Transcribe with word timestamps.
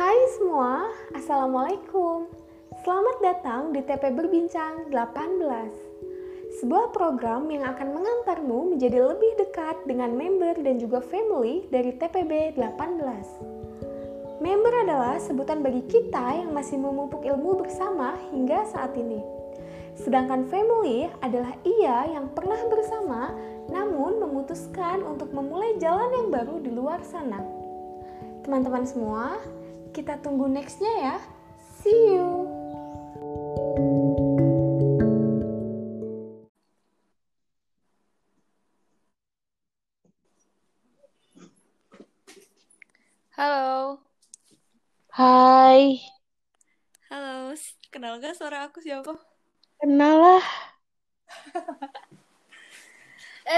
Hai 0.00 0.16
semua, 0.32 0.88
Assalamualaikum. 1.12 2.24
Selamat 2.88 3.20
datang 3.20 3.68
di 3.76 3.84
TP 3.84 4.08
Berbincang 4.08 4.88
18. 4.88 6.56
Sebuah 6.56 6.88
program 6.88 7.44
yang 7.52 7.68
akan 7.68 8.00
mengantarmu 8.00 8.72
menjadi 8.72 8.96
lebih 9.04 9.28
dekat 9.36 9.76
dengan 9.84 10.16
member 10.16 10.56
dan 10.64 10.80
juga 10.80 11.04
family 11.04 11.68
dari 11.68 11.92
TPB 11.92 12.56
18. 12.56 14.40
Member 14.40 14.72
adalah 14.88 15.20
sebutan 15.20 15.60
bagi 15.60 15.84
kita 15.84 16.48
yang 16.48 16.56
masih 16.56 16.80
memupuk 16.80 17.20
ilmu 17.20 17.60
bersama 17.60 18.16
hingga 18.32 18.72
saat 18.72 18.96
ini. 18.96 19.20
Sedangkan 20.00 20.48
family 20.48 21.12
adalah 21.20 21.52
ia 21.60 22.08
yang 22.08 22.32
pernah 22.32 22.56
bersama 22.72 23.36
namun 23.68 24.16
memutuskan 24.16 25.04
untuk 25.04 25.28
memulai 25.36 25.76
jalan 25.76 26.24
yang 26.24 26.32
baru 26.32 26.56
di 26.56 26.72
luar 26.72 27.04
sana. 27.04 27.44
Teman-teman 28.40 28.88
semua, 28.88 29.36
kita 29.90 30.14
tunggu 30.22 30.46
nextnya 30.46 30.92
ya. 31.02 31.16
See 31.82 32.14
you! 32.14 32.46
Halo, 43.36 44.00
Hai, 45.18 46.00
halo. 47.10 47.54
Kenal 47.92 48.14
gak 48.22 48.34
suara 48.38 48.58
aku 48.66 48.78
siapa? 48.82 49.12
kenal 49.80 50.16
lah. 50.24 50.44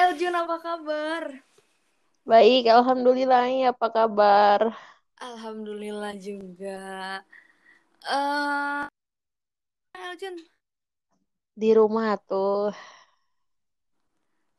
Eljun, 0.01 0.35
apa 0.43 0.57
kabar? 0.67 1.25
Baik, 2.31 2.62
alhamdulillah. 2.77 3.43
Ini 3.51 3.62
Apa 3.75 3.87
kabar? 3.97 4.61
Alhamdulillah 5.23 6.19
juga. 6.19 7.23
Eh, 8.03 8.84
Eljun. 9.95 10.37
Di 11.55 11.70
rumah 11.78 12.19
tuh. 12.19 12.75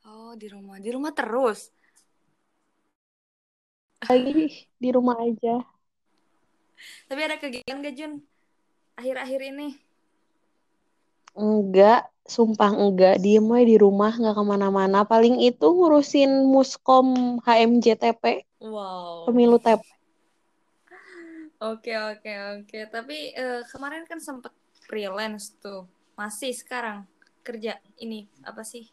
Oh, 0.07 0.31
di 0.39 0.47
rumah. 0.47 0.79
Di 0.79 0.89
rumah 0.95 1.11
terus. 1.11 1.67
Lagi 4.07 4.67
di 4.79 4.89
rumah 4.91 5.19
aja. 5.19 5.63
Tapi 7.07 7.19
ada 7.23 7.35
kegiatan 7.39 7.83
gak, 7.83 7.95
Jun? 7.95 8.13
Akhir-akhir 8.99 9.39
ini. 9.43 9.79
Enggak, 11.33 12.07
sumpah 12.23 12.71
enggak. 12.71 13.19
Diem 13.23 13.47
aja 13.51 13.65
di 13.67 13.77
rumah, 13.79 14.13
nggak 14.13 14.35
ke 14.37 14.43
mana-mana. 14.43 15.01
Paling 15.07 15.41
itu 15.41 15.65
ngurusin 15.65 16.45
muskom 16.45 17.39
HMJTP, 17.41 18.45
Wow. 18.63 19.27
pemilu 19.27 19.57
TP. 19.57 19.81
Oke, 21.63 21.95
oke, 21.95 22.31
oke. 22.59 22.79
Tapi 22.91 23.31
eh, 23.31 23.63
kemarin 23.71 24.03
kan 24.03 24.19
sempet 24.19 24.51
freelance 24.83 25.55
tuh. 25.63 25.87
Masih 26.19 26.51
sekarang 26.51 27.07
kerja 27.39 27.79
ini 28.03 28.27
apa 28.43 28.67
sih? 28.67 28.91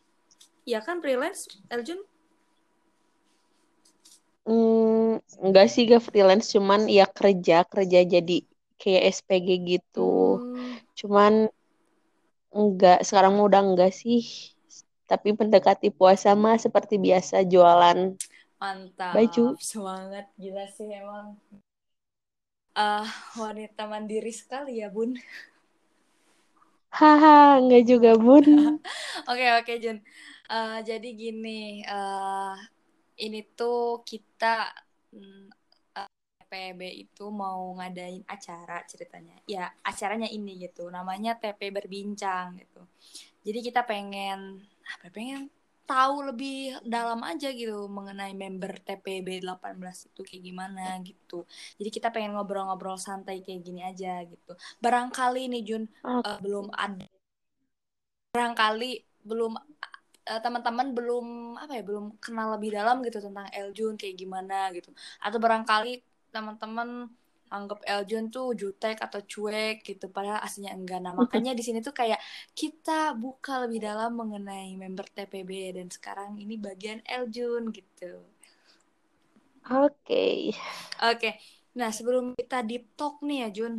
Iya 0.62 0.78
kan 0.86 1.02
freelance, 1.02 1.50
Eljun? 1.66 1.98
Hmm, 4.46 5.18
enggak 5.42 5.66
sih, 5.66 5.82
gak 5.90 6.06
freelance. 6.06 6.54
Cuman 6.54 6.86
ya 6.86 7.10
kerja, 7.10 7.66
kerja 7.66 8.00
jadi 8.06 8.36
kayak 8.78 9.02
SPG 9.18 9.48
gitu. 9.66 10.38
Hmm, 10.38 10.78
Cuman 10.94 11.50
enggak, 12.54 13.02
sekarang 13.02 13.34
mah 13.34 13.50
udah 13.50 13.62
enggak 13.66 13.90
sih. 13.90 14.22
Tapi 15.10 15.34
mendekati 15.34 15.90
puasa 15.90 16.38
mah 16.38 16.54
seperti 16.54 17.02
biasa 17.02 17.42
jualan 17.42 18.14
mantap. 18.62 19.14
baju. 19.14 19.58
Semangat 19.58 20.30
gila 20.38 20.64
sih 20.70 20.86
emang. 20.86 21.34
Ah 22.80 23.08
wanita 23.42 23.82
mandiri 23.92 24.32
sekali 24.40 24.72
ya, 24.82 24.88
Bun. 24.94 25.10
Haha, 26.90 27.62
enggak 27.62 27.82
juga 27.86 28.10
bun. 28.18 28.46
Oke, 29.30 29.46
oke, 29.62 29.72
Jun. 29.78 29.98
Eh, 30.50 30.78
jadi 30.82 31.08
gini, 31.14 31.86
eh 31.86 32.54
ini 33.22 33.40
tuh 33.54 34.02
kita 34.02 34.74
mm, 35.14 35.46
eh, 35.94 36.10
TPB 36.42 36.80
itu 37.06 37.24
mau 37.30 37.70
ngadain 37.78 38.26
acara 38.26 38.82
ceritanya. 38.90 39.38
Ya, 39.46 39.70
acaranya 39.86 40.26
ini 40.26 40.58
gitu. 40.58 40.90
Namanya 40.90 41.38
TP 41.38 41.70
Berbincang 41.70 42.58
gitu. 42.58 42.82
Jadi 43.46 43.58
kita 43.70 43.86
pengen 43.86 44.66
apa 44.90 45.06
ya, 45.06 45.10
pengen 45.14 45.42
tahu 45.90 46.16
lebih 46.30 46.78
dalam 46.86 47.20
aja 47.26 47.48
gitu 47.50 47.90
mengenai 47.90 48.32
member 48.42 48.78
TPB 48.86 49.42
18 49.42 50.06
itu 50.08 50.20
kayak 50.22 50.42
gimana 50.48 50.82
gitu. 51.02 51.42
Jadi 51.78 51.88
kita 51.90 52.08
pengen 52.14 52.38
ngobrol-ngobrol 52.38 52.94
santai 52.94 53.42
kayak 53.42 53.60
gini 53.66 53.80
aja 53.82 54.22
gitu. 54.22 54.52
Barangkali 54.78 55.50
nih 55.50 55.62
Jun 55.66 55.84
eh, 56.06 56.38
belum 56.44 56.70
ada 56.74 57.06
barangkali 58.30 58.90
belum 59.26 59.52
eh, 60.30 60.40
teman-teman 60.44 60.86
belum 60.96 61.26
apa 61.58 61.72
ya 61.78 61.82
belum 61.82 62.04
kenal 62.22 62.54
lebih 62.54 62.70
dalam 62.78 63.02
gitu 63.06 63.18
tentang 63.26 63.46
Eljun 63.50 63.94
kayak 64.00 64.16
gimana 64.22 64.70
gitu 64.76 64.90
atau 65.18 65.38
barangkali 65.42 65.88
teman-teman 66.30 67.10
anggap 67.50 67.82
Eljun 67.82 68.30
tuh 68.30 68.54
jutek 68.54 69.02
atau 69.02 69.20
cuek 69.26 69.82
gitu 69.82 70.06
padahal 70.06 70.38
aslinya 70.40 70.72
enggak 70.72 71.02
nah 71.02 71.12
makanya 71.12 71.52
di 71.52 71.62
sini 71.66 71.82
tuh 71.82 71.90
kayak 71.90 72.22
kita 72.54 73.12
buka 73.18 73.66
lebih 73.66 73.82
dalam 73.82 74.14
mengenai 74.14 74.74
member 74.78 75.10
TPB 75.10 75.74
dan 75.74 75.90
sekarang 75.90 76.38
ini 76.38 76.54
bagian 76.54 77.02
Eljun 77.02 77.74
gitu 77.74 78.22
Oke. 79.66 80.54
oke 81.02 81.30
nah 81.74 81.90
sebelum 81.90 82.34
kita 82.38 82.66
deep 82.66 82.94
talk 82.94 83.22
nih 83.22 83.46
ya 83.46 83.48
Jun 83.50 83.74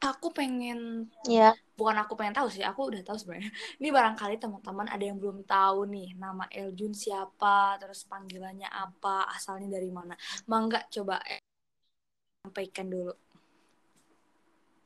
aku 0.00 0.32
pengen 0.32 1.08
Ya, 1.26 1.50
bukan 1.74 1.96
aku 1.98 2.14
pengen 2.14 2.36
tahu 2.36 2.48
sih, 2.52 2.62
aku 2.62 2.92
udah 2.94 3.02
tahu 3.02 3.18
sebenarnya. 3.18 3.50
Ini 3.82 3.88
barangkali 3.90 4.38
teman-teman 4.38 4.86
ada 4.86 5.02
yang 5.04 5.18
belum 5.18 5.42
tahu 5.42 5.90
nih 5.90 6.14
nama 6.14 6.46
Eljun 6.54 6.94
siapa, 6.94 7.80
terus 7.82 8.06
panggilannya 8.06 8.70
apa, 8.70 9.26
asalnya 9.34 9.66
dari 9.66 9.90
mana. 9.90 10.14
Mangga 10.46 10.86
coba 10.86 11.18
sampaikan 12.46 12.86
dulu. 12.86 13.10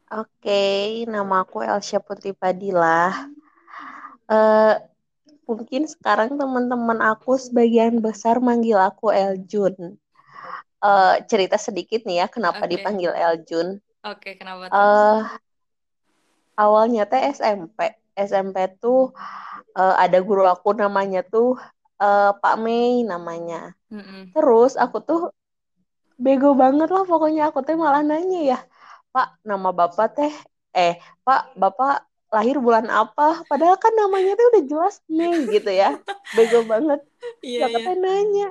oke. 0.09 0.65
Nama 1.05 1.35
aku 1.45 1.61
Elsya 1.61 2.01
Putri 2.01 2.33
Padilla. 2.33 3.29
Eh, 4.33 4.75
mungkin 5.45 5.85
sekarang 5.85 6.41
teman-teman 6.41 7.05
aku 7.05 7.37
sebagian 7.37 8.01
besar 8.01 8.41
manggil 8.41 8.81
aku 8.81 9.13
Eljun. 9.13 10.01
Eh, 10.81 11.15
cerita 11.29 11.61
sedikit 11.61 12.09
nih 12.09 12.25
ya, 12.25 12.27
kenapa 12.33 12.65
Oke. 12.65 12.73
dipanggil 12.73 13.13
Eljun. 13.13 13.77
Oke, 14.09 14.41
kenapa 14.41 14.73
tuh? 14.73 14.81
Eh, 14.81 15.21
awalnya 16.57 17.05
teh 17.05 17.21
SMP. 17.37 17.93
SMP 18.17 18.57
tuh 18.81 19.13
eh, 19.77 19.95
ada 20.01 20.17
guru 20.25 20.49
aku 20.49 20.73
namanya 20.73 21.21
tuh 21.29 21.61
eh, 22.01 22.33
Pak 22.33 22.57
Mei 22.57 23.05
namanya. 23.05 23.77
Mm-mm. 23.93 24.33
Terus 24.33 24.81
aku 24.81 25.05
tuh 25.05 25.21
bego 26.25 26.49
banget 26.63 26.89
lah 26.95 27.03
pokoknya 27.11 27.43
aku 27.49 27.59
teh 27.67 27.77
malah 27.85 28.03
nanya 28.11 28.39
ya, 28.53 28.59
Pak, 29.15 29.27
nama 29.49 29.69
Bapak 29.79 30.09
teh 30.17 30.33
eh 30.77 30.95
Pak, 31.27 31.43
Bapak 31.63 31.95
lahir 32.35 32.57
bulan 32.63 32.87
apa? 33.01 33.43
Padahal 33.51 33.77
kan 33.85 33.93
namanya 34.01 34.31
tuh 34.39 34.47
udah 34.55 34.63
jelas 34.71 34.95
Mei 35.11 35.35
gitu 35.55 35.71
ya. 35.83 35.99
Bego 36.37 36.63
banget. 36.73 37.01
Iya, 37.43 37.59
Ya 37.61 37.67
iya. 37.67 37.75
katanya 37.75 37.99
nanya. 38.07 38.47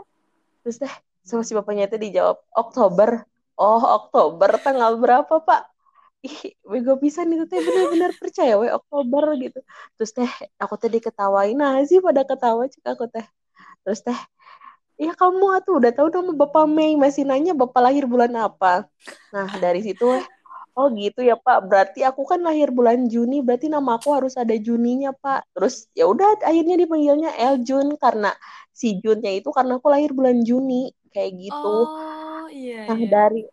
Terus 0.63 0.78
teh 0.84 0.94
sama 1.24 1.44
si 1.47 1.53
bapaknya 1.58 1.88
itu 1.88 1.97
dijawab 2.06 2.38
Oktober. 2.62 3.09
Oh, 3.59 3.84
Oktober 4.00 4.50
tanggal 4.66 4.91
berapa, 5.03 5.34
Pak? 5.47 5.62
Ih, 6.28 6.52
bego 6.68 7.00
pisan 7.00 7.31
itu 7.31 7.47
teh 7.47 7.59
bener-bener 7.63 8.12
percaya 8.19 8.59
we 8.59 8.68
Oktober 8.68 9.24
gitu. 9.40 9.59
Terus 9.96 10.12
teh 10.18 10.31
aku 10.59 10.75
teh 10.81 10.91
diketawain 10.91 11.56
nah 11.56 11.79
sih 11.88 12.00
pada 12.03 12.22
ketawa 12.28 12.68
cek 12.68 12.84
aku 12.94 13.06
teh. 13.08 13.24
Terus 13.84 13.99
teh 14.08 14.20
ya 14.99 15.16
kamu 15.16 15.46
atuh 15.63 15.79
udah 15.79 15.91
tahu 15.96 16.11
nama 16.11 16.35
Bapak 16.35 16.67
Mei 16.67 16.99
masih 16.99 17.23
nanya 17.23 17.55
Bapak 17.55 17.79
lahir 17.79 18.03
bulan 18.03 18.35
apa. 18.35 18.85
Nah, 19.31 19.47
dari 19.57 19.79
situ 19.79 20.05
Oh 20.79 20.87
gitu 20.96 21.19
ya 21.19 21.35
Pak, 21.35 21.67
berarti 21.67 22.07
aku 22.07 22.23
kan 22.23 22.40
lahir 22.40 22.72
bulan 22.72 23.11
Juni, 23.11 23.43
berarti 23.43 23.67
nama 23.67 23.99
aku 23.99 24.16
harus 24.16 24.40
ada 24.40 24.55
Juninya 24.55 25.11
Pak. 25.11 25.51
Terus 25.51 25.91
ya 25.91 26.07
udah 26.07 26.40
akhirnya 26.40 26.79
dipanggilnya 26.79 27.35
El 27.35 27.67
Jun 27.67 27.99
karena 27.99 28.31
si 28.72 28.96
Junnya 29.03 29.28
itu 29.28 29.51
karena 29.51 29.75
aku 29.75 29.91
lahir 29.91 30.16
bulan 30.16 30.40
Juni 30.47 30.87
kayak 31.11 31.35
gitu. 31.35 31.75
Oh, 31.84 32.47
iya, 32.47 32.87
Nah 32.87 32.95
iya. 32.95 33.11
dari 33.11 33.43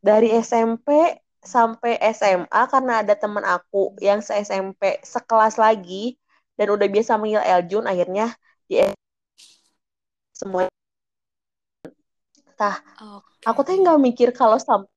dari 0.00 0.28
SMP 0.40 1.20
sampai 1.44 2.00
SMA 2.16 2.62
karena 2.72 3.04
ada 3.04 3.12
teman 3.12 3.44
aku 3.44 3.92
yang 4.00 4.24
se 4.24 4.32
SMP 4.40 5.04
sekelas 5.04 5.60
lagi 5.60 6.16
dan 6.56 6.72
udah 6.72 6.88
biasa 6.88 7.20
manggil 7.20 7.44
El 7.44 7.68
Jun, 7.68 7.84
akhirnya 7.84 8.32
di 8.64 8.80
semua. 10.40 10.72
Tah, 12.56 12.76
Oke. 13.20 13.44
aku 13.44 13.60
teh 13.64 13.76
nggak 13.76 14.00
mikir 14.00 14.28
kalau 14.32 14.56
sampai 14.56 14.88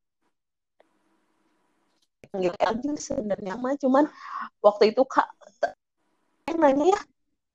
panggil 2.34 2.98
sebenarnya 2.98 3.54
mah 3.62 3.78
cuman 3.78 4.10
waktu 4.66 4.90
itu 4.90 5.06
kak 5.06 5.30
nanya 6.58 6.98
ya 6.98 7.00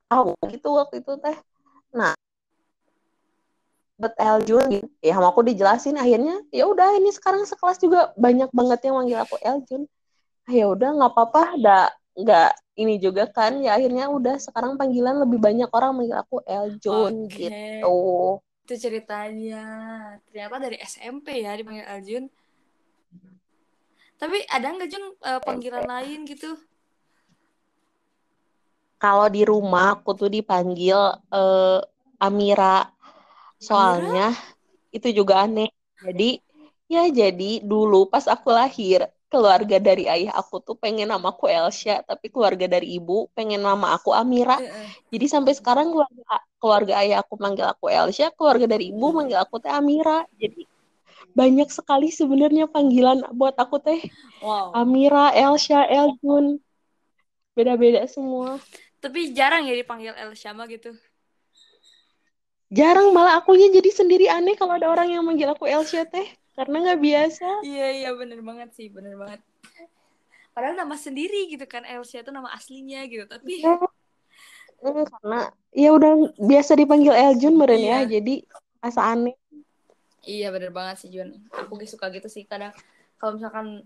tahu 0.07 0.33
gitu 0.49 0.69
waktu 0.75 1.03
itu 1.03 1.13
teh. 1.19 1.37
Nah 1.97 2.15
buat 3.99 4.15
Eljun 4.15 4.65
gitu. 4.71 4.87
Ya 5.03 5.19
sama 5.19 5.35
aku 5.35 5.43
dijelasin 5.43 5.99
akhirnya 5.99 6.39
ya 6.55 6.71
udah 6.71 6.95
ini 6.95 7.11
sekarang 7.11 7.43
sekelas 7.43 7.83
juga 7.83 8.15
banyak 8.15 8.47
banget 8.55 8.79
yang 8.87 8.95
manggil 9.03 9.19
aku 9.19 9.37
Eljun. 9.43 9.91
Ah, 10.47 10.55
ya 10.55 10.71
udah 10.71 10.89
nggak 10.97 11.11
apa-apa, 11.13 11.43
nggak 11.59 11.89
nggak 12.19 12.51
ini 12.83 12.99
juga 12.99 13.31
kan 13.31 13.63
ya 13.63 13.79
akhirnya 13.79 14.11
udah 14.11 14.43
sekarang 14.43 14.75
panggilan 14.75 15.23
lebih 15.23 15.39
banyak 15.39 15.71
orang 15.71 15.95
manggil 15.95 16.19
aku 16.19 16.43
Eljun 16.43 17.31
Oke. 17.31 17.39
gitu. 17.39 17.97
Itu 18.67 18.75
ceritanya. 18.75 19.65
Ternyata 20.27 20.57
dari 20.59 20.77
SMP 20.83 21.47
ya 21.47 21.55
dipanggil 21.55 21.87
Aljun. 21.87 22.25
Tapi 24.19 24.43
ada 24.51 24.75
nggak 24.75 24.91
Jun 24.91 25.05
eh, 25.15 25.41
panggilan 25.47 25.87
lain 25.87 26.27
gitu? 26.27 26.59
Kalau 28.99 29.31
di 29.31 29.47
rumah 29.47 29.95
aku 29.95 30.11
tuh 30.19 30.27
dipanggil 30.27 30.99
eh, 31.31 31.81
Amira. 32.19 32.91
Soalnya 33.63 34.35
itu 34.91 35.15
juga 35.15 35.47
aneh. 35.47 35.71
Jadi 36.03 36.43
ya 36.91 37.07
jadi 37.07 37.63
dulu 37.63 38.11
pas 38.11 38.27
aku 38.27 38.51
lahir 38.51 39.07
keluarga 39.29 39.77
dari 39.77 40.09
ayah 40.09 40.33
aku 40.41 40.61
tuh 40.65 40.77
pengen 40.77 41.13
namaku 41.13 41.49
Elsha, 41.53 42.01
tapi 42.05 42.33
keluarga 42.33 42.65
dari 42.65 42.97
ibu 42.97 43.29
pengen 43.37 43.61
nama 43.61 43.95
aku 43.97 44.17
Amira. 44.17 44.57
Heeh. 44.57 44.89
Jadi 45.13 45.27
sampai 45.29 45.53
sekarang 45.53 45.93
keluarga 45.93 46.41
keluarga 46.59 46.93
ayah 47.05 47.21
aku 47.23 47.37
manggil 47.37 47.69
aku 47.69 47.93
Elsha, 47.93 48.33
keluarga 48.33 48.67
dari 48.67 48.91
ibu 48.91 49.07
manggil 49.13 49.39
aku 49.39 49.61
teh 49.61 49.71
Amira. 49.71 50.25
Jadi 50.41 50.65
banyak 51.37 51.69
sekali 51.71 52.09
sebenarnya 52.11 52.67
panggilan 52.67 53.29
buat 53.37 53.55
aku 53.55 53.79
teh 53.79 54.01
Wow. 54.39 54.71
Amira, 54.71 55.35
Elsha, 55.35 55.83
Eljun. 55.91 56.63
Beda-beda 57.59 58.07
semua. 58.07 58.63
Tapi 59.03 59.35
jarang 59.35 59.67
ya 59.67 59.75
dipanggil 59.75 60.15
El 60.15 60.31
Syama 60.39 60.71
gitu. 60.71 60.95
Jarang 62.71 63.11
malah 63.11 63.41
akunya 63.43 63.73
jadi 63.73 63.91
sendiri 63.91 64.31
aneh 64.31 64.55
kalau 64.55 64.77
ada 64.79 64.87
orang 64.87 65.11
yang 65.11 65.27
manggil 65.27 65.51
aku 65.51 65.67
Elsha 65.67 66.07
teh. 66.07 66.29
Karena 66.59 66.77
nggak 66.83 67.01
biasa. 67.07 67.49
Iya 67.63 67.87
iya 68.03 68.11
bener 68.19 68.43
banget 68.43 68.75
sih, 68.75 68.91
bener 68.91 69.15
banget. 69.15 69.39
Padahal 70.51 70.75
nama 70.75 70.99
sendiri 70.99 71.47
gitu 71.55 71.63
kan 71.71 71.87
Elsia 71.87 72.27
itu 72.27 72.35
nama 72.35 72.51
aslinya 72.51 73.07
gitu, 73.07 73.31
tapi 73.31 73.63
Hmm, 74.79 75.03
karena 75.07 75.51
ya 75.75 75.91
udah 75.91 76.35
biasa 76.39 76.79
dipanggil 76.79 77.11
Eljun 77.11 77.59
meren 77.59 77.83
ya. 77.83 78.03
Iya. 78.07 78.19
Jadi 78.19 78.47
asa 78.79 79.11
aneh. 79.11 79.35
iya 80.23 80.55
bener 80.55 80.71
banget 80.71 81.03
sih 81.03 81.09
Jun. 81.11 81.35
Aku 81.51 81.79
suka 81.83 82.11
gitu 82.15 82.31
sih 82.31 82.47
kadang 82.47 82.71
kalau 83.19 83.39
misalkan 83.39 83.83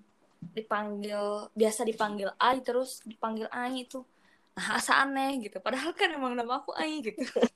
dipanggil 0.53 1.49
biasa 1.57 1.87
dipanggil 1.89 2.29
Ai 2.37 2.61
terus 2.61 3.01
dipanggil 3.09 3.49
Ai 3.49 3.89
itu 3.89 4.05
nah, 4.53 4.77
asa 4.77 5.01
aneh 5.01 5.49
gitu. 5.49 5.61
Padahal 5.65 5.97
kan 5.97 6.13
emang 6.13 6.37
nama 6.37 6.61
aku 6.61 6.77
Ai 6.77 7.01
gitu. 7.01 7.21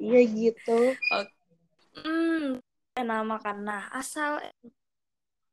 Iya 0.00 0.20
gitu. 0.30 0.94
Hmm, 2.00 2.56
eh, 2.56 2.69
nama 3.04 3.36
kan. 3.40 3.60
Nah, 3.62 3.88
asal 3.92 4.40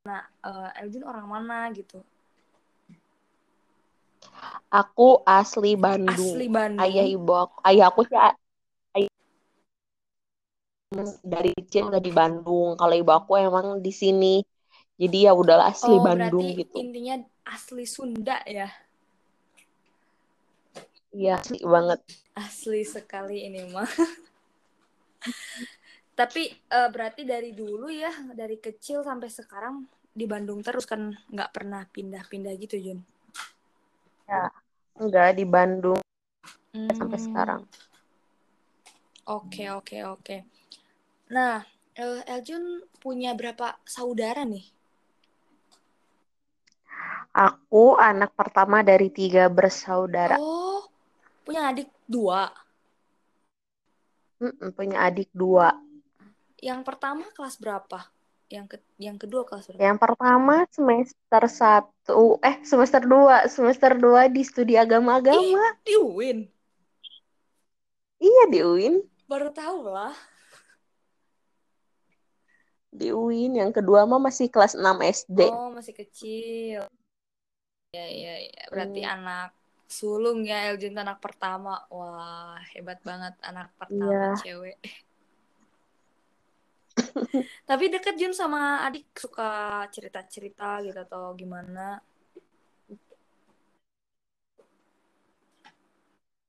nah 0.08 0.24
eh, 0.46 0.82
Eljun 0.84 1.04
orang 1.04 1.28
mana 1.28 1.68
gitu. 1.76 2.00
Aku 4.68 5.24
asli 5.24 5.80
Bandung. 5.80 6.36
Asli 6.36 6.48
Bandung. 6.52 6.84
Ayah 6.84 7.06
ibu 7.08 7.32
aku, 7.32 7.56
ayah 7.68 7.86
aku 7.88 8.02
sih 8.08 8.20
ayah 8.20 9.12
dari 11.24 11.52
kecil 11.56 11.92
udah 11.92 12.02
di 12.04 12.12
Bandung. 12.12 12.76
Kalau 12.76 12.96
ibu 12.96 13.12
aku 13.12 13.40
emang 13.40 13.80
di 13.80 13.92
sini. 13.92 14.44
Jadi 14.98 15.30
ya 15.30 15.32
udahlah 15.38 15.70
asli 15.70 15.94
oh, 15.94 16.02
Bandung 16.02 16.42
berarti 16.42 16.66
gitu. 16.66 16.78
intinya 16.82 17.16
asli 17.46 17.86
Sunda 17.86 18.42
ya. 18.50 18.66
Iya, 21.14 21.38
asli 21.38 21.62
banget. 21.62 22.00
Asli 22.34 22.82
sekali 22.82 23.46
ini 23.46 23.62
mah. 23.70 23.86
Tapi 26.18 26.50
eh, 26.50 26.90
berarti 26.90 27.22
dari 27.22 27.54
dulu 27.54 27.94
ya, 27.94 28.10
dari 28.34 28.58
kecil 28.58 29.06
sampai 29.06 29.30
sekarang 29.30 29.86
di 30.18 30.26
Bandung 30.26 30.66
terus 30.66 30.90
kan 30.90 31.14
nggak 31.30 31.54
pernah 31.54 31.86
pindah-pindah 31.86 32.58
gitu 32.58 32.82
Jun. 32.82 33.00
Enggak 34.98 35.38
di 35.38 35.46
Bandung 35.46 36.02
sampai 36.74 37.22
Hmm, 37.22 37.26
sekarang. 37.30 37.62
Oke 39.30 39.70
oke 39.70 39.98
oke. 40.10 40.38
Nah, 41.30 41.62
eh, 41.94 42.22
Eljun 42.26 42.82
punya 42.98 43.38
berapa 43.38 43.78
saudara 43.86 44.42
nih? 44.42 44.66
Aku 47.38 47.94
anak 47.94 48.34
pertama 48.34 48.82
dari 48.82 49.14
tiga 49.14 49.46
bersaudara. 49.46 50.42
Oh, 50.42 50.90
punya 51.46 51.70
adik 51.70 51.94
dua. 52.10 52.50
Mm-mm, 54.42 54.74
punya 54.74 55.06
adik 55.06 55.30
dua. 55.30 55.78
Yang 56.58 56.80
pertama 56.86 57.26
kelas 57.38 57.56
berapa? 57.62 58.10
Yang 58.48 58.66
ke 58.72 58.78
yang 58.98 59.18
kedua 59.20 59.44
kelas 59.46 59.68
berapa? 59.70 59.84
Yang 59.84 59.98
pertama 60.02 60.56
semester 60.72 61.44
satu, 61.52 62.40
eh 62.42 62.58
semester 62.66 63.02
dua, 63.04 63.46
semester 63.52 63.92
dua 63.94 64.26
di 64.32 64.42
studi 64.42 64.74
agama-agama. 64.74 65.78
Di 65.86 65.96
UIN. 66.00 66.40
Iya 68.18 68.44
di 68.50 68.60
UIN, 68.66 68.96
Baru 69.30 69.54
tahu 69.54 69.92
lah. 69.94 70.16
di 72.98 73.14
UIN. 73.14 73.54
Yang 73.62 73.72
kedua 73.84 74.10
mah 74.10 74.18
masih 74.18 74.50
kelas 74.50 74.74
6 74.74 74.98
SD. 75.06 75.46
Oh, 75.46 75.70
masih 75.70 75.94
kecil. 75.94 76.82
Ya, 77.94 78.06
ya, 78.10 78.34
ya. 78.50 78.64
Berarti 78.74 79.02
Hmm. 79.06 79.14
anak 79.22 79.50
sulung 79.86 80.42
ya, 80.44 80.74
Eljun 80.74 80.98
anak 80.98 81.22
pertama. 81.22 81.86
Wah, 81.94 82.58
hebat 82.74 82.98
banget 83.06 83.38
anak 83.46 83.70
pertama 83.78 84.34
Iya. 84.34 84.42
cewek. 84.42 84.78
Tapi 87.70 87.86
deket 87.94 88.16
Jun 88.20 88.34
sama 88.34 88.82
adik 88.88 89.06
suka 89.24 89.50
cerita-cerita 89.94 90.82
gitu 90.86 90.98
atau 91.06 91.24
gimana? 91.38 92.02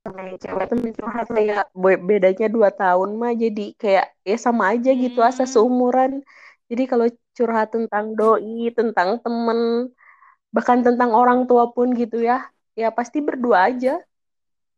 Sama 0.03 0.21
cewek 0.43 0.65
tuh 0.71 0.77
curhat 0.97 1.27
lah 1.33 1.43
ya. 1.51 1.57
Be- 1.83 2.01
Bedanya 2.09 2.47
dua 2.55 2.69
tahun 2.81 3.09
mah 3.21 3.33
jadi 3.43 3.65
kayak 3.81 4.05
ya 4.31 4.37
sama 4.45 4.63
aja 4.73 4.91
gitu 5.03 5.19
asa 5.29 5.43
Hmm. 5.45 5.51
seumuran. 5.53 6.11
Jadi 6.69 6.83
kalau 6.91 7.07
curhat 7.37 7.67
tentang 7.75 8.05
doi, 8.19 8.69
tentang 8.77 9.09
temen, 9.23 9.59
bahkan 10.55 10.79
tentang 10.87 11.11
orang 11.21 11.39
tua 11.49 11.63
pun 11.75 11.87
gitu 12.01 12.17
ya, 12.29 12.37
ya 12.81 12.89
pasti 12.97 13.19
berdua 13.27 13.57
aja 13.69 13.91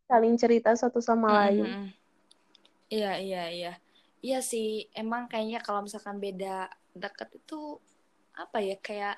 saling 0.10 0.34
cerita 0.42 0.70
satu 0.82 1.00
sama 1.10 1.28
lain. 1.48 1.66
Mm-mm. 1.66 1.86
Iya, 2.94 3.12
iya, 3.24 3.42
iya. 3.56 3.72
Iya 4.26 4.38
sih, 4.52 4.68
emang 5.02 5.22
kayaknya 5.32 5.60
kalau 5.66 5.82
misalkan 5.86 6.18
beda 6.26 6.70
deket 7.04 7.30
itu 7.40 7.56
apa 8.44 8.58
ya 8.68 8.76
kayak 8.88 9.16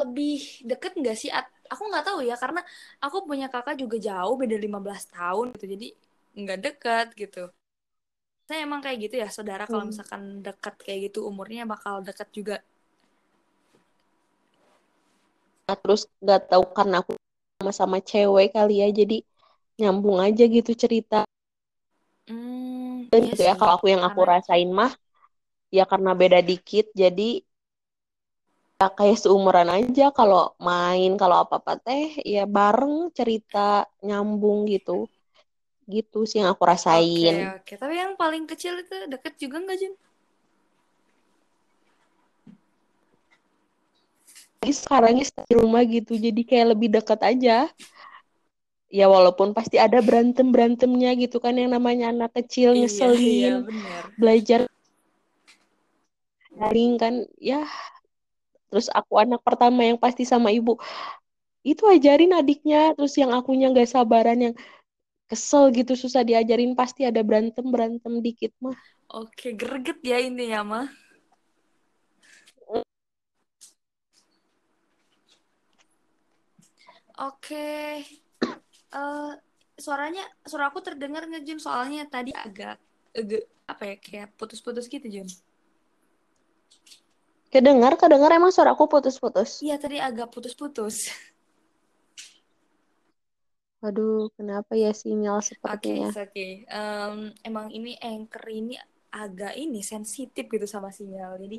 lebih 0.00 0.34
deket 0.70 0.92
nggak 1.00 1.16
sih? 1.20 1.30
Aku 1.72 1.82
nggak 1.90 2.04
tahu 2.08 2.20
ya 2.30 2.34
karena 2.42 2.60
aku 3.04 3.18
punya 3.28 3.46
kakak 3.54 3.76
juga 3.82 3.96
jauh 4.08 4.34
beda 4.42 4.56
15 4.64 5.02
tahun 5.16 5.46
gitu. 5.56 5.66
Jadi 5.74 5.86
nggak 6.40 6.58
deket 6.66 7.06
gitu. 7.22 7.42
Saya 8.48 8.60
emang 8.68 8.80
kayak 8.84 8.98
gitu 9.04 9.16
ya, 9.22 9.28
saudara 9.36 9.64
kalau 9.70 9.84
Hmm. 9.84 9.90
misalkan 9.90 10.22
deket 10.46 10.74
kayak 10.84 11.00
gitu 11.08 11.18
umurnya 11.30 11.62
bakal 11.72 11.94
deket 12.08 12.28
juga. 12.38 12.56
Nah, 15.66 15.76
terus 15.82 16.02
nggak 16.22 16.40
tahu 16.52 16.64
karena 16.76 16.96
aku 17.02 17.12
sama-sama 17.58 17.96
cewek 18.10 18.48
kali 18.56 18.74
ya, 18.82 18.88
jadi 18.98 19.16
nyambung 19.80 20.18
aja 20.26 20.44
gitu 20.56 20.72
cerita 20.82 21.18
Hmm, 22.28 22.59
Dan 23.10 23.20
iya 23.26 23.30
gitu 23.34 23.42
ya. 23.48 23.54
Kalau 23.58 23.72
aku 23.78 23.86
yang 23.92 24.02
aku 24.06 24.20
Karena 24.22 24.32
rasain 24.38 24.70
mah 24.70 24.92
ya 25.70 25.84
karena 25.90 26.10
beda 26.20 26.40
dikit, 26.42 26.86
jadi 26.94 27.42
ya 28.80 28.88
kayak 28.98 29.18
seumuran 29.20 29.68
aja 29.68 30.08
kalau 30.18 30.56
main 30.56 31.10
kalau 31.20 31.36
apa-apa 31.44 31.72
teh 31.84 32.16
ya 32.24 32.48
bareng 32.48 33.12
cerita 33.18 33.84
nyambung 34.06 34.64
gitu. 34.72 35.04
Gitu 35.94 36.18
sih 36.28 36.38
yang 36.40 36.54
aku 36.54 36.64
oke, 36.64 36.70
rasain. 36.70 37.36
oke. 37.58 37.72
Tapi 37.82 37.94
yang 38.02 38.12
paling 38.20 38.44
kecil 38.50 38.74
itu 38.84 38.96
deket 39.12 39.34
juga 39.42 39.56
nggak, 39.64 39.76
Jun? 39.80 39.94
Jadi 44.60 44.72
sekarang 44.76 45.14
di 45.48 45.54
rumah 45.56 45.82
gitu, 45.88 46.20
jadi 46.20 46.40
kayak 46.44 46.66
lebih 46.76 46.88
dekat 46.92 47.20
aja. 47.24 47.64
Ya 48.90 49.06
walaupun 49.06 49.54
pasti 49.54 49.78
ada 49.78 50.02
berantem-berantemnya 50.02 51.14
gitu 51.14 51.38
kan 51.38 51.54
yang 51.54 51.70
namanya 51.70 52.10
anak 52.10 52.34
kecil 52.34 52.74
Iya, 52.74 52.82
iya, 52.82 52.86
ngeselin, 52.90 53.54
bener. 53.62 54.02
belajar 54.18 54.60
daring 56.50 56.98
kan. 56.98 57.14
Ya, 57.38 57.70
terus 58.66 58.90
aku 58.90 59.22
anak 59.22 59.46
pertama 59.46 59.86
yang 59.86 59.94
pasti 59.94 60.26
sama 60.26 60.50
ibu. 60.50 60.74
Itu 61.62 61.86
ajarin 61.86 62.34
adiknya, 62.34 62.98
terus 62.98 63.14
yang 63.14 63.30
akunya 63.30 63.70
nggak 63.70 63.86
sabaran 63.86 64.50
yang 64.50 64.54
kesel 65.30 65.70
gitu 65.70 65.94
susah 65.94 66.26
diajarin 66.26 66.74
pasti 66.74 67.06
ada 67.06 67.22
berantem-berantem 67.22 68.18
dikit 68.18 68.50
mah. 68.58 68.74
Oke, 69.14 69.54
greget 69.54 70.02
ya 70.02 70.18
intinya 70.18 70.60
mah. 70.66 70.86
Oke. 77.20 78.00
Eh 78.90 79.32
suaranya 79.80 80.24
suara 80.44 80.68
aku 80.68 80.82
terdengar 80.84 81.24
nggak 81.24 81.42
Jun? 81.46 81.60
Soalnya 81.62 82.04
tadi 82.10 82.34
agak 82.34 82.76
agak 83.16 83.42
apa 83.70 83.82
ya 83.86 83.96
kayak 83.98 84.28
putus-putus 84.34 84.90
gitu 84.90 85.06
Jun. 85.06 85.28
Kedengar, 87.50 87.98
kedengar 87.98 88.30
emang 88.30 88.54
suaraku 88.54 88.86
putus-putus. 88.86 89.58
Iya 89.58 89.74
tadi 89.74 89.98
agak 89.98 90.30
putus-putus. 90.30 91.10
Aduh, 93.80 94.28
kenapa 94.36 94.76
ya 94.76 94.92
sinyal 94.92 95.40
Oke, 95.40 95.50
sepertinya? 95.50 96.12
it's 96.12 96.20
okay. 96.20 96.62
Em, 96.68 97.32
emang 97.42 97.72
ini 97.72 97.96
anchor 97.98 98.44
ini 98.52 98.76
agak 99.10 99.56
ini 99.58 99.80
sensitif 99.82 100.46
gitu 100.46 100.68
sama 100.68 100.92
sinyal. 100.94 101.40
Jadi 101.40 101.58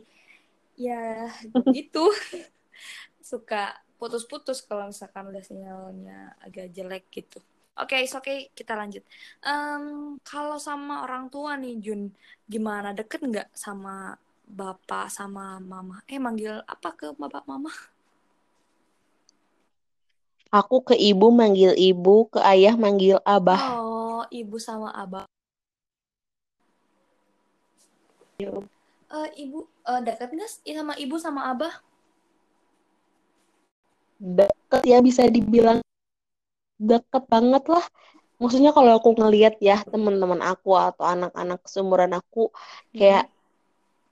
ya 0.79 1.27
gitu. 1.75 2.07
Suka 3.19 3.75
putus-putus 4.01 4.65
kalau 4.65 4.89
misalkan 4.89 5.29
udah 5.29 5.45
sinyalnya 5.45 6.33
agak 6.41 6.73
jelek 6.73 7.05
gitu. 7.13 7.37
Oke, 7.77 8.01
it's 8.01 8.17
okay. 8.17 8.49
Kita 8.49 8.73
lanjut. 8.73 9.05
Em, 9.45 10.17
kalau 10.25 10.57
sama 10.57 11.05
orang 11.05 11.29
tua 11.29 11.53
nih 11.53 11.77
Jun, 11.77 12.09
gimana? 12.49 12.97
Deket 12.97 13.21
nggak 13.21 13.53
sama 13.53 14.17
bapak 14.49 15.05
sama 15.13 15.61
mama? 15.61 16.01
Eh 16.09 16.17
manggil 16.17 16.65
apa 16.65 16.97
ke 16.97 17.13
bapak 17.13 17.45
mama? 17.45 17.69
Aku 20.51 20.83
ke 20.83 20.97
ibu 20.97 21.31
manggil 21.31 21.77
ibu, 21.77 22.27
ke 22.27 22.41
ayah 22.41 22.73
manggil 22.73 23.21
abah. 23.23 23.61
Oh, 23.77 24.25
ibu 24.33 24.57
sama 24.57 24.91
abah. 24.97 25.23
Eh, 28.41 29.29
ibu 29.45 29.69
eh, 29.85 29.99
deket 30.01 30.33
nggak 30.33 30.49
sih 30.49 30.73
sama 30.73 30.97
ibu 30.97 31.15
sama 31.21 31.53
abah? 31.53 31.90
Deket 34.21 34.81
ya 34.91 34.97
bisa 35.07 35.23
dibilang. 35.35 35.79
Deket 36.89 37.23
banget 37.33 37.63
lah. 37.73 37.85
Maksudnya 38.41 38.71
kalau 38.77 38.91
aku 38.99 39.09
ngelihat 39.19 39.55
ya 39.69 39.77
teman-teman 39.93 40.41
aku 40.51 40.69
atau 40.75 41.05
anak-anak 41.15 41.59
seumuran 41.71 42.11
aku 42.19 42.51
kayak 42.97 43.25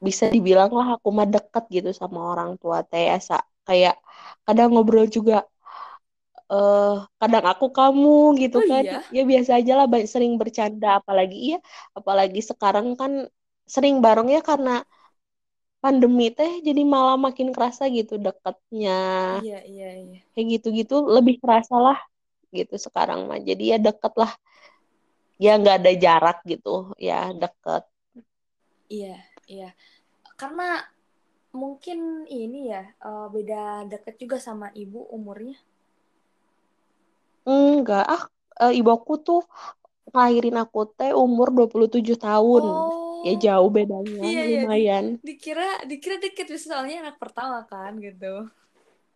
bisa 0.07 0.25
dibilang 0.35 0.71
lah 0.77 0.87
aku 0.95 1.07
mah 1.17 1.27
deket 1.35 1.63
gitu 1.75 1.89
sama 2.01 2.19
orang 2.31 2.51
tua 2.61 2.77
teh 2.89 3.05
asa 3.17 3.35
kayak 3.67 3.95
kadang 4.47 4.69
ngobrol 4.73 5.05
juga 5.17 5.35
eh 6.53 6.93
kadang 7.21 7.45
aku 7.51 7.65
kamu 7.77 8.09
gitu 8.41 8.57
Oh 8.57 8.65
kan. 8.69 8.83
iya? 8.85 8.99
ya 9.15 9.21
biasa 9.31 9.51
aja 9.59 9.71
lah 9.79 9.85
sering 10.13 10.33
bercanda. 10.41 10.87
Apalagi 10.99 11.35
iya 11.45 11.57
apalagi 11.97 12.39
sekarang 12.49 12.87
kan 12.99 13.11
sering 13.73 13.95
bareng 14.05 14.27
ya 14.35 14.41
karena 14.49 14.71
pandemi 15.83 16.27
teh 16.37 16.51
jadi 16.67 16.81
malah 16.93 17.15
makin 17.25 17.49
kerasa 17.55 17.83
gitu 17.97 18.13
deketnya 18.25 18.91
Iya, 19.43 19.59
iya, 19.71 19.89
iya. 20.03 20.19
kayak 20.33 20.47
gitu-gitu 20.59 20.95
lebih 21.15 21.35
kerasa 21.41 21.75
lah 21.85 21.99
gitu 22.57 22.75
sekarang 22.85 23.19
mah 23.29 23.39
jadi 23.49 23.63
ya 23.73 23.77
deket 23.87 24.13
lah 24.21 24.31
ya 25.43 25.51
nggak 25.59 25.75
ada 25.79 25.91
jarak 26.03 26.37
gitu 26.51 26.91
ya 26.99 27.31
deket 27.41 27.83
Iya, 28.89 29.15
iya. 29.55 29.69
Karena 30.39 30.67
mungkin 31.61 31.99
ini 32.41 32.59
ya 32.73 32.83
eh, 33.07 33.27
beda 33.35 33.61
deket 33.91 34.15
juga 34.23 34.37
sama 34.47 34.67
ibu 34.83 34.99
umurnya. 35.17 35.57
enggak 37.49 38.03
ah 38.15 38.23
eh, 38.63 38.71
ibu 38.79 38.89
aku 38.97 39.13
tuh 39.27 39.41
ngelahirin 40.09 40.57
aku 40.57 40.79
teh 40.97 41.11
umur 41.13 41.47
27 41.53 42.17
tahun 42.17 42.63
ya 43.25 43.33
Oh, 43.35 43.39
jauh 43.45 43.69
bedanya 43.69 44.21
iya 44.23 44.41
iya 44.47 44.61
lumayan 44.63 45.05
dikira 45.19 45.83
dikira 45.85 46.15
deket 46.23 46.47
soalnya 46.55 47.03
anak 47.03 47.17
pertama 47.19 47.67
kan 47.67 47.93
gitu. 47.99 48.47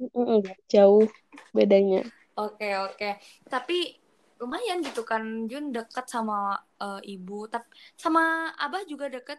Mm, 0.01 0.25
enggak 0.41 0.59
jauh 0.67 1.07
bedanya 1.55 2.03
Oke, 2.33 2.65
oke. 2.81 3.09
Tapi 3.45 3.93
lumayan 4.41 4.81
gitu 4.81 5.05
kan 5.05 5.45
Jun 5.45 5.69
deket 5.69 6.09
sama 6.09 6.57
eh, 6.81 7.01
ibu. 7.13 7.45
Tapi 7.45 7.69
sama 7.93 8.49
abah 8.57 8.81
juga 8.89 9.05
deket. 9.13 9.37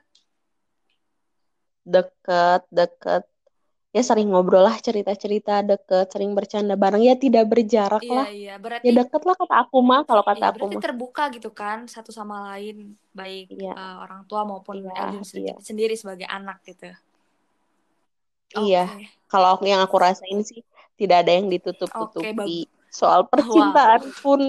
deket 1.84 2.62
deket 2.72 3.22
ya 3.94 4.02
sering 4.02 4.26
ngobrol 4.32 4.62
lah 4.68 4.76
cerita-cerita 4.86 5.62
deket 5.70 6.06
sering 6.14 6.30
bercanda 6.38 6.74
bareng. 6.74 7.02
Ya 7.08 7.14
tidak 7.24 7.44
berjarak 7.52 8.02
Iya, 8.02 8.14
lah. 8.18 8.26
iya. 8.28 8.54
ya 8.82 8.88
Berarti 8.88 8.88
deket 8.98 9.22
lah 9.28 9.34
kata 9.40 9.54
aku 9.64 9.76
mah 9.90 10.00
kalau 10.08 10.22
kata 10.26 10.44
Iya, 10.44 10.50
aku 10.50 10.64
mah. 10.74 10.82
terbuka 10.84 11.22
gitu 11.34 11.50
kan 11.60 11.78
satu 11.94 12.10
sama 12.18 12.36
lain, 12.52 12.76
baik 13.14 13.46
iya. 13.54 13.72
eh, 13.78 13.94
orang 14.04 14.20
tua 14.30 14.42
maupun 14.50 14.76
iya 14.82 14.90
Eljun 15.00 15.22
iya. 15.22 15.28
sendiri, 15.30 15.52
sendiri 15.68 15.94
sebagai 15.94 16.26
anak 16.28 16.58
gitu. 16.66 16.90
iya. 18.58 18.78
Oke, 18.86 19.04
kalau 19.30 19.58
yang 19.66 19.80
aku 19.86 19.96
rasain 19.98 20.38
sih 20.46 20.60
tidak 20.98 21.16
ada 21.26 21.32
yang 21.38 21.46
ditutup-tutupi. 21.50 22.34
Bagus. 22.34 22.66
soal 22.94 23.26
Wow. 23.26 23.30
percintaan 23.32 24.02
pun 24.22 24.40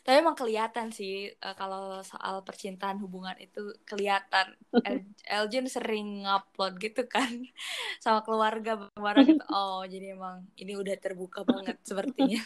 Tapi 0.00 0.16
emang 0.24 0.36
kelihatan 0.38 0.88
sih 0.90 1.28
eh, 1.32 1.54
kalau 1.60 2.00
soal 2.02 2.40
percintaan 2.46 2.98
hubungan 3.04 3.36
itu 3.40 3.74
kelihatan. 3.84 4.56
El 4.80 5.04
Eljun 5.28 5.68
sering 5.68 6.24
ngupload 6.24 6.80
gitu 6.80 7.04
kan 7.04 7.28
sama 8.04 8.24
keluarga 8.24 8.88
bareng 8.96 9.36
gitu. 9.36 9.44
Oh, 9.52 9.84
jadi 9.84 10.16
emang 10.16 10.48
ini 10.56 10.72
udah 10.76 10.96
terbuka 10.96 11.44
banget 11.44 11.76
sepertinya. 11.84 12.40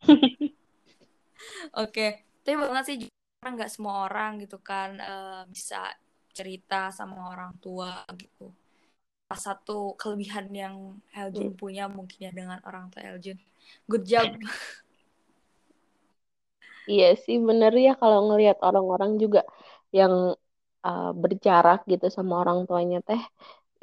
Oke, 1.82 2.24
tapi 2.44 2.54
banget 2.56 2.84
sih 2.88 2.96
orang 3.44 3.52
nggak 3.60 3.72
semua 3.72 3.94
orang 4.08 4.30
gitu 4.40 4.56
kan 4.64 4.96
eh, 4.96 5.42
bisa 5.52 5.92
cerita 6.32 6.88
sama 6.90 7.30
orang 7.30 7.52
tua 7.60 8.00
gitu. 8.16 8.48
Salah 9.28 9.40
satu 9.40 9.92
kelebihan 10.00 10.48
yang 10.52 10.76
Eljun 11.12 11.52
Hmm. 11.52 11.58
punya 11.60 11.84
mungkin 11.88 12.18
ya 12.26 12.32
dengan 12.32 12.58
orang 12.64 12.88
tua 12.88 13.02
Eljun. 13.12 13.38
Good 13.88 14.04
job. 14.08 14.28
Iya 16.90 17.06
sih 17.24 17.36
bener 17.48 17.72
ya 17.84 17.90
kalau 18.00 18.18
ngelihat 18.26 18.56
orang-orang 18.66 19.10
juga 19.22 19.40
yang 19.98 20.12
uh, 20.86 21.02
berjarak 21.22 21.78
gitu 21.92 22.06
sama 22.16 22.32
orang 22.42 22.58
tuanya 22.68 22.96
teh 23.08 23.20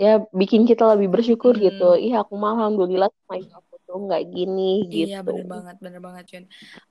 ya 0.04 0.08
bikin 0.42 0.62
kita 0.70 0.84
lebih 0.94 1.08
bersyukur 1.16 1.54
gitu. 1.66 1.84
Mm-mm. 1.84 1.96
Iya 2.06 2.14
aku 2.24 2.34
mah 2.42 2.52
alhamdulillah 2.56 3.10
sama 3.18 3.36
aku 3.60 3.74
tuh 3.88 3.98
nggak 4.06 4.22
gini 4.36 4.62
Iya 4.96 5.16
bener 5.28 5.46
gitu. 5.52 5.54
banget, 5.54 5.76
bener 5.86 6.02
banget 6.08 6.24
Jun. 6.32 6.46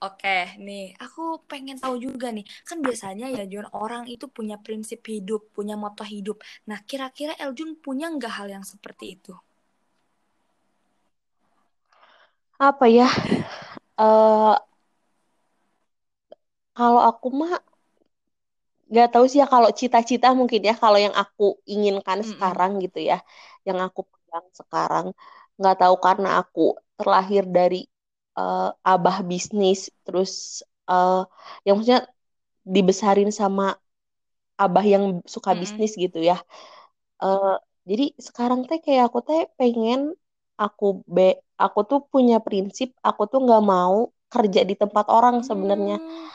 Oke, 0.06 0.28
nih 0.66 0.82
aku 1.04 1.20
pengen 1.50 1.76
tahu 1.82 1.94
juga 2.06 2.26
nih, 2.36 2.44
kan 2.68 2.78
biasanya 2.86 3.26
ya 3.36 3.42
Jun 3.52 3.66
orang 3.84 4.02
itu 4.14 4.24
punya 4.36 4.56
prinsip 4.64 5.00
hidup, 5.12 5.40
punya 5.56 5.74
moto 5.84 6.02
hidup. 6.14 6.36
Nah 6.68 6.78
kira-kira 6.88 7.32
Eljun 7.44 7.70
punya 7.84 8.06
nggak 8.16 8.32
hal 8.38 8.48
yang 8.54 8.64
seperti 8.72 9.04
itu? 9.16 9.32
Apa 12.60 12.86
ya? 12.88 13.08
eh 14.00 14.54
kalau 16.80 17.00
aku 17.10 17.26
mah 17.40 17.52
nggak 18.90 19.06
tahu 19.12 19.24
sih 19.30 19.38
ya 19.42 19.46
kalau 19.54 19.70
cita-cita 19.80 20.26
mungkin 20.40 20.60
ya 20.68 20.72
kalau 20.82 20.98
yang 21.04 21.14
aku 21.22 21.42
inginkan 21.72 22.20
Mm-mm. 22.22 22.30
sekarang 22.30 22.70
gitu 22.84 22.98
ya, 23.10 23.14
yang 23.66 23.78
aku 23.86 24.00
pegang 24.12 24.46
sekarang 24.60 25.06
nggak 25.58 25.74
tahu 25.80 25.94
karena 26.06 26.28
aku 26.40 26.60
terlahir 26.98 27.42
dari 27.56 27.76
eh, 28.38 28.60
abah 28.90 29.16
bisnis 29.30 29.78
terus 30.04 30.32
eh 30.90 31.14
yang 31.64 31.74
maksudnya 31.76 32.02
dibesarin 32.74 33.30
sama 33.40 33.64
abah 34.64 34.84
yang 34.94 35.04
suka 35.34 35.50
Mm-mm. 35.52 35.60
bisnis 35.60 35.92
gitu 36.04 36.18
ya. 36.30 36.36
Eh, 37.24 37.52
jadi 37.90 38.04
sekarang 38.28 38.60
teh 38.68 38.78
kayak 38.86 39.04
aku 39.08 39.18
teh 39.28 39.40
pengen 39.58 40.00
aku 40.62 40.84
be 41.14 41.22
aku 41.64 41.80
tuh 41.90 42.00
punya 42.12 42.36
prinsip 42.46 42.88
aku 43.08 43.22
tuh 43.32 43.38
nggak 43.44 43.62
mau 43.72 43.96
kerja 44.32 44.60
di 44.70 44.74
tempat 44.82 45.06
orang 45.16 45.36
sebenarnya. 45.48 45.94
Hmm, 45.94 46.30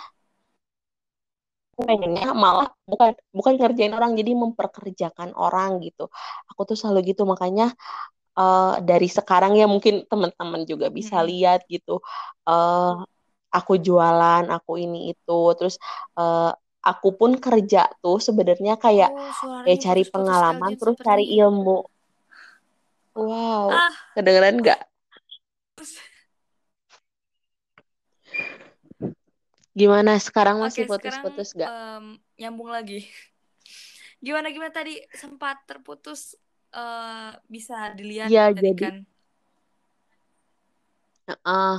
Aku 1.76 1.84
pengennya 1.92 2.32
malah 2.32 2.72
bukan 2.88 3.12
bukan 3.36 3.54
ngerjain 3.60 3.92
orang 3.98 4.16
jadi 4.20 4.32
memperkerjakan 4.32 5.36
orang 5.36 5.84
gitu. 5.84 6.08
Aku 6.56 6.62
tuh 6.70 6.78
selalu 6.80 7.12
gitu 7.12 7.28
makanya 7.28 7.76
eh, 8.40 8.74
dari 8.90 9.08
sekarang 9.18 9.54
ya 9.60 9.66
mungkin 9.74 9.96
teman-teman 10.12 10.62
juga 10.72 10.88
bisa 11.00 11.18
mm-mm. 11.18 11.30
lihat 11.30 11.60
gitu. 11.74 11.92
eh 12.50 12.92
aku 13.58 13.74
jualan, 13.88 14.44
aku 14.56 14.72
ini 14.84 14.98
itu, 15.16 15.34
terus 15.58 15.76
eh, 16.20 16.52
aku 16.90 17.08
pun 17.20 17.32
kerja 17.46 17.80
tuh 18.04 18.18
sebenarnya 18.28 18.74
kayak 18.84 19.10
Oh 19.10 19.34
ya 19.70 19.76
cari 19.86 20.04
pengalaman 20.14 20.74
terus 20.80 20.98
cari 21.08 21.24
ilmu. 21.40 21.72
Wow, 23.16 23.70
Ah, 23.70 23.92
kedengeran 24.16 24.56
nggak? 24.64 24.80
Gimana 29.80 30.12
sekarang 30.28 30.58
masih 30.64 30.84
putus-putus 30.90 31.50
nggak? 31.56 31.72
em, 31.72 32.06
nyambung 32.40 32.70
lagi. 32.76 32.96
Gimana 34.26 34.48
gimana 34.54 34.74
tadi 34.74 34.94
sempat 35.22 35.56
terputus 35.70 36.36
eh, 36.76 37.32
bisa 37.54 37.76
dilihat 37.98 38.34
Ya 38.34 38.52
tadi 38.56 38.72
jadi 38.74 38.84
kan? 38.84 38.96
eh, 41.48 41.72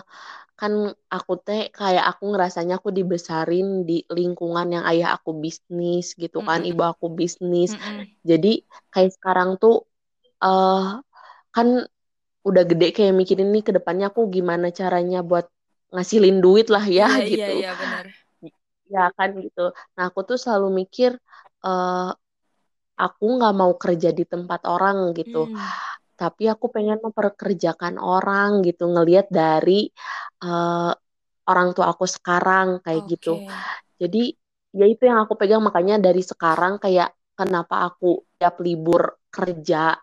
kan 0.61 0.73
aku 1.17 1.33
teh 1.47 1.61
kayak 1.79 2.05
aku 2.11 2.23
ngerasanya 2.33 2.75
aku 2.81 2.91
dibesarin 2.99 3.67
di 3.89 3.95
lingkungan 4.19 4.67
yang 4.77 4.85
ayah 4.91 5.09
aku 5.17 5.31
bisnis 5.45 6.07
gitu 6.23 6.39
kan, 6.49 6.61
Mm-mm. 6.61 6.71
ibu 6.71 6.83
aku 6.93 7.07
bisnis. 7.21 7.71
Mm-mm. 7.71 8.17
Jadi 8.31 8.49
kayak 8.93 9.11
sekarang 9.17 9.51
tuh 9.63 9.75
eh 10.45 10.81
kan 11.57 11.69
udah 12.49 12.63
gede 12.71 12.87
kayak 12.97 13.15
mikirin 13.21 13.49
nih 13.55 13.63
ke 13.69 13.73
depannya 13.79 14.07
aku 14.13 14.23
gimana 14.37 14.67
caranya 14.81 15.19
buat 15.31 15.47
ngasilin 15.97 16.45
duit 16.45 16.69
lah 16.69 16.85
ya 16.85 17.09
Iya 17.17 17.25
iya 17.25 17.49
gitu. 17.49 17.53
iya 17.65 17.71
benar. 17.73 18.05
ya 18.87 19.05
kan 19.17 19.35
gitu 19.41 19.73
nah 19.97 20.13
aku 20.13 20.21
tuh 20.29 20.39
selalu 20.39 20.85
mikir 20.85 21.17
uh, 21.65 22.13
aku 22.97 23.25
nggak 23.41 23.55
mau 23.57 23.73
kerja 23.75 24.13
di 24.13 24.29
tempat 24.29 24.69
orang 24.69 25.17
gitu 25.17 25.49
hmm. 25.49 25.59
tapi 26.15 26.47
aku 26.47 26.69
pengen 26.71 27.01
memperkerjakan 27.01 27.97
orang 27.97 28.63
gitu 28.63 28.87
ngelihat 28.87 29.27
dari 29.33 29.89
uh, 30.45 30.93
orang 31.49 31.69
tua 31.75 31.91
aku 31.91 32.05
sekarang 32.05 32.79
kayak 32.85 33.03
okay. 33.09 33.11
gitu 33.17 33.35
jadi 33.97 34.23
ya 34.77 34.87
itu 34.87 35.03
yang 35.09 35.25
aku 35.25 35.35
pegang 35.35 35.65
makanya 35.65 35.97
dari 35.99 36.21
sekarang 36.21 36.77
kayak 36.77 37.11
kenapa 37.35 37.89
aku 37.91 38.23
tiap 38.37 38.61
libur 38.61 39.17
kerja 39.33 39.97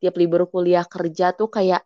tiap 0.00 0.14
libur 0.20 0.48
kuliah 0.52 0.84
kerja 0.84 1.32
tuh 1.32 1.48
kayak 1.48 1.80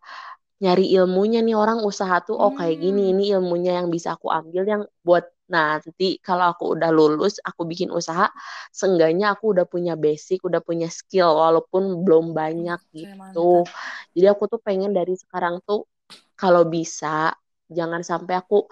nyari 0.59 0.91
ilmunya 0.91 1.39
nih 1.39 1.55
orang 1.55 1.79
usaha 1.87 2.19
tuh 2.19 2.35
oh 2.35 2.51
kayak 2.51 2.83
gini 2.83 3.07
hmm. 3.07 3.11
ini 3.15 3.23
ilmunya 3.31 3.79
yang 3.79 3.87
bisa 3.87 4.19
aku 4.19 4.27
ambil 4.27 4.67
yang 4.67 4.83
buat 5.07 5.23
nanti 5.49 6.21
kalau 6.21 6.51
aku 6.53 6.77
udah 6.77 6.91
lulus 6.93 7.41
aku 7.41 7.65
bikin 7.65 7.89
usaha 7.89 8.29
seenggaknya 8.69 9.33
aku 9.33 9.55
udah 9.55 9.65
punya 9.65 9.97
basic 9.97 10.45
udah 10.45 10.61
punya 10.61 10.91
skill 10.91 11.39
walaupun 11.39 12.05
belum 12.05 12.37
banyak 12.37 12.77
gitu 12.93 13.65
jadi 14.13 14.35
aku 14.35 14.45
tuh 14.45 14.61
pengen 14.61 14.93
dari 14.93 15.17
sekarang 15.17 15.63
tuh 15.65 15.89
kalau 16.37 16.67
bisa 16.69 17.33
jangan 17.65 18.05
sampai 18.05 18.37
aku 18.37 18.69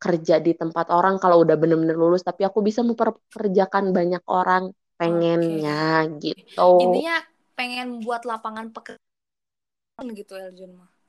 kerja 0.00 0.40
di 0.40 0.56
tempat 0.56 0.88
orang 0.90 1.20
kalau 1.20 1.44
udah 1.44 1.54
bener-bener 1.60 1.94
lulus 1.94 2.24
tapi 2.24 2.42
aku 2.42 2.64
bisa 2.64 2.80
memperkerjakan 2.80 3.92
banyak 3.92 4.24
orang 4.26 4.72
pengennya 4.96 6.08
okay. 6.10 6.32
gitu 6.32 6.70
intinya 6.80 7.20
pengen 7.54 8.00
buat 8.00 8.24
lapangan 8.24 8.72
pekerjaan 8.72 10.06
gitu 10.16 10.34
Eljun 10.34 10.80
mah 10.80 10.99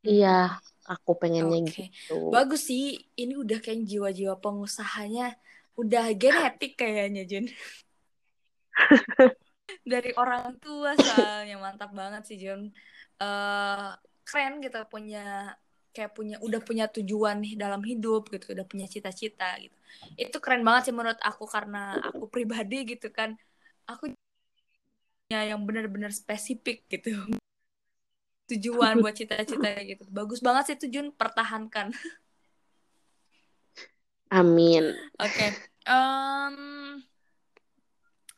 Iya, 0.00 0.56
aku 0.88 1.12
pengennya 1.20 1.60
okay. 1.68 1.92
gitu. 1.92 2.32
Bagus 2.32 2.72
sih, 2.72 2.96
ini 3.20 3.36
udah 3.36 3.60
kayak 3.60 3.84
jiwa-jiwa 3.84 4.40
pengusahanya 4.40 5.36
udah 5.76 6.04
genetik 6.16 6.76
kayaknya 6.80 7.28
Jun. 7.28 7.46
Dari 9.92 10.10
orang 10.16 10.56
tua 10.58 10.96
soalnya 10.96 11.56
mantap 11.60 11.92
banget 11.92 12.22
sih 12.24 12.40
Jun. 12.40 12.72
Uh, 13.20 13.92
keren 14.24 14.64
gitu 14.64 14.80
punya 14.88 15.52
kayak 15.90 16.14
punya 16.14 16.38
udah 16.38 16.60
punya 16.62 16.86
tujuan 16.86 17.42
nih 17.42 17.54
dalam 17.60 17.82
hidup 17.84 18.30
gitu, 18.32 18.56
udah 18.56 18.64
punya 18.64 18.86
cita-cita 18.88 19.58
gitu. 19.60 19.76
Itu 20.16 20.40
keren 20.40 20.64
banget 20.64 20.90
sih 20.90 20.94
menurut 20.96 21.20
aku 21.20 21.44
karena 21.44 22.00
aku 22.00 22.30
pribadi 22.30 22.88
gitu 22.88 23.12
kan. 23.12 23.36
Aku 23.84 24.16
yang 25.30 25.62
benar-benar 25.62 26.10
spesifik 26.10 26.88
gitu 26.90 27.30
tujuan 28.56 28.98
buat 28.98 29.14
cita-cita 29.14 29.70
gitu. 29.86 30.04
Bagus 30.10 30.42
banget 30.42 30.74
sih 30.74 30.78
tujuan 30.88 31.14
pertahankan. 31.14 31.94
Amin. 34.30 34.94
Oke. 35.18 35.34
Okay. 35.34 35.50
Um, 35.90 37.02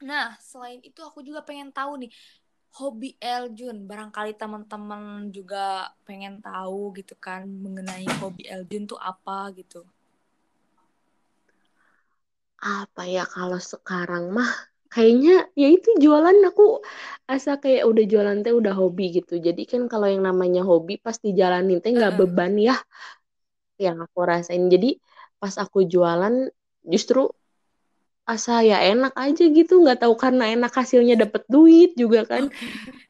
nah, 0.00 0.32
selain 0.40 0.80
itu 0.80 1.04
aku 1.04 1.20
juga 1.20 1.44
pengen 1.44 1.68
tahu 1.68 2.00
nih 2.00 2.10
hobi 2.80 3.20
Eljun. 3.20 3.84
Barangkali 3.84 4.32
teman-teman 4.32 5.28
juga 5.28 5.92
pengen 6.08 6.40
tahu 6.40 6.96
gitu 6.96 7.12
kan 7.20 7.44
mengenai 7.44 8.08
hobi 8.24 8.48
Eljun 8.48 8.88
tuh 8.88 8.96
apa 8.96 9.52
gitu. 9.52 9.84
Apa 12.62 13.04
ya 13.04 13.28
kalau 13.28 13.58
sekarang 13.60 14.32
mah 14.32 14.71
kayaknya 14.92 15.48
ya 15.56 15.68
itu 15.72 15.88
jualan 15.96 16.36
aku 16.52 16.84
asa 17.24 17.56
kayak 17.56 17.88
udah 17.88 18.04
jualan 18.04 18.38
teh 18.44 18.52
udah 18.52 18.76
hobi 18.76 19.16
gitu. 19.16 19.40
Jadi 19.40 19.64
kan 19.64 19.88
kalau 19.88 20.04
yang 20.04 20.28
namanya 20.28 20.60
hobi 20.68 21.00
pasti 21.00 21.32
jalanin 21.32 21.80
teh 21.80 21.96
nggak 21.96 22.12
uh. 22.12 22.18
beban 22.20 22.60
ya 22.60 22.76
yang 23.80 24.04
aku 24.04 24.20
rasain. 24.20 24.68
Jadi 24.68 25.00
pas 25.40 25.56
aku 25.56 25.88
jualan 25.88 26.52
justru 26.84 27.32
asa 28.28 28.60
ya 28.60 28.84
enak 28.84 29.16
aja 29.16 29.44
gitu. 29.48 29.80
Nggak 29.80 30.04
tahu 30.04 30.14
karena 30.20 30.52
enak 30.52 30.72
hasilnya 30.76 31.16
dapet 31.16 31.48
duit 31.48 31.96
juga 31.96 32.28
kan. 32.28 32.52
Okay. 32.52 33.00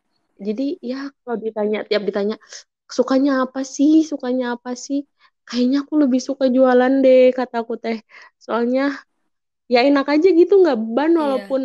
jadi 0.43 0.67
ya 0.83 1.01
kalau 1.23 1.39
ditanya 1.39 1.79
tiap 1.87 2.03
ditanya 2.07 2.39
sukanya 2.87 3.43
apa 3.43 3.67
sih? 3.67 4.07
Sukanya 4.07 4.55
apa 4.55 4.79
sih? 4.79 5.03
Kayaknya 5.43 5.83
aku 5.83 5.95
lebih 5.99 6.23
suka 6.23 6.47
jualan 6.47 7.03
deh 7.03 7.35
kataku 7.35 7.75
teh. 7.75 7.99
Soalnya 8.39 8.95
ya 9.73 9.81
enak 9.89 10.05
aja 10.05 10.29
gitu 10.29 10.61
nggak 10.61 10.77
beban 10.77 11.17
iya. 11.17 11.21
walaupun 11.25 11.63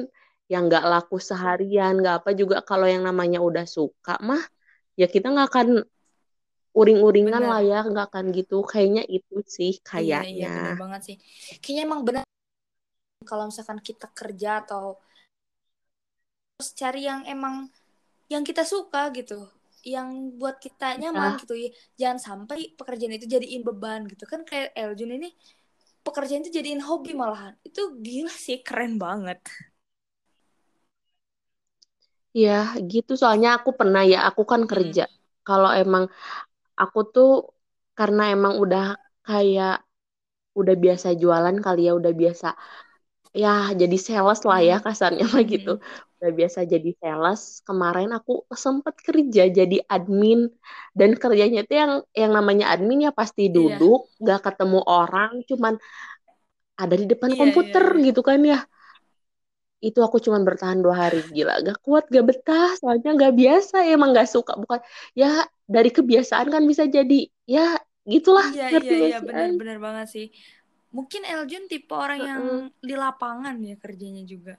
yang 0.47 0.71
nggak 0.71 0.85
laku 0.87 1.19
seharian 1.19 1.99
nggak 1.99 2.23
apa 2.23 2.31
juga. 2.31 2.63
Kalau 2.63 2.87
yang 2.87 3.03
namanya 3.03 3.43
udah 3.43 3.67
suka 3.67 4.15
mah 4.23 4.39
ya 4.95 5.11
kita 5.11 5.27
nggak 5.27 5.47
akan 5.51 5.67
uring-uringan 6.71 7.43
lah 7.43 7.59
ya 7.59 7.83
nggak 7.83 8.07
akan 8.07 8.31
gitu. 8.31 8.63
Kayaknya 8.63 9.03
itu 9.11 9.43
sih 9.43 9.83
kayaknya 9.83 10.23
iya, 10.23 10.47
iya 10.47 10.55
bener 10.55 10.79
banget 10.79 11.01
sih. 11.03 11.17
Kayaknya 11.59 11.83
emang 11.83 12.01
benar. 12.07 12.23
Kalau 13.27 13.51
misalkan 13.51 13.83
kita 13.83 14.07
kerja 14.15 14.63
atau 14.63 14.95
terus 16.55 16.71
cari 16.79 17.05
yang 17.05 17.27
emang 17.27 17.67
yang 18.31 18.47
kita 18.47 18.63
suka 18.63 19.11
gitu 19.11 19.51
yang 19.83 20.35
buat 20.35 20.59
kita 20.63 20.95
nyaman 20.95 21.35
ya. 21.35 21.39
gitu 21.43 21.53
ya. 21.59 21.69
Jangan 21.99 22.19
sampai 22.23 22.71
pekerjaan 22.71 23.19
itu 23.19 23.27
jadiin 23.27 23.67
beban 23.67 24.07
gitu. 24.07 24.23
Kan 24.23 24.47
kayak 24.47 24.71
Eljun 24.79 25.19
ini 25.19 25.35
pekerjaan 26.07 26.41
itu 26.43 26.51
jadiin 26.59 26.81
hobi 26.87 27.11
malahan. 27.21 27.53
Itu 27.67 27.81
gila 28.05 28.33
sih 28.45 28.57
keren 28.67 28.93
banget. 29.05 29.37
Ya 32.41 32.51
gitu. 32.91 33.11
Soalnya 33.21 33.49
aku 33.57 33.69
pernah 33.79 34.01
ya 34.11 34.17
aku 34.29 34.41
kan 34.51 34.61
kerja. 34.71 35.01
Hmm. 35.03 35.17
kalau 35.47 35.69
emang 35.81 36.03
aku 36.81 36.99
tuh 37.13 37.27
karena 37.99 38.21
emang 38.35 38.53
udah 38.63 38.81
kayak 39.27 39.71
udah 40.59 40.75
biasa 40.83 41.07
jualan 41.21 41.57
kali 41.65 41.79
ya 41.87 41.91
udah 41.99 42.13
biasa 42.21 42.47
ya 43.43 43.49
jadi 43.81 43.97
sales 44.07 44.39
lah 44.49 44.59
ya 44.69 44.75
kasarnya 44.85 45.23
mah 45.33 45.43
gitu 45.53 45.69
udah 46.17 46.33
biasa 46.33 46.65
jadi 46.65 46.97
sales 46.97 47.61
kemarin 47.61 48.09
aku 48.09 48.49
sempet 48.57 48.97
kerja 49.05 49.45
jadi 49.53 49.77
admin. 49.85 50.49
Dan 50.97 51.13
kerjanya 51.13 51.61
itu 51.61 51.73
yang 51.77 52.01
yang 52.17 52.31
namanya 52.33 52.73
admin 52.73 53.05
ya 53.05 53.11
pasti 53.13 53.47
iya. 53.47 53.53
duduk 53.53 54.09
yeah. 54.17 54.37
gak 54.41 54.51
ketemu 54.51 54.81
orang 54.81 55.45
cuman 55.45 55.77
ada 56.77 56.95
di 56.97 57.05
depan 57.05 57.33
yeah, 57.33 57.39
komputer 57.39 57.85
yeah, 57.85 57.97
yeah. 57.97 58.05
gitu 58.09 58.21
kan 58.25 58.39
ya. 58.41 58.59
Itu 59.77 60.01
aku 60.01 60.17
cuman 60.17 60.41
bertahan 60.41 60.81
dua 60.81 61.05
hari. 61.05 61.21
Gila 61.29 61.61
gak 61.61 61.85
kuat 61.85 62.09
gak 62.09 62.25
betah 62.25 62.73
soalnya 62.81 63.13
gak 63.13 63.33
biasa 63.37 63.85
emang 63.85 64.17
gak 64.17 64.29
suka. 64.29 64.57
Bukan 64.57 64.81
ya 65.13 65.45
dari 65.69 65.93
kebiasaan 65.93 66.49
kan 66.49 66.65
bisa 66.65 66.89
jadi 66.89 67.29
ya 67.45 67.77
gitulah 68.07 68.47
iya 68.55 68.71
iya 68.73 68.81
iya. 68.81 69.19
benar-benar 69.21 69.77
banget 69.77 70.07
sih. 70.09 70.27
Mungkin 70.89 71.29
Eljun 71.29 71.69
tipe 71.69 71.93
orang 71.93 72.19
yang 72.25 72.43
di 72.81 72.95
lapangan 72.97 73.53
ya 73.61 73.77
kerjanya 73.77 74.25
juga 74.25 74.57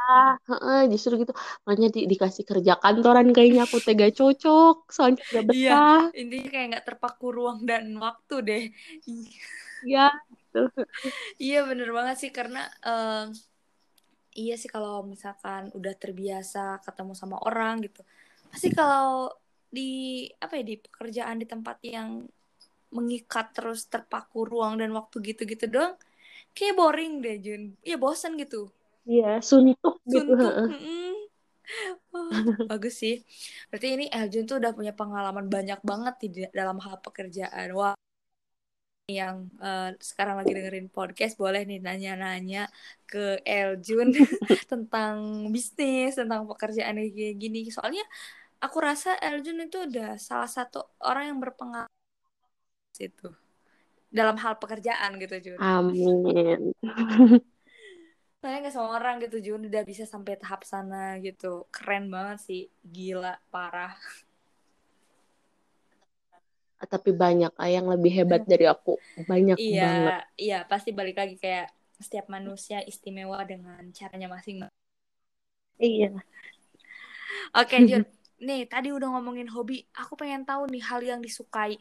ya 0.00 0.36
uh, 0.48 0.82
justru 0.88 1.22
gitu. 1.22 1.32
Makanya 1.64 1.88
di, 1.92 2.00
dikasih 2.08 2.44
kerja 2.48 2.72
kantoran 2.80 3.30
kayaknya 3.30 3.68
aku 3.68 3.78
tega 3.82 4.08
cocok 4.10 4.88
soalnya 4.90 5.20
gak 5.28 5.44
iya, 5.54 5.74
betah. 5.76 6.02
iya, 6.10 6.20
intinya 6.20 6.48
kayak 6.50 6.66
nggak 6.74 6.86
terpaku 6.86 7.26
ruang 7.30 7.58
dan 7.68 7.84
waktu 8.00 8.34
deh. 8.42 8.64
Iya 9.84 10.08
gitu. 10.30 10.62
iya 11.46 11.58
bener 11.64 11.88
banget 11.94 12.16
sih 12.20 12.30
karena 12.32 12.66
uh, 12.84 13.28
iya 14.34 14.54
sih 14.56 14.70
kalau 14.70 15.02
misalkan 15.04 15.70
udah 15.74 15.94
terbiasa 15.94 16.80
ketemu 16.82 17.12
sama 17.14 17.36
orang 17.44 17.84
gitu. 17.86 18.02
Pasti 18.50 18.72
kalau 18.74 19.30
di 19.70 20.26
apa 20.42 20.58
ya 20.58 20.64
di 20.66 20.76
pekerjaan 20.82 21.38
di 21.38 21.46
tempat 21.46 21.78
yang 21.86 22.26
mengikat 22.90 23.54
terus 23.54 23.86
terpaku 23.86 24.42
ruang 24.42 24.82
dan 24.82 24.90
waktu 24.90 25.22
gitu-gitu 25.22 25.70
doang 25.70 25.94
kayak 26.58 26.74
boring 26.74 27.22
deh 27.22 27.38
Jun. 27.38 27.62
Ya 27.86 27.94
bosan 27.94 28.34
gitu 28.34 28.74
iya 29.06 29.40
suntuk 29.40 30.00
gitu 30.08 30.36
suntuk 30.36 30.54
oh, 32.12 32.30
bagus 32.66 32.98
sih 32.98 33.22
berarti 33.70 33.88
ini 33.94 34.06
Eljun 34.10 34.44
tuh 34.48 34.58
udah 34.58 34.72
punya 34.74 34.92
pengalaman 34.92 35.46
banyak 35.46 35.80
banget 35.86 36.14
di 36.22 36.28
dalam 36.50 36.78
hal 36.82 36.98
pekerjaan 36.98 37.70
wah 37.76 37.94
yang 39.10 39.50
uh, 39.58 39.90
sekarang 39.98 40.38
lagi 40.38 40.54
dengerin 40.54 40.86
podcast 40.86 41.34
boleh 41.34 41.66
nih 41.66 41.82
nanya-nanya 41.82 42.70
ke 43.10 43.42
Eljun 43.42 44.14
tentang 44.70 45.50
bisnis, 45.50 46.14
tentang 46.14 46.46
pekerjaan 46.46 46.94
kayak 46.94 47.34
gini. 47.34 47.66
Soalnya 47.74 48.06
aku 48.62 48.78
rasa 48.78 49.18
Eljun 49.18 49.66
itu 49.66 49.82
udah 49.82 50.14
salah 50.14 50.46
satu 50.46 50.94
orang 51.02 51.34
yang 51.34 51.38
berpengaruh 51.42 51.90
itu 53.00 53.28
dalam 54.12 54.36
hal 54.38 54.58
pekerjaan 54.62 55.16
gitu 55.18 55.34
Jun. 55.42 55.58
Amin. 55.58 56.76
Saya 58.40 58.64
nggak 58.64 58.72
semua 58.72 58.96
orang 58.96 59.20
gitu 59.20 59.36
Jun. 59.44 59.68
Udah 59.68 59.84
bisa 59.84 60.08
sampai 60.08 60.40
tahap 60.40 60.64
sana 60.64 61.20
gitu. 61.20 61.68
Keren 61.68 62.08
banget 62.08 62.40
sih, 62.40 62.62
gila 62.80 63.36
parah. 63.52 63.92
Tapi 66.80 67.12
banyak 67.12 67.52
ah, 67.60 67.68
yang 67.68 67.84
lebih 67.92 68.08
hebat 68.08 68.48
dari 68.48 68.64
aku. 68.64 68.96
Banyak 69.28 69.60
iya, 69.60 69.84
banget. 69.84 70.12
iya. 70.40 70.58
Pasti 70.64 70.96
balik 70.96 71.20
lagi 71.20 71.36
kayak 71.36 71.68
setiap 72.00 72.32
manusia 72.32 72.80
istimewa 72.80 73.44
dengan 73.44 73.84
caranya 73.92 74.32
masing-masing. 74.32 74.80
Iya. 75.76 76.16
Oke 77.52 77.76
Jun. 77.84 78.08
Nih 78.40 78.64
tadi 78.64 78.88
udah 78.88 79.20
ngomongin 79.20 79.52
hobi. 79.52 79.84
Aku 79.92 80.16
pengen 80.16 80.48
tahu 80.48 80.64
nih 80.72 80.80
hal 80.80 81.04
yang 81.04 81.20
disukai. 81.20 81.76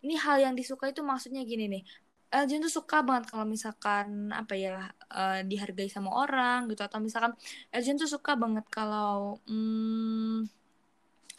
Ini 0.00 0.16
hal 0.24 0.40
yang 0.40 0.54
disukai 0.56 0.96
itu 0.96 1.04
maksudnya 1.04 1.44
gini 1.44 1.68
nih 1.68 1.84
Eljun 2.28 2.60
tuh 2.68 2.72
suka 2.82 3.00
banget 3.00 3.32
kalau 3.32 3.48
misalkan 3.48 4.28
apa 4.36 4.52
ya 4.52 4.92
uh, 5.08 5.40
dihargai 5.44 5.88
sama 5.88 6.12
orang 6.12 6.68
gitu. 6.68 6.84
Atau 6.84 7.00
misalkan 7.00 7.32
Eljun 7.72 7.96
tuh 7.96 8.10
suka 8.10 8.36
banget 8.36 8.68
kalau 8.68 9.40
hmm, 9.48 10.44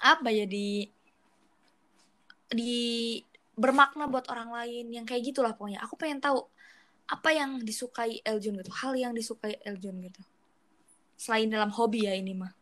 apa 0.02 0.30
ya 0.34 0.50
di 0.50 0.90
di 2.50 2.76
bermakna 3.54 4.10
buat 4.10 4.26
orang 4.34 4.50
lain 4.50 4.86
yang 4.90 5.06
kayak 5.06 5.30
gitulah 5.30 5.54
pokoknya. 5.54 5.86
Aku 5.86 5.94
pengen 6.00 6.18
tahu 6.18 6.42
apa 7.10 7.30
yang 7.34 7.62
disukai 7.62 8.22
Eljun 8.26 8.58
gitu? 8.62 8.74
Hal 8.74 8.98
yang 8.98 9.14
disukai 9.14 9.62
Eljun 9.62 10.02
gitu. 10.10 10.22
Selain 11.20 11.46
dalam 11.52 11.70
hobi 11.70 12.10
ya 12.10 12.18
ini 12.18 12.34
mah. 12.34 12.54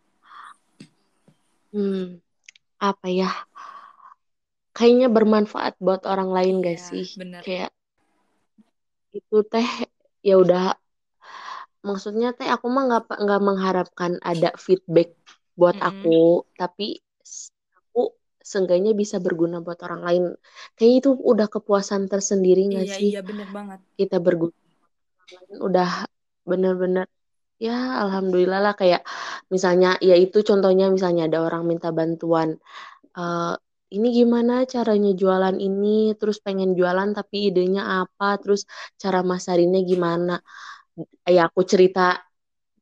Hmm 1.71 2.19
apa 2.77 3.07
ya? 3.09 3.29
Kayaknya 4.77 5.09
bermanfaat 5.09 5.73
buat 5.81 6.05
orang 6.05 6.29
lain 6.29 6.55
gak 6.61 6.77
sih? 6.77 7.05
bener. 7.17 7.41
kayak 7.41 7.73
itu 9.17 9.37
teh 9.45 9.67
ya 10.21 10.35
udah. 10.37 10.77
Maksudnya 11.85 12.35
teh 12.37 12.47
aku 12.49 12.67
mah 12.67 12.83
nggak 12.89 13.03
nggak 13.23 13.41
mengharapkan 13.41 14.11
ada 14.21 14.53
feedback 14.57 15.15
buat 15.57 15.77
mm 15.77 15.83
-hmm. 15.83 15.89
aku. 15.89 16.21
Tapi 16.53 16.87
aku 17.73 18.15
seenggaknya 18.41 18.91
bisa 18.93 19.17
berguna 19.17 19.63
buat 19.63 19.79
orang 19.83 20.01
lain. 20.05 20.23
Kayak 20.77 20.93
itu 21.03 21.09
udah 21.15 21.47
kepuasan 21.49 22.07
tersendiri 22.07 22.67
nggak 22.69 22.87
iya, 22.87 22.97
sih? 22.97 23.09
iya 23.15 23.21
bener 23.25 23.49
banget. 23.49 23.79
Kita 23.95 24.17
berguna 24.21 24.55
udah 25.59 26.07
bener-bener 26.47 27.05
ya 27.59 28.03
alhamdulillah 28.05 28.59
lah. 28.61 28.73
Kayak 28.77 29.03
misalnya 29.49 29.95
ya 30.03 30.15
itu 30.15 30.43
contohnya 30.43 30.91
misalnya 30.91 31.27
ada 31.27 31.39
orang 31.43 31.63
minta 31.65 31.89
bantuan 31.95 32.59
uh, 33.17 33.55
ini 33.87 34.07
gimana 34.11 34.67
caranya 34.67 35.11
jualan 35.15 35.55
ini, 35.57 36.11
terus 36.19 36.37
pengen 36.43 36.75
jualan 36.75 37.15
tapi 37.15 37.51
idenya 37.51 38.03
apa, 38.03 38.35
terus 38.41 38.67
cara 38.99 39.23
masarinnya 39.23 39.81
gimana. 39.87 40.43
Ya 41.23 41.47
aku 41.47 41.63
cerita 41.63 42.19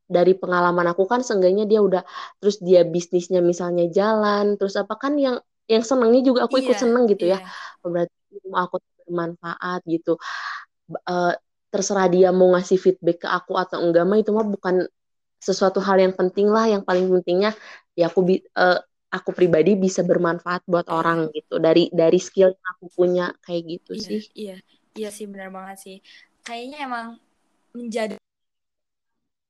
dari 0.06 0.38
pengalaman 0.38 0.86
aku 0.94 1.10
kan 1.10 1.26
seenggaknya 1.26 1.66
dia 1.66 1.82
udah 1.82 2.06
terus 2.38 2.62
dia 2.62 2.86
bisnisnya 2.86 3.42
misalnya 3.42 3.86
jalan, 3.90 4.58
terus 4.58 4.74
apa 4.78 4.98
kan 4.98 5.18
yang 5.18 5.38
yang 5.66 5.82
senengnya 5.82 6.22
juga 6.22 6.46
aku 6.46 6.62
ikut 6.62 6.78
iya, 6.78 6.82
seneng 6.82 7.04
gitu 7.10 7.26
ya. 7.26 7.38
iya. 7.42 7.46
ya. 7.46 7.86
Berarti 7.86 8.18
aku 8.54 8.76
bermanfaat 9.06 9.82
gitu. 9.86 10.18
Uh, 11.10 11.34
terserah 11.74 12.08
dia 12.08 12.30
mau 12.32 12.54
ngasih 12.56 12.78
feedback 12.80 13.26
ke 13.26 13.30
aku 13.30 13.58
atau 13.58 13.82
enggak 13.82 14.06
mah 14.06 14.18
itu 14.22 14.32
mah 14.32 14.46
bukan 14.46 14.86
sesuatu 15.42 15.84
hal 15.84 16.00
yang 16.00 16.14
penting 16.16 16.48
lah 16.48 16.66
yang 16.72 16.82
paling 16.82 17.06
pentingnya 17.12 17.52
ya 18.00 18.08
aku 18.08 18.24
uh, 18.56 18.80
aku 19.16 19.32
pribadi 19.32 19.80
bisa 19.80 20.04
bermanfaat 20.04 20.68
buat 20.68 20.92
orang 20.92 21.32
gitu. 21.32 21.56
Dari 21.56 21.88
dari 21.96 22.20
skill 22.20 22.52
yang 22.52 22.68
aku 22.76 22.86
punya 22.92 23.26
kayak 23.48 23.80
gitu 23.80 23.92
iya, 23.96 24.04
sih. 24.04 24.22
iya. 24.36 24.58
Iya 24.96 25.10
sih 25.12 25.26
benar 25.28 25.52
banget 25.52 25.78
sih. 25.80 25.98
Kayaknya 26.44 26.78
emang 26.84 27.08
menjadi 27.76 28.16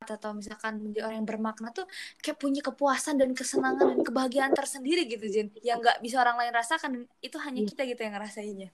atau 0.05 0.37
misalkan 0.37 0.77
menjadi 0.77 1.09
orang 1.09 1.25
yang 1.25 1.29
bermakna 1.29 1.73
tuh 1.73 1.89
kayak 2.21 2.37
punya 2.37 2.61
kepuasan 2.61 3.17
dan 3.17 3.33
kesenangan 3.33 3.97
dan 3.97 3.99
kebahagiaan 4.05 4.53
tersendiri 4.53 5.09
gitu 5.09 5.25
Jen 5.25 5.49
yang 5.65 5.81
nggak 5.81 5.97
bisa 6.05 6.21
orang 6.21 6.37
lain 6.37 6.53
rasakan 6.53 6.91
itu 7.25 7.37
hanya 7.41 7.65
iya. 7.65 7.69
kita 7.73 7.81
gitu 7.89 8.01
yang 8.05 8.13
ngerasainnya. 8.13 8.69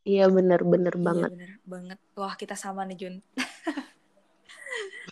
Iya 0.00 0.24
bener 0.32 0.64
bener 0.64 0.94
iya, 0.96 1.04
banget. 1.04 1.30
bener 1.36 1.52
banget. 1.68 1.98
Wah 2.16 2.34
kita 2.40 2.56
sama 2.56 2.88
nih 2.88 2.96
Jun. 2.96 3.14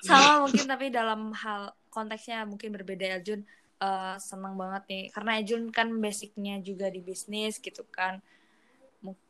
Sama 0.09 0.47
mungkin 0.47 0.64
tapi 0.71 0.94
dalam 0.94 1.35
hal 1.35 1.75
konteksnya 1.90 2.47
mungkin 2.47 2.71
berbeda 2.71 3.05
ya 3.05 3.18
Jun 3.18 3.42
uh, 3.83 4.17
senang 4.19 4.55
banget 4.55 4.83
nih 4.91 5.05
karena 5.14 5.31
Ejun 5.43 5.71
kan 5.75 5.88
basicnya 5.99 6.59
juga 6.62 6.91
di 6.91 7.01
bisnis 7.03 7.59
gitu 7.59 7.83
kan 7.88 8.21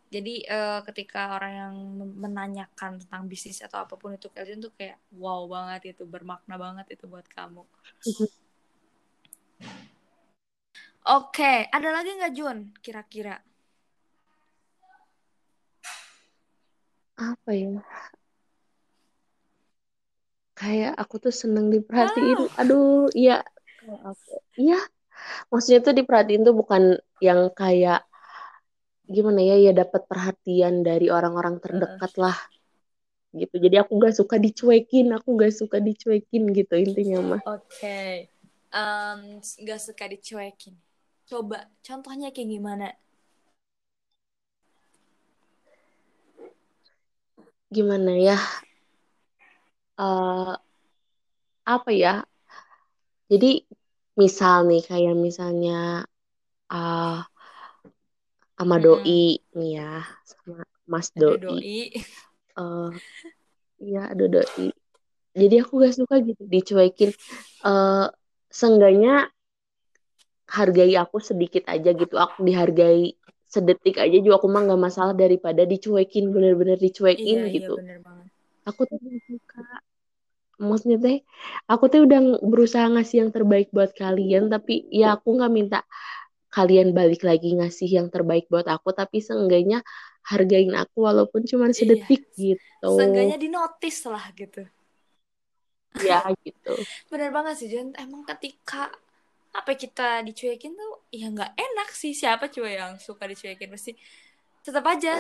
jadi 0.08 0.40
uh, 0.48 0.80
ketika 0.88 1.36
orang 1.36 1.52
yang 1.52 1.74
menanyakan 2.16 2.96
tentang 2.96 3.28
bisnis 3.28 3.60
atau 3.60 3.84
apa 3.84 3.92
pun 4.00 4.16
itu 4.16 4.32
ke 4.32 4.40
Ejun 4.40 4.64
tuh 4.64 4.72
kayak 4.72 4.96
wow 5.12 5.44
banget 5.44 5.92
itu 5.92 6.08
bermakna 6.08 6.56
banget 6.56 6.96
itu 6.96 7.04
buat 7.04 7.28
kamu 7.28 7.64
Oke, 11.08 11.40
okay. 11.40 11.58
ada 11.72 11.88
lagi 11.88 12.12
nggak 12.20 12.34
Jun 12.36 12.58
kira-kira? 12.84 13.40
Apa 17.16 17.50
ya? 17.56 17.80
Kayak 20.52 21.00
aku 21.00 21.16
tuh 21.16 21.32
seneng 21.32 21.72
diperhatiin. 21.72 22.52
Ah. 22.52 22.60
Aduh, 22.60 23.08
iya 23.16 23.40
Iya, 24.58 24.80
maksudnya 25.50 25.80
tuh 25.80 25.94
diperhatiin 25.96 26.42
tuh 26.44 26.54
bukan 26.54 26.98
yang 27.18 27.50
kayak 27.54 28.04
gimana 29.08 29.40
ya 29.40 29.56
ya 29.56 29.72
dapat 29.72 30.04
perhatian 30.04 30.84
dari 30.84 31.08
orang-orang 31.08 31.58
terdekat 31.64 32.12
lah. 32.20 32.36
Gitu. 33.32 33.60
Jadi 33.60 33.76
aku 33.76 34.00
gak 34.00 34.16
suka 34.16 34.40
dicuekin 34.40 35.12
aku 35.12 35.36
gak 35.36 35.52
suka 35.52 35.80
dicuekin 35.84 36.48
gitu 36.52 36.74
intinya 36.80 37.36
mah 37.36 37.40
oke. 37.44 37.60
Okay. 37.76 38.32
um, 38.72 39.40
gak 39.68 39.80
suka 39.80 40.08
dicuekin. 40.08 40.76
Coba 41.28 41.68
contohnya 41.84 42.32
kayak 42.32 42.48
gimana? 42.48 42.88
Gimana 47.68 48.16
ya? 48.16 48.40
Uh, 50.00 50.56
apa 51.68 51.90
ya? 51.92 52.24
Jadi 53.28 53.68
misal 54.18 54.66
nih 54.66 54.82
kayak 54.82 55.14
misalnya 55.14 56.02
uh, 56.74 57.22
sama 58.58 58.76
doi 58.82 59.38
hmm. 59.38 59.54
nih 59.54 59.70
ya 59.78 60.02
sama 60.26 60.66
Mas 60.90 61.14
doi. 61.14 61.38
doi. 61.38 61.78
Uh, 62.58 62.90
iya 63.78 64.10
ada 64.10 64.26
doi. 64.26 64.74
Jadi 65.38 65.54
aku 65.62 65.78
gak 65.78 65.94
suka 65.94 66.18
gitu 66.26 66.42
dicuekin. 66.42 67.14
Uh, 67.62 68.10
seenggaknya 68.50 69.30
hargai 70.50 70.98
aku 70.98 71.22
sedikit 71.22 71.70
aja 71.70 71.94
gitu. 71.94 72.18
Aku 72.18 72.42
dihargai 72.42 73.14
sedetik 73.46 74.02
aja 74.02 74.18
juga 74.18 74.42
aku 74.42 74.50
mah 74.50 74.66
gak 74.66 74.82
masalah 74.82 75.14
daripada 75.14 75.62
dicuekin 75.62 76.34
bener-bener 76.34 76.80
dicuekin 76.80 77.46
iya, 77.46 77.46
iya 77.46 77.54
gitu. 77.54 77.74
Iya, 77.78 77.82
bener 77.86 77.98
banget. 78.02 78.26
Aku 78.66 78.80
tuh 78.90 78.98
gak 78.98 79.22
suka 79.30 79.62
maksudnya 80.58 80.98
teh 80.98 81.18
aku 81.70 81.86
tuh 81.86 82.04
udah 82.04 82.42
berusaha 82.42 82.86
ngasih 82.90 83.26
yang 83.26 83.30
terbaik 83.30 83.70
buat 83.70 83.94
kalian 83.94 84.50
tapi 84.50 84.86
ya 84.90 85.14
aku 85.14 85.38
nggak 85.38 85.52
minta 85.54 85.80
kalian 86.50 86.96
balik 86.96 87.22
lagi 87.22 87.54
ngasih 87.54 87.86
yang 87.86 88.08
terbaik 88.10 88.50
buat 88.50 88.66
aku 88.66 88.90
tapi 88.90 89.22
seenggaknya 89.22 89.84
hargain 90.28 90.72
aku 90.76 91.08
walaupun 91.08 91.44
cuma 91.48 91.72
iya. 91.72 91.76
sedetik 91.76 92.22
iya. 92.36 92.56
gitu. 92.56 92.90
Seenggaknya 93.00 93.38
di 93.40 93.48
notice 93.48 94.00
lah 94.08 94.24
gitu. 94.36 94.62
Ya 96.04 96.20
gitu. 96.44 96.72
Bener 97.10 97.32
banget 97.32 97.54
sih 97.64 97.68
Jen. 97.72 97.96
Emang 97.96 98.24
ketika 98.28 98.92
apa 99.56 99.72
kita 99.74 100.20
dicuekin 100.22 100.76
tuh 100.76 101.08
ya 101.08 101.32
nggak 101.32 101.52
enak 101.56 101.88
sih. 101.96 102.12
Siapa 102.12 102.52
coba 102.52 102.68
yang 102.68 102.92
suka 103.00 103.24
dicuekin? 103.24 103.72
Pasti 103.72 103.96
tetap 104.60 104.84
aja 104.84 105.16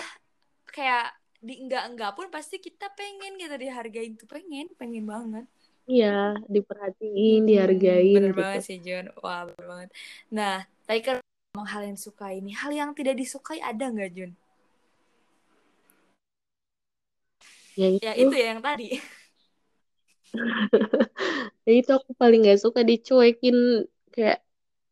kayak 0.68 1.17
di 1.38 1.54
enggak 1.62 1.84
enggak 1.94 2.12
pun 2.18 2.26
pasti 2.34 2.58
kita 2.58 2.90
pengen 2.98 3.38
gitu 3.38 3.54
dihargain 3.54 4.12
tuh. 4.18 4.26
Pengen 4.26 4.66
pengen 4.74 5.04
banget. 5.06 5.46
Iya 5.88 6.36
diperhatiin 6.52 7.40
hmm, 7.42 7.48
dihargain 7.48 8.12
bener 8.20 8.32
gitu. 8.36 8.40
banget 8.44 8.62
sih 8.68 8.78
John 8.84 9.08
wah 9.24 9.48
bener 9.48 9.64
banget. 9.64 9.90
Nah 10.28 10.54
tadi 10.84 11.00
kan 11.00 11.16
ngomong 11.56 11.68
hal 11.72 11.80
yang 11.88 11.96
disukai 11.96 12.34
ini 12.44 12.52
hal 12.52 12.70
yang 12.76 12.90
tidak 12.92 13.16
disukai 13.16 13.56
ada 13.64 13.88
nggak 13.88 14.10
Jun? 14.12 14.30
Ya 17.78 17.88
itu 17.88 18.04
ya 18.04 18.12
itu. 18.18 18.34
ya 18.36 18.46
yang 18.52 18.62
tadi. 18.62 18.88
Ya 21.68 21.72
itu 21.84 21.90
aku 21.92 22.16
paling 22.16 22.48
gak 22.48 22.64
suka 22.64 22.80
dicuekin 22.80 23.84
kayak 24.08 24.40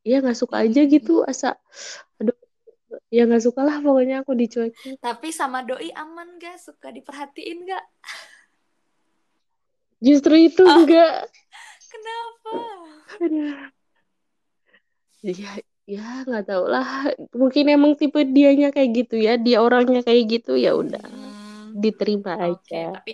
ya 0.04 0.20
nggak 0.20 0.36
suka 0.36 0.68
aja 0.68 0.84
gitu 0.84 1.24
asa 1.24 1.56
ya 3.12 3.28
nggak 3.28 3.44
suka 3.44 3.60
lah 3.62 3.78
pokoknya 3.80 4.22
aku 4.22 4.32
dicuekin. 4.34 4.96
Tapi 5.00 5.28
sama 5.30 5.62
doi 5.62 5.92
aman 5.92 6.36
gak 6.40 6.58
suka 6.60 6.92
diperhatiin 6.92 7.66
gak 7.68 7.84
justru 10.00 10.36
itu 10.36 10.62
oh. 10.62 10.84
enggak 10.84 11.28
kenapa? 11.88 12.52
Ya 15.26 15.52
ya 15.86 16.06
nggak 16.26 16.44
tahu 16.46 16.64
lah. 16.70 17.10
Mungkin 17.34 17.64
emang 17.70 17.94
tipe 17.98 18.22
dianya 18.22 18.70
kayak 18.74 18.90
gitu 19.06 19.16
ya. 19.18 19.38
Dia 19.38 19.62
orangnya 19.62 20.02
kayak 20.02 20.22
gitu 20.28 20.58
ya 20.58 20.74
udah. 20.74 21.02
Hmm. 21.02 21.36
diterima 21.76 22.32
okay, 22.40 22.56
aja. 22.56 22.84
tapi 23.02 23.12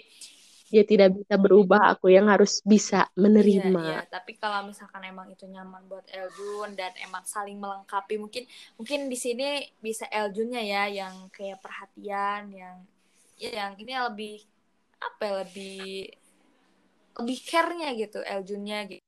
ya 0.72 0.88
tidak 0.88 1.12
bisa 1.12 1.36
berubah 1.36 1.92
aku 1.92 2.08
yang 2.08 2.32
harus 2.32 2.64
bisa 2.64 3.04
menerima. 3.12 3.68
iya, 3.68 4.00
iya. 4.00 4.00
tapi 4.08 4.40
kalau 4.40 4.72
misalkan 4.72 5.04
emang 5.04 5.28
itu 5.28 5.44
nyaman 5.44 5.84
buat 5.84 6.08
Eljun 6.08 6.72
dan 6.72 6.96
emang 7.04 7.28
saling 7.28 7.60
melengkapi 7.60 8.16
mungkin 8.16 8.48
mungkin 8.80 9.12
di 9.12 9.18
sini 9.20 9.68
bisa 9.84 10.08
Eljunnya 10.08 10.64
ya 10.64 10.88
yang 10.88 11.28
kayak 11.28 11.60
perhatian 11.60 12.48
yang 12.56 12.76
ya 13.36 13.50
yang 13.52 13.76
ini 13.76 13.92
lebih 13.92 14.36
apa 14.96 15.20
ya 15.20 15.34
lebih 15.44 16.08
lebih 17.20 17.38
care-nya 17.44 17.88
gitu 17.92 18.24
Eljunnya 18.24 18.88
gitu. 18.88 19.04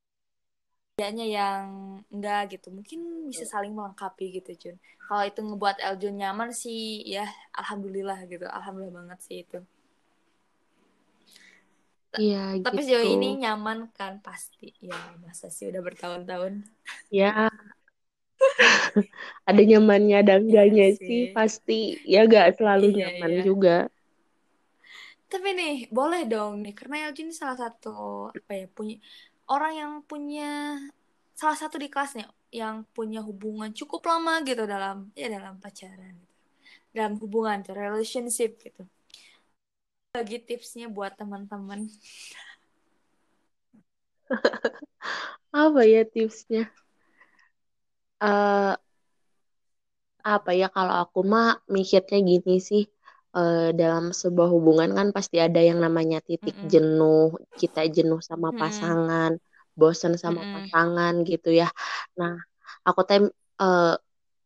Dianya 1.00 1.27
yang 1.27 1.64
enggak 2.12 2.55
gitu. 2.55 2.70
Mungkin 2.70 3.33
bisa 3.33 3.48
saling 3.48 3.72
melengkapi 3.72 4.37
gitu 4.37 4.53
Jun. 4.55 4.77
Kalau 5.09 5.24
itu 5.24 5.40
ngebuat 5.40 5.81
Eljun 5.81 6.20
nyaman 6.20 6.53
sih 6.53 7.09
ya 7.09 7.24
alhamdulillah 7.57 8.20
gitu. 8.29 8.44
Alhamdulillah 8.44 9.00
banget 9.00 9.20
sih 9.24 9.48
itu 9.48 9.64
Iya 12.20 12.38
tapi 12.64 12.79
gitu. 12.81 12.85
sejauh 12.85 13.09
ini 13.14 13.27
nyaman 13.42 13.79
kan 13.98 14.12
pasti 14.27 14.64
ya 14.88 14.96
masa 15.24 15.46
sih 15.57 15.64
udah 15.70 15.83
bertahun-tahun 15.88 16.53
Ya, 17.11 17.50
ada 19.48 19.62
nyamannya 19.70 20.18
dan 20.29 20.38
Iya 20.50 20.61
enggaknya 20.62 20.87
sih. 20.96 20.96
sih 21.07 21.20
pasti 21.37 21.72
ya 22.12 22.18
gak 22.35 22.46
selalu 22.59 22.87
Iya, 22.87 22.94
nyaman 22.98 23.33
iya. 23.33 23.42
juga. 23.46 23.70
Tapi 25.33 25.48
nih, 25.59 25.74
boleh 25.96 26.20
dong 26.33 26.53
nih, 26.62 26.72
karena 26.79 26.96
Eljun 27.11 27.27
ini 27.33 27.35
salah 27.40 27.59
satu 27.64 27.88
apa 28.38 28.53
ya 28.61 28.66
punya 28.77 28.94
orang 29.50 29.72
yang 29.81 29.92
punya 30.11 30.42
salah 31.40 31.59
satu 31.62 31.77
di 31.83 31.88
kelasnya 31.92 32.24
yang 32.61 32.77
punya 32.96 33.20
hubungan 33.29 33.70
cukup 33.81 34.00
lama 34.11 34.33
gitu 34.48 34.62
dalam 34.74 34.96
ya 35.20 35.27
dalam 35.37 35.55
pacaran 35.64 36.14
gitu. 36.22 36.35
dalam 36.96 37.14
hubungan 37.22 37.61
relationship 37.83 38.50
gitu. 38.66 38.83
Bagi 40.14 40.38
tipsnya 40.48 40.87
buat 40.96 41.12
teman-teman. 41.20 41.81
Apa 45.62 45.81
ya 45.92 46.03
tipsnya? 46.12 46.62
eh 48.20 48.77
apa 50.33 50.50
ya 50.61 50.66
kalau 50.77 50.94
aku 51.03 51.18
mah 51.33 51.46
mikirnya 51.77 52.16
gini 52.31 52.53
sih 52.68 52.83
eh, 53.37 53.57
dalam 53.81 54.05
sebuah 54.20 54.48
hubungan 54.55 54.90
kan 54.98 55.07
pasti 55.16 55.37
ada 55.46 55.61
yang 55.68 55.79
namanya 55.85 56.16
titik 56.29 56.57
Mm-mm. 56.57 56.72
jenuh 56.72 57.18
kita 57.61 57.81
jenuh 57.96 58.18
sama 58.31 58.48
pasangan 58.61 59.31
bosan 59.79 60.14
sama 60.24 60.40
Mm-mm. 60.40 60.53
pasangan 60.53 61.12
gitu 61.31 61.48
ya 61.61 61.66
nah 62.18 62.33
aku 62.88 63.00
tem 63.09 63.22
eh, 63.62 63.83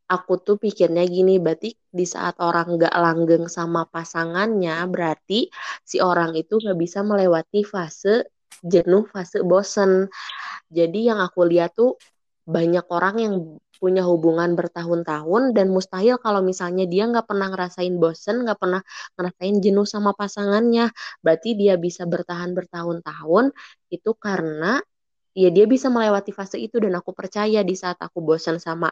aku 0.08 0.32
tuh 0.40 0.56
pikirnya 0.56 1.04
gini 1.04 1.36
berarti 1.36 1.76
di 1.98 2.06
saat 2.08 2.40
orang 2.40 2.80
nggak 2.80 2.94
langgeng 3.04 3.44
sama 3.46 3.84
pasangannya 3.84 4.76
berarti 4.88 5.52
si 5.84 6.00
orang 6.00 6.32
itu 6.40 6.56
nggak 6.56 6.78
bisa 6.80 7.04
melewati 7.04 7.60
fase 7.62 8.26
jenuh 8.64 9.04
fase 9.12 9.44
bosen 9.44 10.08
jadi 10.72 11.12
yang 11.14 11.20
aku 11.20 11.44
lihat 11.44 11.76
tuh 11.76 12.00
banyak 12.48 12.86
orang 12.88 13.16
yang 13.20 13.34
punya 13.78 14.02
hubungan 14.02 14.58
bertahun-tahun 14.58 15.54
dan 15.54 15.70
mustahil 15.70 16.18
kalau 16.18 16.42
misalnya 16.42 16.84
dia 16.90 17.06
nggak 17.06 17.30
pernah 17.30 17.46
ngerasain 17.54 17.94
bosen, 17.94 18.42
nggak 18.42 18.58
pernah 18.58 18.82
ngerasain 19.14 19.56
jenuh 19.62 19.86
sama 19.86 20.12
pasangannya. 20.18 20.90
Berarti 21.22 21.54
dia 21.54 21.78
bisa 21.78 22.02
bertahan 22.04 22.58
bertahun-tahun 22.58 23.54
itu 23.94 24.10
karena 24.18 24.82
ya 25.30 25.48
dia 25.54 25.70
bisa 25.70 25.86
melewati 25.94 26.34
fase 26.34 26.58
itu 26.58 26.82
dan 26.82 26.98
aku 26.98 27.14
percaya 27.14 27.62
di 27.62 27.74
saat 27.78 28.02
aku 28.02 28.18
bosen 28.18 28.58
sama 28.58 28.90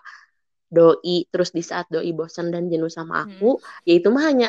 doi, 0.73 1.27
terus 1.33 1.51
di 1.57 1.63
saat 1.65 1.87
doi 1.93 2.11
bosen 2.17 2.51
dan 2.55 2.69
jenuh 2.73 2.91
sama 2.93 3.25
aku, 3.27 3.59
ya 3.89 3.93
itu 3.99 4.09
mah 4.15 4.25
hanya 4.31 4.49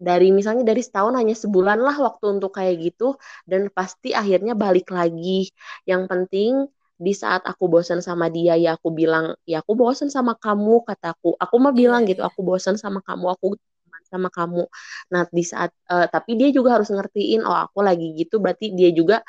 dari 0.00 0.32
misalnya 0.32 0.64
dari 0.64 0.80
setahun 0.80 1.12
hanya 1.20 1.36
sebulan 1.36 1.78
lah 1.84 1.96
waktu 2.00 2.24
untuk 2.40 2.56
kayak 2.56 2.74
gitu 2.80 3.20
dan 3.44 3.68
pasti 3.68 4.16
akhirnya 4.16 4.56
balik 4.56 4.88
lagi. 4.88 5.52
Yang 5.84 6.02
penting 6.10 6.52
di 7.00 7.12
saat 7.16 7.44
aku 7.44 7.64
bosan 7.72 8.00
sama 8.04 8.28
dia 8.32 8.56
ya 8.56 8.76
aku 8.76 8.88
bilang 8.92 9.36
ya 9.48 9.60
aku 9.64 9.72
bosan 9.76 10.08
sama 10.08 10.32
kamu 10.40 10.84
kataku. 10.88 11.36
Aku 11.36 11.54
mah 11.60 11.72
Iya, 11.74 11.80
bilang 11.80 12.08
gitu 12.08 12.20
iya. 12.20 12.24
aku 12.24 12.40
bosan 12.44 12.76
sama 12.80 13.00
kamu, 13.04 13.24
aku 13.36 13.46
sama 14.08 14.28
kamu. 14.32 14.64
Nah, 15.12 15.22
di 15.30 15.44
saat 15.44 15.70
eh, 15.92 16.06
tapi 16.10 16.30
dia 16.40 16.48
juga 16.56 16.80
harus 16.80 16.88
ngertiin 16.90 17.40
oh 17.46 17.56
aku 17.68 17.78
lagi 17.84 18.06
gitu 18.18 18.40
berarti 18.42 18.72
dia 18.78 18.90
juga 18.96 19.20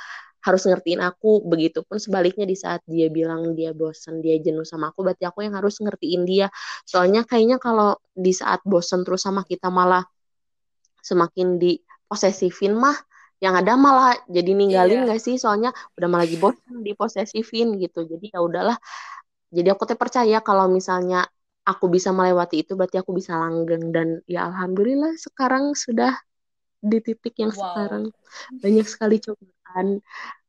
harus 0.45 0.63
ngertiin 0.67 1.01
aku. 1.01 1.45
Begitupun 1.45 1.97
sebaliknya 2.01 2.45
di 2.49 2.57
saat 2.57 2.81
dia 2.89 3.07
bilang 3.13 3.53
dia 3.57 3.71
bosan, 3.73 4.19
dia 4.25 4.37
jenuh 4.41 4.65
sama 4.65 4.91
aku 4.93 5.05
berarti 5.05 5.25
aku 5.29 5.45
yang 5.45 5.55
harus 5.57 5.77
ngertiin 5.81 6.23
dia. 6.27 6.47
Soalnya 6.85 7.23
kayaknya 7.25 7.57
kalau 7.61 7.97
di 8.13 8.33
saat 8.33 8.61
bosan 8.65 9.05
terus 9.05 9.21
sama 9.25 9.45
kita 9.45 9.69
malah 9.69 10.03
semakin 11.01 11.57
di 11.57 11.81
posesifin 12.05 12.77
mah 12.77 12.97
yang 13.41 13.57
ada 13.57 13.73
malah 13.73 14.13
jadi 14.29 14.53
ninggalin 14.53 15.09
Iya. 15.09 15.17
gak 15.17 15.21
sih 15.25 15.35
soalnya 15.41 15.73
udah 15.97 16.07
malah 16.11 16.29
lagi 16.29 16.37
bosan 16.37 16.85
di 16.85 16.93
posesifin 16.93 17.73
gitu 17.81 18.05
jadi 18.05 18.37
ya 18.37 18.39
udahlah 18.45 18.77
jadi 19.49 19.73
aku 19.73 19.83
teh 19.89 19.97
percaya 19.97 20.37
kalau 20.45 20.69
misalnya 20.69 21.25
aku 21.65 21.89
bisa 21.89 22.13
melewati 22.13 22.61
itu 22.61 22.77
berarti 22.77 23.01
aku 23.01 23.17
bisa 23.17 23.33
langgeng 23.41 23.89
dan 23.89 24.21
ya 24.29 24.45
alhamdulillah 24.45 25.17
sekarang 25.17 25.73
sudah 25.73 26.13
di 26.81 26.97
titik 27.05 27.33
yang 27.43 27.53
Wow. 27.55 27.55
sekarang. 27.55 28.03
Banyak 28.63 28.85
sekali 28.93 29.15
cobaan 29.25 29.87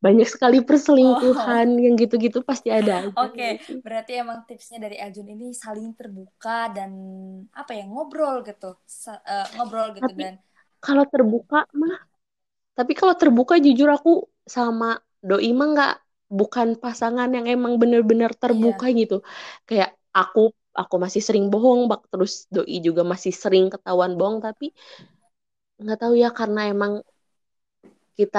banyak 0.05 0.29
sekali 0.35 0.59
perselingkuhan 0.69 1.69
yang 1.85 1.95
gitu-gitu 2.01 2.39
pasti 2.45 2.69
ada 2.75 2.93
Oke, 3.23 3.43
gak 3.49 3.59
sih? 3.67 3.81
berarti 3.85 4.13
emang 4.23 4.39
tipsnya 4.49 4.79
dari 4.85 4.97
Aljun 5.05 5.29
ini 5.35 5.47
saling 5.65 5.89
terbuka 5.99 6.71
dan 6.77 6.91
apa 7.61 7.73
ya 7.79 7.85
ngobrol 7.91 8.35
gitu, 8.49 8.67
Sa- 9.03 9.23
eh, 9.33 9.47
ngobrol 9.57 9.89
gitu 9.99 10.11
Tapi- 10.11 10.23
dan 10.23 10.35
kalau 10.85 11.05
terbuka 11.13 11.57
mah 11.81 11.95
tapi 12.79 12.93
kalau 13.01 13.15
terbuka 13.23 13.55
jujur 13.67 13.89
aku 13.97 14.11
sama 14.57 14.87
doi 15.29 15.51
mah 15.59 15.69
nggak 15.75 15.93
bukan 16.39 16.69
pasangan 16.83 17.29
yang 17.37 17.47
emang 17.55 17.75
bener-bener 17.83 18.33
terbuka 18.43 18.87
gitu. 19.01 19.15
Kayak 19.69 19.91
aku 20.19 20.41
aku 20.81 20.97
masih 21.05 21.23
sering 21.27 21.47
bohong 21.53 21.81
bak 21.91 22.01
terus 22.13 22.33
doi 22.55 22.77
juga 22.87 23.03
masih 23.13 23.33
sering 23.43 23.67
ketahuan 23.75 24.13
bohong 24.21 24.39
tapi 24.47 24.67
nggak 25.85 25.99
tahu 26.03 26.15
ya 26.23 26.29
karena 26.39 26.61
emang 26.73 26.93
kita 28.19 28.39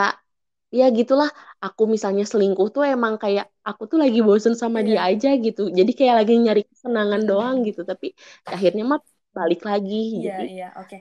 ya 0.79 0.86
gitulah 0.99 1.29
aku 1.65 1.84
misalnya 1.95 2.23
selingkuh 2.32 2.67
tuh 2.75 2.84
emang 2.93 3.13
kayak 3.23 3.45
aku 3.69 3.84
tuh 3.91 3.97
lagi 4.03 4.19
bosen 4.27 4.53
sama 4.63 4.79
Iya. 4.79 4.88
dia 4.88 4.99
aja 5.10 5.27
gitu 5.45 5.62
jadi 5.77 5.91
kayak 5.99 6.15
lagi 6.19 6.34
nyari 6.45 6.62
kesenangan 6.69 7.21
Mm-mm. 7.27 7.27
doang 7.29 7.56
gitu 7.67 7.82
tapi 7.89 8.06
akhirnya 8.53 8.84
mah 8.91 8.99
balik 9.38 9.62
lagi 9.69 9.95
iya 10.17 10.36
jadi 10.38 10.41
iya 10.51 10.67
oke. 10.82 10.97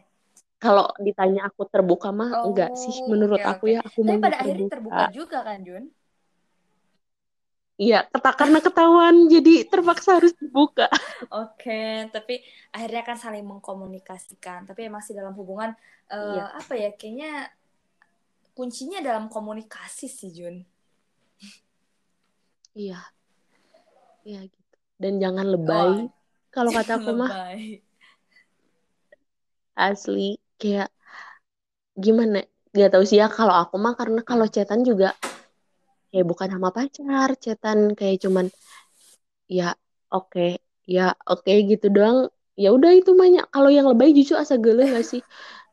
kalau 0.63 0.85
ditanya 1.07 1.41
aku 1.49 1.63
terbuka 1.73 2.09
mah 2.19 2.31
Oh, 2.37 2.47
enggak 2.47 2.71
sih 2.83 2.95
menurut 3.11 3.41
oke, 3.41 3.49
aku 3.51 3.65
oke. 3.65 3.75
ya 3.75 3.79
aku 3.89 4.01
Tapi 4.07 4.19
pada 4.23 4.37
nggak 4.41 4.43
akhirnya 4.43 4.67
terbuka 4.73 5.05
juga 5.17 5.39
kan 5.47 5.59
Jun? 5.67 5.85
Iya, 7.81 8.05
kata 8.13 8.31
karena 8.37 8.59
ketahuan 8.61 9.27
jadi 9.33 9.65
terpaksa 9.67 10.21
harus 10.21 10.37
dibuka. 10.37 10.87
Oke, 11.33 12.07
tapi 12.13 12.45
akhirnya 12.71 13.03
kan 13.03 13.17
saling 13.17 13.43
mengkomunikasikan. 13.49 14.69
Tapi 14.69 14.93
masih 14.93 15.17
dalam 15.17 15.33
hubungan 15.35 15.73
eh, 16.13 16.21
Iya. 16.21 16.45
apa 16.53 16.75
ya? 16.77 16.91
Kayaknya 16.93 17.49
kuncinya 18.53 19.01
dalam 19.01 19.33
komunikasi 19.33 20.07
sih 20.07 20.31
Jun. 20.31 20.57
Iya. 22.77 23.01
Iya 24.23 24.41
gitu. 24.47 24.77
Dan 25.01 25.19
jangan 25.19 25.47
lebay. 25.49 26.07
Oh, 26.07 26.13
Kalau 26.53 26.71
kata 26.71 27.01
aku 27.01 27.11
mah 27.17 27.33
asli 29.73 30.37
kayak 30.61 30.93
gimana? 31.97 32.45
Gak 32.73 32.93
tahu 32.93 33.05
sih 33.05 33.21
ya 33.21 33.29
kalau 33.29 33.53
aku 33.53 33.77
mah 33.81 33.97
karena 33.97 34.21
kalau 34.25 34.49
chatan 34.49 34.81
juga 34.85 35.17
kayak 36.13 36.27
bukan 36.31 36.49
sama 36.55 36.71
pacar, 36.77 37.29
chatan 37.45 37.81
kayak 37.99 38.19
cuman 38.25 38.47
ya 39.59 39.65
oke, 40.15 40.41
ya 40.95 41.03
oke 41.31 41.53
gitu 41.71 41.87
doang. 41.97 42.19
Ya 42.63 42.69
udah 42.77 42.91
itu 42.99 43.11
banyak. 43.23 43.45
Kalau 43.55 43.71
yang 43.77 43.87
lebay 43.91 44.09
justru 44.17 44.35
asa 44.43 44.55
geuleuh 44.63 44.87
gak 44.97 45.05
sih? 45.13 45.21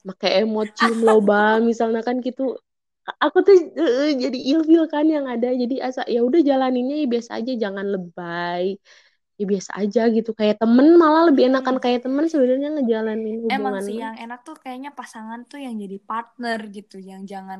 Pakai 0.07 0.29
emot 0.43 0.67
cium 0.77 0.99
loba 1.09 1.35
misalnya 1.69 2.01
kan 2.07 2.17
gitu. 2.27 2.41
Aku 3.25 3.37
tuh 3.47 3.55
eh, 3.81 4.09
jadi 4.23 4.37
ilfil 4.51 4.83
kan 4.93 5.05
yang 5.15 5.25
ada. 5.33 5.47
Jadi 5.61 5.75
asa 5.87 6.01
ya 6.15 6.19
udah 6.27 6.41
jalaninnya 6.49 6.95
ya 7.03 7.07
biasa 7.13 7.31
aja, 7.39 7.51
jangan 7.63 7.85
lebay. 7.93 8.65
Ya 9.39 9.43
biasa 9.53 9.71
aja 9.81 10.01
gitu. 10.15 10.29
Kayak 10.39 10.55
temen 10.61 10.87
malah 11.01 11.23
lebih 11.29 11.43
enakan 11.49 11.75
Hmm. 11.75 11.83
kayak 11.83 11.99
temen 12.05 12.25
sebenarnya 12.33 12.67
ngejalanin 12.75 13.37
Emang 13.55 13.75
hubungan 13.75 13.85
sih 13.85 13.95
mah. 13.97 14.05
yang 14.05 14.15
enak 14.23 14.39
tuh 14.47 14.55
kayaknya 14.63 14.91
pasangan 14.99 15.39
tuh 15.49 15.59
yang 15.65 15.75
jadi 15.83 15.97
partner 16.09 16.59
gitu, 16.77 16.95
yang 17.09 17.21
jangan 17.31 17.59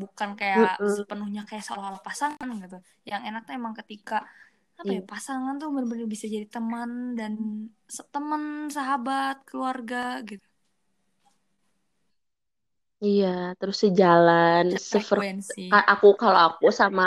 bukan 0.00 0.30
kayak 0.40 0.68
sepenuhnya 0.96 1.40
kayak 1.48 1.62
seolah-olah 1.66 2.02
pasangan 2.08 2.48
gitu. 2.62 2.76
Yang 3.10 3.22
enak 3.28 3.40
tuh 3.46 3.54
emang 3.60 3.74
ketika 3.80 4.14
apa 4.80 4.90
ya 4.98 5.00
Iya. 5.00 5.08
pasangan 5.12 5.54
tuh 5.60 5.68
bener-bener 5.74 6.06
bisa 6.14 6.26
jadi 6.34 6.46
teman 6.54 6.90
dan 7.18 7.32
teman, 8.14 8.42
sahabat, 8.76 9.34
keluarga 9.48 9.96
gitu. 10.30 10.46
Iya, 13.06 13.26
terus 13.58 13.76
sejalan, 13.84 14.64
sefer 14.90 15.18
Frekuensi. 15.20 15.66
a- 15.76 15.86
aku 15.92 16.06
kalau 16.22 16.40
aku 16.48 16.66
sama 16.80 17.02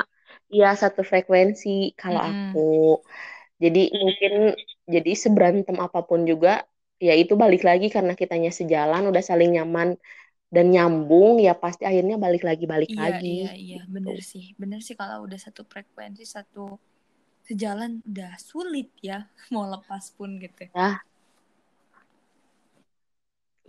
ya 0.59 0.65
satu 0.81 1.01
frekuensi 1.09 1.69
kalau 2.01 2.21
Mm-mm. 2.21 2.29
aku. 2.29 2.59
Jadi 3.63 3.79
mungkin 4.01 4.31
jadi 4.93 5.11
seberantem 5.23 5.77
apa 5.85 5.99
pun 6.07 6.21
juga 6.31 6.49
ya 7.07 7.13
itu 7.21 7.33
balik 7.43 7.61
lagi 7.69 7.85
karena 7.95 8.13
kitanya 8.21 8.49
sejalan 8.59 9.03
udah 9.11 9.23
saling 9.29 9.49
nyaman 9.55 9.89
dan 10.55 10.65
nyambung 10.73 11.31
ya 11.45 11.51
pasti 11.63 11.83
akhirnya 11.89 12.15
balik 12.25 12.43
lagi 12.49 12.65
balik 12.73 12.91
Iya, 12.91 13.03
lagi 13.03 13.27
iya, 13.33 13.49
iya, 13.63 13.77
gitu. 13.77 13.89
bener 13.95 14.17
sih. 14.31 14.45
Bener 14.61 14.79
sih 14.87 14.95
kalau 15.01 15.17
udah 15.25 15.39
satu 15.45 15.61
frekuensi, 15.71 16.23
satu 16.35 16.63
sejalan 17.47 17.91
udah 18.09 18.31
sulit 18.49 18.87
ya 19.09 19.17
mau 19.53 19.65
lepas 19.73 20.05
pun 20.17 20.29
gitu. 20.45 20.63
Ya. 20.75 21.03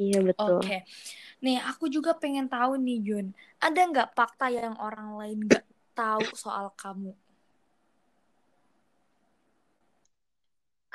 Iya 0.00 0.18
betul. 0.26 0.60
Oke, 0.62 0.76
nih 1.44 1.56
aku 1.70 1.84
juga 1.94 2.12
pengen 2.22 2.46
tahu 2.54 2.72
nih 2.86 2.98
Jun, 3.06 3.26
ada 3.66 3.80
nggak 3.90 4.08
fakta 4.18 4.46
yang 4.58 4.74
orang 4.86 5.10
lain 5.20 5.38
nggak 5.48 5.64
tahu 5.98 6.24
soal 6.42 6.66
kamu? 6.80 7.12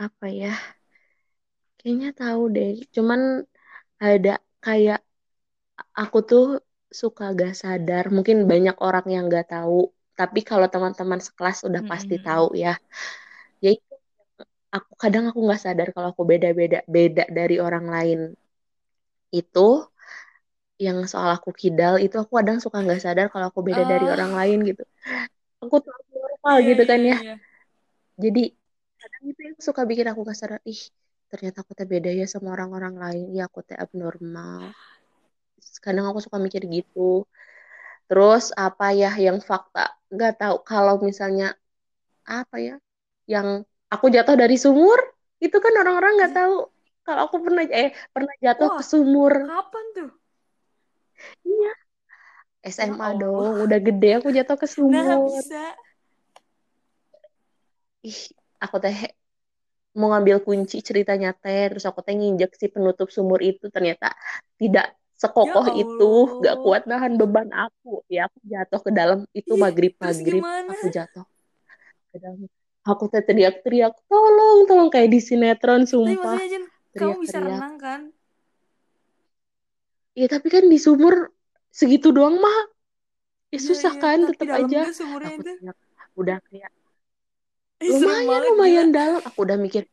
apa 0.04 0.28
ya 0.40 0.52
kayaknya 1.80 2.10
tahu 2.22 2.42
deh 2.56 2.72
cuman 2.96 3.22
ada 4.06 4.32
kayak 4.66 5.00
aku 6.02 6.18
tuh 6.30 6.44
suka 7.02 7.24
gak 7.42 7.54
sadar. 7.62 8.04
Mungkin 8.16 8.38
banyak 8.52 8.76
orang 8.88 9.06
yang 9.16 9.24
gak 9.36 9.46
tahu. 9.54 9.76
Tapi 10.20 10.40
kalau 10.50 10.68
teman-teman 10.74 11.20
sekelas 11.28 11.58
udah 11.68 11.82
pasti 11.92 12.16
tahu 12.26 12.46
ya. 12.64 12.70
Ya 13.64 13.70
itu 13.78 13.94
aku 14.78 14.94
kadang 15.04 15.24
aku 15.30 15.40
nggak 15.46 15.62
sadar 15.66 15.88
kalau 15.96 16.10
aku 16.14 16.24
beda-beda 16.32 16.78
beda 16.96 17.24
dari 17.38 17.56
orang 17.68 17.86
lain. 17.96 18.20
Itu 19.32 19.66
yang 20.86 20.98
soal 21.12 21.30
aku 21.38 21.50
kidal 21.62 21.94
itu 22.04 22.16
aku 22.22 22.32
kadang 22.40 22.58
suka 22.64 22.78
nggak 22.84 23.00
sadar 23.06 23.26
kalau 23.34 23.46
aku 23.52 23.62
beda 23.68 23.84
dari 23.92 24.06
orang 24.14 24.32
Oh, 24.32 24.40
lain 24.40 24.58
gitu. 24.70 24.82
Aku 25.64 25.76
tuh 25.86 25.94
normal 26.24 26.56
iya 26.58 26.70
gitu 26.70 26.84
iya 26.86 26.92
kan 26.92 27.02
ya. 27.12 27.16
iya. 27.16 27.32
jadi 28.24 28.40
kadang 29.02 29.24
itu 29.32 29.42
yang 29.48 29.58
suka 29.68 29.82
bikin 29.90 30.08
aku 30.12 30.20
gak 30.30 30.40
sadar. 30.42 30.60
Ih 30.72 30.82
ternyata 31.32 31.58
aku 31.64 31.72
teh 31.78 31.88
beda 31.94 32.10
ya 32.20 32.26
sama 32.34 32.48
orang-orang 32.56 32.94
lain. 33.04 33.26
Ya 33.38 33.42
aku 33.50 33.60
teh 33.68 33.78
abnormal 33.84 34.62
kadang 35.86 36.06
aku 36.10 36.20
suka 36.26 36.38
mikir 36.46 36.62
gitu. 36.76 37.00
Terus 38.08 38.44
apa 38.66 38.86
ya 39.02 39.10
yang 39.26 39.38
fakta? 39.50 39.80
Nggak 40.14 40.32
tahu. 40.42 40.56
Kalau 40.70 40.96
misalnya 41.08 41.46
apa 42.26 42.56
ya 42.68 42.76
yang 43.34 43.48
aku 43.94 44.06
jatuh 44.16 44.36
dari 44.42 44.56
sumur 44.64 45.00
itu 45.46 45.58
kan 45.64 45.74
orang-orang 45.82 46.12
nggak 46.18 46.34
tahu. 46.38 46.56
Kalau 47.06 47.22
aku 47.30 47.38
pernah 47.46 47.64
eh 47.82 47.90
pernah 48.14 48.34
jatuh 48.46 48.70
Wah, 48.70 48.78
ke 48.78 48.84
sumur. 48.92 49.34
kapan 49.50 49.86
tuh? 49.98 50.10
iya. 51.46 51.70
Ya 52.66 52.72
SMA 52.76 53.08
Allah. 53.08 53.20
dong 53.22 53.54
udah 53.66 53.80
gede 53.88 54.08
aku 54.18 54.30
jatuh 54.38 54.58
ke 54.62 54.68
Nah, 54.92 55.04
sumur. 55.06 55.26
bisa. 55.26 55.62
ih 58.10 58.20
aku 58.64 58.76
teh 58.84 58.98
mau 60.00 60.08
ngambil 60.12 60.38
kunci 60.48 60.78
ceritanya 60.88 61.30
teh 61.42 61.62
terus 61.72 61.86
aku 61.90 62.00
teh 62.06 62.14
nginjek 62.20 62.52
si 62.60 62.66
penutup 62.74 63.08
sumur 63.16 63.40
itu 63.50 63.66
ternyata 63.76 64.06
tidak 64.60 64.86
Ya 65.16 65.24
sekokoh 65.24 65.66
itu 65.80 66.12
gak 66.44 66.56
kuat 66.60 66.84
nahan 66.92 67.16
beban 67.16 67.48
aku. 67.56 68.04
Ya 68.12 68.28
aku 68.28 68.38
jatuh 68.44 68.80
ke 68.84 68.92
dalam 68.92 69.20
itu 69.32 69.54
Ih, 69.56 69.60
maghrib 69.60 69.94
maghrib 69.98 70.44
aku 70.44 70.88
jatuh 70.92 71.26
ke 72.12 72.18
dalam. 72.20 72.48
Aku 72.86 73.04
teriak-teriak 73.10 73.94
tolong 74.12 74.70
tolong 74.70 74.90
kayak 74.94 75.10
di 75.10 75.20
sinetron 75.24 75.84
Tapi 75.84 75.90
sumpah. 75.90 76.38
maksudnya 76.38 76.48
Jen, 76.52 76.64
kamu 76.94 77.16
bisa 77.24 77.38
teriak-teriak. 77.40 77.60
renang 77.60 77.76
kan? 77.82 78.02
ya 80.16 80.26
tapi 80.32 80.48
kan 80.48 80.64
di 80.72 80.78
sumur 80.80 81.32
segitu 81.72 82.12
doang 82.16 82.38
mah. 82.40 82.60
Ya 83.52 83.60
Iya, 83.60 83.68
susah 83.72 83.94
iya. 83.96 84.02
kan 84.04 84.18
Tapi 84.20 84.36
tetap 84.36 84.58
aja. 84.60 84.80
aku 84.92 85.40
teriak 85.44 85.78
udah 86.16 86.38
kayak 86.52 86.72
lumayan 87.86 88.42
lumayan 88.52 88.88
dalam 88.96 89.20
aku 89.24 89.40
udah 89.46 89.58
mikir 89.60 89.84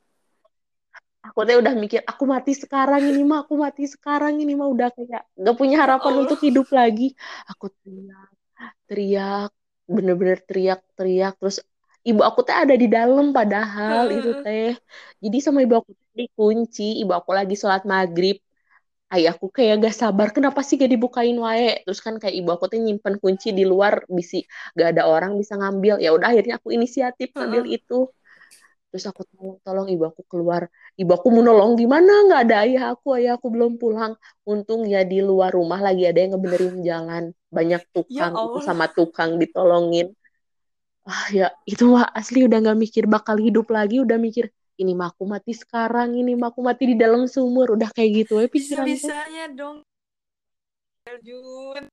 aku 1.26 1.38
teh 1.46 1.56
udah 1.62 1.74
mikir 1.82 2.00
aku 2.10 2.24
mati 2.34 2.52
sekarang 2.62 3.02
ini 3.10 3.20
mah 3.30 3.38
aku 3.46 3.54
mati 3.64 3.82
sekarang 3.94 4.34
ini 4.42 4.52
mah 4.60 4.68
udah 4.74 4.88
kayak 4.96 5.22
gak 5.46 5.56
punya 5.60 5.76
Ya 5.82 5.84
harapan 5.84 6.14
Allah. 6.14 6.22
untuk 6.22 6.38
hidup 6.46 6.66
lagi. 6.78 7.04
Aku 7.50 7.66
teriak 7.82 8.28
teriak 8.88 9.50
bener-bener 9.94 10.38
teriak-teriak 10.48 11.32
terus 11.40 11.56
ibu 12.08 12.20
aku 12.28 12.40
teh 12.46 12.56
ada 12.62 12.74
di 12.82 12.86
dalam 12.96 13.26
padahal 13.38 14.04
itu 14.16 14.30
Heeh. 14.32 14.44
teh. 14.44 14.66
Jadi 15.24 15.36
sama 15.46 15.58
ibu 15.64 15.74
aku 15.80 15.90
dikunci. 16.20 16.82
Ibu 17.02 17.12
aku 17.20 17.30
lagi 17.38 17.54
sholat 17.62 17.82
maghrib. 17.92 18.36
Ayahku 19.14 19.46
kayak 19.56 19.74
gak 19.84 19.94
sabar 20.02 20.28
kenapa 20.36 20.60
sih 20.66 20.74
gak 20.80 20.88
dibukain 20.94 21.36
wae? 21.44 21.84
Terus 21.84 22.00
kan 22.06 22.14
kayak 22.22 22.32
ibu 22.40 22.48
aku 22.56 22.64
tuh 22.72 22.78
nyimpen 22.86 23.14
kunci 23.22 23.48
di 23.58 23.64
luar 23.72 23.94
bisi 24.16 24.36
gak 24.78 24.88
ada 24.96 25.02
orang 25.14 25.32
bisa 25.40 25.54
ngambil. 25.60 25.94
Ya 26.04 26.10
udah 26.16 26.28
akhirnya 26.32 26.54
aku 26.60 26.68
inisiatif 26.76 27.28
ngambil 27.36 27.62
Heeh. 27.62 27.76
itu 27.76 27.94
terus 28.92 29.04
aku 29.08 29.24
tolong 29.32 29.56
tolong 29.64 29.86
ibu 29.88 30.04
aku 30.04 30.22
keluar. 30.28 30.68
Ibu 31.00 31.10
aku 31.16 31.26
mau 31.32 31.40
nolong 31.40 31.72
gimana? 31.80 32.12
Nggak 32.28 32.40
ada 32.44 32.56
ayah 32.68 32.84
aku 32.92 33.06
ayah 33.16 33.32
aku 33.40 33.48
belum 33.48 33.72
pulang. 33.80 34.12
Untung 34.44 34.84
ya 34.84 35.00
di 35.08 35.18
luar 35.24 35.50
rumah 35.56 35.80
lagi 35.80 36.04
ada 36.04 36.18
yang 36.20 36.36
ngebenerin 36.36 36.76
jalan. 36.84 37.24
Banyak 37.56 37.82
Ya 38.12 38.28
tukang 38.28 38.32
itu 38.36 38.60
Allah. 38.60 38.62
sama 38.68 38.84
tukang 38.92 39.40
ditolongin. 39.40 40.06
Ah 41.08 41.26
ya 41.34 41.46
itu 41.66 41.82
mah 41.88 42.06
asli 42.20 42.44
udah 42.46 42.58
nggak 42.62 42.78
mikir 42.84 43.04
bakal 43.10 43.36
hidup 43.40 43.66
lagi 43.74 43.96
udah 44.04 44.18
mikir 44.20 44.52
ini 44.80 44.92
mah 44.94 45.08
aku 45.10 45.24
mati 45.26 45.52
sekarang 45.56 46.14
ini 46.20 46.32
mah 46.38 46.52
aku 46.52 46.60
mati 46.68 46.84
di 46.92 46.96
dalam 47.00 47.24
sumur. 47.34 47.74
Udah 47.76 47.88
kayak 47.96 48.10
gitu 48.28 48.32
ya 48.44 48.46
pikiran 48.52 48.86
teh 49.00 49.14
Bisa-bisanya 49.14 49.44
dong, 49.58 49.76
Jun. 51.24 51.88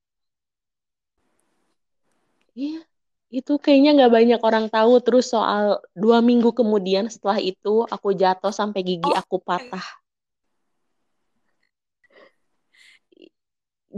iya 2.56 2.89
itu 3.30 3.54
kayaknya 3.64 3.90
nggak 3.98 4.14
banyak 4.18 4.40
orang 4.48 4.66
tahu 4.74 4.94
terus 5.06 5.26
soal 5.34 5.64
dua 5.94 6.18
minggu 6.30 6.50
kemudian 6.60 7.06
setelah 7.14 7.38
itu 7.52 7.86
aku 7.96 8.10
jatuh 8.22 8.54
sampai 8.60 8.82
gigi 8.90 9.10
Oh, 9.10 9.20
aku 9.22 9.38
patah 9.48 9.86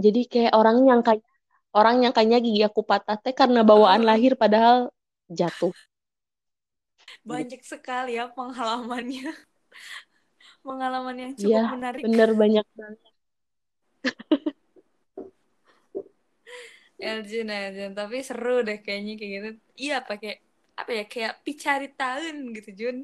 jadi 0.04 0.22
kayak 0.32 0.54
orang 0.60 0.78
nyangka 0.88 1.14
orang 1.80 1.96
nyangkanya 2.02 2.38
gigi 2.46 2.62
aku 2.70 2.82
patah 2.90 3.18
teh 3.24 3.34
karena 3.36 3.62
bawaan 3.70 4.04
heeh. 4.04 4.08
lahir 4.10 4.34
padahal 4.42 4.78
jatuh. 5.40 5.74
Banyak 7.30 7.62
sekali 7.72 8.10
ya 8.18 8.26
pengalamannya. 8.36 9.32
Pengalaman 10.66 11.18
yang 11.24 11.34
Iya, 11.42 11.58
cukup 11.60 11.64
menarik. 11.74 12.04
bener 12.04 12.30
banyak 12.42 12.66
banget. 12.80 13.12
Elgin, 17.10 17.48
Elgin. 17.60 17.92
Tapi 18.00 18.16
seru 18.28 18.56
deh 18.68 18.78
kayaknya 18.86 19.14
kayak 19.20 19.32
gitu. 19.36 19.50
Iya, 19.84 19.96
pakai 20.10 20.32
apa 20.80 20.92
ya 20.98 21.04
kayak 21.14 21.34
picari 21.46 21.88
tahun 22.00 22.36
gitu, 22.58 22.70
Jun. 22.80 22.98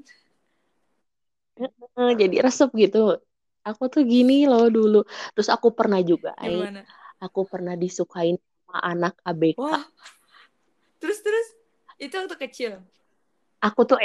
Jadi 2.22 2.36
resep 2.46 2.70
gitu. 2.78 3.18
Aku 3.68 3.84
tuh 3.94 4.02
gini 4.08 4.48
loh 4.48 4.70
dulu. 4.72 5.04
Terus 5.36 5.50
aku 5.52 5.74
pernah 5.76 6.00
juga, 6.00 6.32
Gimana? 6.40 6.82
aku 7.20 7.40
pernah 7.52 7.76
disukain 7.76 8.38
sama 8.64 8.78
anak 8.92 9.14
ABK. 9.28 9.60
Wah, 9.60 9.84
terus 11.02 11.20
terus 11.26 11.48
itu 11.98 12.14
waktu 12.18 12.38
kecil. 12.38 12.72
Aku 13.66 13.82
tuh 13.90 13.98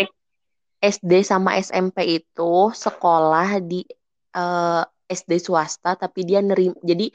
SD 0.83 1.13
sama 1.23 1.51
SMP 1.61 1.99
itu 2.19 2.53
sekolah 2.75 3.61
di 3.63 3.85
eh, 4.35 4.83
SD 5.13 5.33
swasta, 5.39 5.95
tapi 6.01 6.25
dia 6.25 6.41
nerima, 6.41 6.77
jadi 6.83 7.07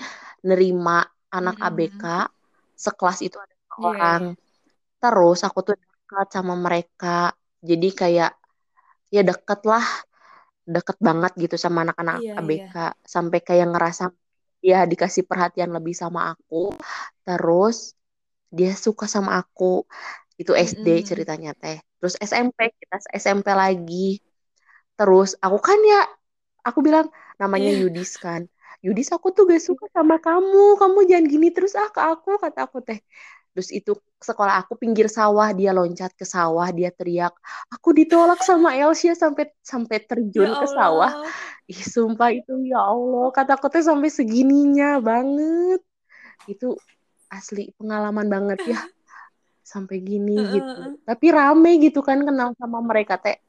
nerima 0.46 1.04
anak 1.34 1.56
ABK 1.60 2.04
Mm-mm. 2.04 2.37
Sekelas 2.86 3.20
itu 3.28 3.38
ada 3.46 3.56
Iya, 3.78 3.90
orang. 3.90 4.22
Terus 5.02 5.40
aku 5.48 5.60
tuh 5.68 5.76
dekat 5.84 6.28
sama 6.36 6.54
mereka. 6.66 7.08
Jadi 7.70 7.88
kayak 8.02 8.32
ya 9.16 9.22
deket 9.30 9.60
lah, 9.72 9.86
deket 10.76 10.98
banget 11.08 11.32
gitu 11.44 11.56
sama 11.66 11.78
anak-anak 11.86 12.18
iya. 12.18 12.34
ABK. 12.40 12.74
Sampai 13.16 13.40
kayak 13.48 13.68
ngerasa 13.74 14.04
ya 14.70 14.78
dikasih 14.92 15.24
perhatian 15.30 15.72
lebih 15.78 15.96
sama 16.02 16.22
aku. 16.34 16.56
Terus 17.26 17.78
dia 18.58 18.72
suka 18.86 19.06
sama 19.16 19.32
aku. 19.42 19.66
Itu 20.42 20.52
SD 20.58 20.88
Mm-mm. 20.88 21.04
ceritanya 21.10 21.52
teh. 21.62 21.78
Terus 22.00 22.16
SMP 22.30 22.60
kita 22.82 22.96
SMP 23.24 23.48
lagi. 23.64 24.22
Terus 24.98 25.30
aku 25.46 25.58
kan 25.68 25.80
ya 25.92 26.00
aku 26.68 26.80
bilang 26.88 27.08
namanya 27.42 27.70
Iya. 27.70 27.80
Yudis 27.80 28.12
kan. 28.26 28.42
Yudis 28.86 29.10
aku 29.16 29.28
tuh 29.36 29.44
gak 29.50 29.64
suka 29.64 29.86
sama 29.96 30.16
kamu. 30.22 30.78
Kamu 30.82 31.00
jangan 31.10 31.26
gini 31.26 31.48
terus 31.56 31.74
ah 31.74 31.90
ke 31.90 32.02
aku 32.02 32.38
kata 32.38 32.60
aku 32.68 32.78
teh. 32.86 33.00
Terus 33.58 33.74
itu 33.74 33.92
sekolah 34.22 34.62
aku 34.62 34.78
pinggir 34.78 35.10
sawah, 35.10 35.50
dia 35.50 35.74
loncat 35.74 36.14
ke 36.14 36.26
sawah, 36.30 36.70
dia 36.70 36.94
teriak, 36.94 37.34
aku 37.74 37.90
ditolak 37.90 38.38
sama 38.46 38.78
Elsia 38.78 39.18
sampai 39.18 39.50
sampai 39.66 39.98
Ya 39.98 40.06
terjun 40.06 40.54
ke 40.54 40.68
sawah. 40.70 41.10
Ih, 41.66 41.82
sumpah 41.82 42.30
itu 42.38 42.54
ya 42.70 42.78
Allah, 42.78 43.34
kata 43.34 43.58
aku 43.58 43.66
teh 43.74 43.82
sampai 43.82 44.14
segininya 44.14 45.02
banget. 45.02 45.82
Itu 46.46 46.78
asli 47.34 47.74
pengalaman 47.82 48.30
banget 48.30 48.60
ya, 48.78 48.80
sampai 49.66 50.06
gini 50.06 50.38
gitu. 50.54 50.94
Tapi 51.10 51.26
rame 51.34 51.82
gitu 51.82 52.06
kan 52.06 52.22
kenal 52.22 52.54
sama 52.62 52.78
mereka 52.86 53.18
teh. 53.18 53.42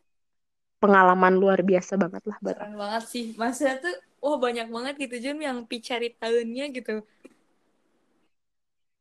Pengalaman 0.81 1.37
luar 1.37 1.61
biasa 1.61 2.01
banget 2.01 2.22
lah 2.24 2.39
buat 2.41 2.57
banget 2.57 3.03
sih. 3.12 3.24
Maksudnya 3.37 3.74
tuh, 3.85 3.95
wah 4.19 4.37
banyak 4.37 4.69
banget 4.69 4.95
gitu 5.09 5.16
Jun 5.29 5.39
yang 5.43 5.59
picari 5.64 6.14
tahunnya 6.14 6.71
gitu. 6.75 7.03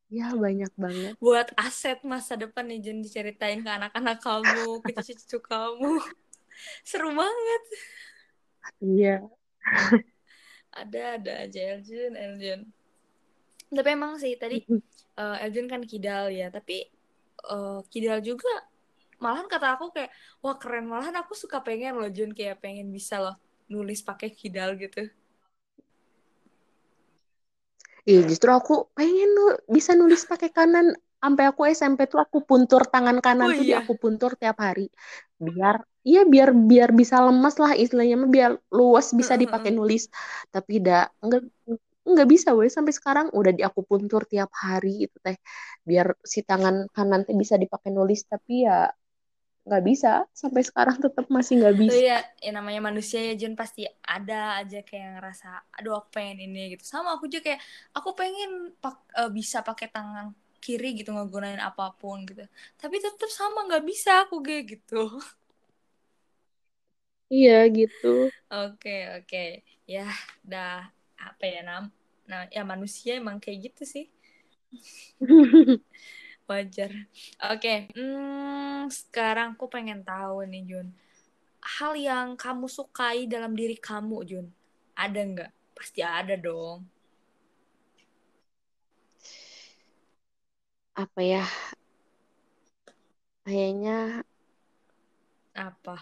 Ya 0.08 0.32
banyak 0.32 0.72
banget. 0.80 1.14
Buat 1.20 1.52
aset 1.60 2.00
masa 2.08 2.40
depan 2.40 2.64
nih 2.64 2.80
Jun 2.80 3.04
diceritain 3.04 3.60
ke 3.60 3.68
anak-anak 3.68 4.24
kamu, 4.24 4.80
ke 4.86 4.92
cucu-cucu 4.96 5.38
kamu. 5.44 6.00
Seru 6.88 7.12
banget. 7.12 7.64
Iya. 8.80 9.16
Ada, 10.72 11.20
ada 11.20 11.34
aja 11.44 11.62
Eljun, 11.76 12.14
Eljun. 12.16 12.62
Tapi 13.68 13.90
emang 13.92 14.16
sih 14.16 14.38
tadi 14.40 14.64
eh, 15.18 15.38
Eljun 15.44 15.68
kan 15.68 15.84
kidal 15.84 16.32
ya, 16.32 16.48
tapi 16.48 16.88
eh, 17.44 17.80
kidal 17.92 18.24
juga 18.24 18.64
malahan 19.18 19.50
kata 19.50 19.76
aku 19.76 19.90
kayak 19.92 20.14
wah 20.46 20.56
keren 20.62 20.86
malahan 20.86 21.18
aku 21.18 21.34
suka 21.34 21.58
pengen 21.66 21.98
loh 21.98 22.10
Jun 22.10 22.38
kayak 22.38 22.62
pengen 22.62 22.94
bisa 22.94 23.18
loh 23.18 23.36
nulis 23.74 24.00
pakai 24.08 24.30
kidal 24.40 24.70
gitu. 24.84 25.02
Iya 28.10 28.20
justru 28.30 28.50
aku 28.60 28.74
pengen 28.98 29.30
nu 29.36 29.44
bisa 29.76 29.92
nulis 30.00 30.22
pakai 30.32 30.50
kanan. 30.58 30.88
Sampai 31.18 31.44
aku 31.50 31.62
SMP 31.80 32.00
tuh 32.12 32.20
aku 32.26 32.38
puntur 32.48 32.82
tangan 32.94 33.18
kanan 33.26 33.50
Oh 33.50 33.56
tuh 33.58 33.66
iya. 33.68 33.76
aku 33.82 33.94
puntur 34.02 34.32
tiap 34.42 34.58
hari. 34.66 34.82
Biar 35.46 35.76
iya 36.08 36.22
biar 36.34 36.50
biar 36.70 36.90
bisa 37.00 37.16
lemas 37.26 37.56
lah 37.64 37.72
istilahnya 37.84 38.16
biar 38.36 38.52
luas 38.78 39.08
bisa 39.20 39.34
dipakai 39.42 39.72
nulis 39.76 40.04
tapi 40.54 40.70
tidak 40.80 41.12
enggak 41.24 41.42
enggak 42.08 42.28
bisa 42.34 42.50
weh 42.58 42.72
sampai 42.78 42.94
sekarang 43.00 43.28
udah 43.40 43.52
di 43.58 43.62
aku 43.68 43.82
puntur 43.90 44.22
tiap 44.32 44.50
hari 44.64 44.90
itu 45.06 45.18
teh 45.26 45.36
biar 45.90 46.08
si 46.34 46.40
tangan 46.50 46.76
kanan 46.96 47.22
teh 47.28 47.36
bisa 47.42 47.56
dipakai 47.64 47.90
nulis 47.98 48.20
tapi 48.32 48.54
ya 48.68 48.88
nggak 49.68 49.84
bisa 49.90 50.12
sampai 50.32 50.62
sekarang 50.64 50.98
tetap 51.04 51.26
masih 51.28 51.54
nggak 51.62 51.78
bisa. 51.78 51.92
Oh 51.92 51.96
iya, 51.96 52.20
ya 52.44 52.52
namanya 52.58 52.82
manusia 52.90 53.20
ya 53.28 53.34
Jun 53.40 53.56
pasti 53.62 53.82
ada 54.04 54.60
aja 54.60 54.78
kayak 54.88 55.08
ngerasa 55.16 55.48
aduh 55.78 55.94
aku 56.04 56.10
pengen 56.16 56.38
ini 56.46 56.60
gitu. 56.76 56.84
Sama 56.84 57.16
aku 57.16 57.26
juga 57.32 57.44
kayak 57.56 57.62
aku 57.98 58.10
pengen 58.20 58.50
pak, 58.84 58.96
uh, 59.20 59.30
bisa 59.38 59.58
pakai 59.68 59.88
tangan 59.96 60.28
kiri 60.64 60.88
gitu 61.00 61.10
ngegunain 61.16 61.62
apa 61.64 61.84
pun 62.00 62.18
gitu. 62.28 62.44
Tapi 62.82 62.96
tetap 63.00 63.30
sama 63.32 63.60
nggak 63.68 63.84
bisa 63.88 64.12
aku 64.28 64.36
kayak 64.44 64.64
gitu. 64.74 64.96
Iya 67.36 67.56
gitu. 67.78 68.08
Oke 68.52 68.92
oke 69.20 69.44
ya 69.88 70.08
dah 70.44 70.88
apa 71.20 71.44
ya 71.48 71.60
nam 71.68 71.84
nah 72.28 72.44
ya 72.52 72.62
manusia 72.68 73.12
emang 73.20 73.38
kayak 73.44 73.60
gitu 73.72 73.84
sih. 73.94 74.06
wajar 76.48 76.92
oke 77.44 77.60
okay. 77.60 77.92
hmm, 77.92 78.88
sekarang 78.88 79.60
aku 79.60 79.68
pengen 79.68 80.02
tahu 80.02 80.48
nih 80.48 80.64
Jun 80.64 80.88
hal 81.60 81.94
yang 82.00 82.40
kamu 82.40 82.72
sukai 82.72 83.28
dalam 83.28 83.52
diri 83.54 83.76
kamu 83.76 84.18
Jun 84.24 84.48
ada 84.96 85.20
nggak 85.20 85.52
pasti 85.76 86.02
ada 86.02 86.34
dong 86.40 86.88
apa 90.98 91.22
ya 91.22 91.46
kayaknya 93.46 94.26
apa 95.54 96.02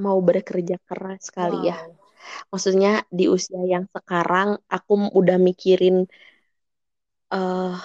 mau 0.00 0.18
bekerja 0.24 0.80
keras 0.88 1.28
kali 1.28 1.68
ya. 1.68 1.76
wow. 1.76 1.90
ya 1.92 2.04
maksudnya 2.50 2.92
di 3.08 3.30
usia 3.30 3.62
yang 3.62 3.86
sekarang 3.90 4.58
aku 4.66 5.10
udah 5.14 5.38
mikirin 5.38 6.06
uh, 7.30 7.76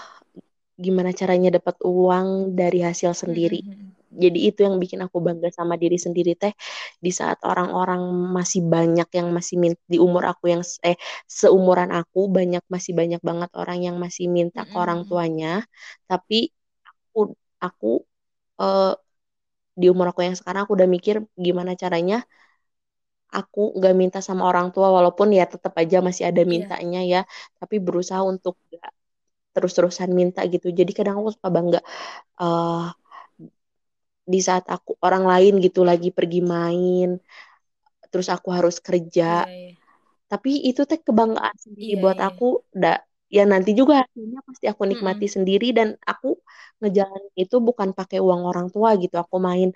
gimana 0.86 1.09
caranya 1.19 1.49
dapat 1.57 1.75
uang 1.86 2.57
dari 2.59 2.79
hasil 2.88 3.11
sendiri. 3.13 3.61
Mm 3.61 3.71
-hmm. 3.71 3.89
Jadi 4.11 4.39
itu 4.43 4.59
yang 4.67 4.75
bikin 4.84 4.99
aku 5.05 5.17
bangga 5.23 5.49
sama 5.55 5.79
diri 5.79 5.95
sendiri 5.95 6.36
teh 6.36 6.51
di 6.99 7.11
saat 7.15 7.39
orang-orang 7.47 8.01
masih 8.38 8.61
banyak 8.67 9.07
yang 9.17 9.27
masih 9.32 9.55
minta 9.63 9.79
di 9.88 9.97
umur 10.03 10.23
aku 10.27 10.51
yang 10.51 10.61
eh 10.84 10.99
seumuran 11.32 11.89
aku 11.95 12.27
banyak 12.27 12.63
masih 12.67 12.91
banyak 12.99 13.21
banget 13.23 13.49
orang 13.55 13.79
yang 13.88 13.95
masih 14.03 14.27
minta 14.27 14.61
mm 14.61 14.67
-hmm. 14.67 14.73
ke 14.75 14.77
orang 14.84 14.99
tuanya, 15.07 15.63
tapi 16.11 16.51
aku 16.84 17.19
aku 17.63 17.91
uh, 18.59 18.93
di 19.79 19.86
umur 19.93 20.11
aku 20.11 20.21
yang 20.27 20.36
sekarang 20.39 20.61
aku 20.67 20.73
udah 20.77 20.89
mikir 20.95 21.15
gimana 21.39 21.71
caranya 21.79 22.27
aku 23.32 23.59
nggak 23.79 23.95
minta 23.95 24.19
sama 24.19 24.43
orang 24.51 24.67
tua 24.75 24.88
walaupun 24.91 25.32
ya 25.32 25.47
tetap 25.47 25.73
aja 25.82 25.97
masih 26.03 26.23
ada 26.29 26.43
iya. 26.43 26.51
mintanya 26.51 27.01
yeah. 27.07 27.23
ya, 27.23 27.29
tapi 27.59 27.75
berusaha 27.79 28.21
untuk 28.27 28.59
gak 28.71 28.91
terus-terusan 29.52 30.10
minta 30.12 30.41
gitu 30.47 30.68
jadi 30.72 30.91
kadang 30.95 31.22
aku 31.22 31.36
suka 31.36 31.49
bangga 31.52 31.80
uh, 32.39 32.91
di 34.32 34.39
saat 34.39 34.66
aku 34.72 34.95
orang 35.04 35.24
lain 35.28 35.54
gitu 35.60 35.82
lagi 35.84 36.10
pergi 36.14 36.39
main 36.39 37.20
terus 38.12 38.28
aku 38.32 38.52
harus 38.52 38.80
kerja 38.80 39.47
yeah, 39.47 39.72
yeah. 39.72 39.76
tapi 40.32 40.52
itu 40.68 40.84
teh 40.88 40.99
kebanggaan 40.99 41.56
sendiri 41.60 41.95
yeah, 41.95 42.02
buat 42.04 42.18
yeah. 42.20 42.30
aku 42.32 42.47
da 42.72 42.93
ya 43.32 43.43
nanti 43.47 43.72
juga 43.72 44.04
hasilnya 44.04 44.39
pasti 44.43 44.66
aku 44.68 44.84
nikmati 44.91 45.24
mm 45.24 45.28
-hmm. 45.28 45.36
sendiri 45.39 45.68
dan 45.72 45.88
aku 46.04 46.36
ngejalan 46.84 47.24
itu 47.39 47.56
bukan 47.64 47.89
pakai 47.95 48.20
uang 48.20 48.41
orang 48.43 48.68
tua 48.68 48.99
gitu 48.99 49.16
aku 49.24 49.39
main 49.39 49.72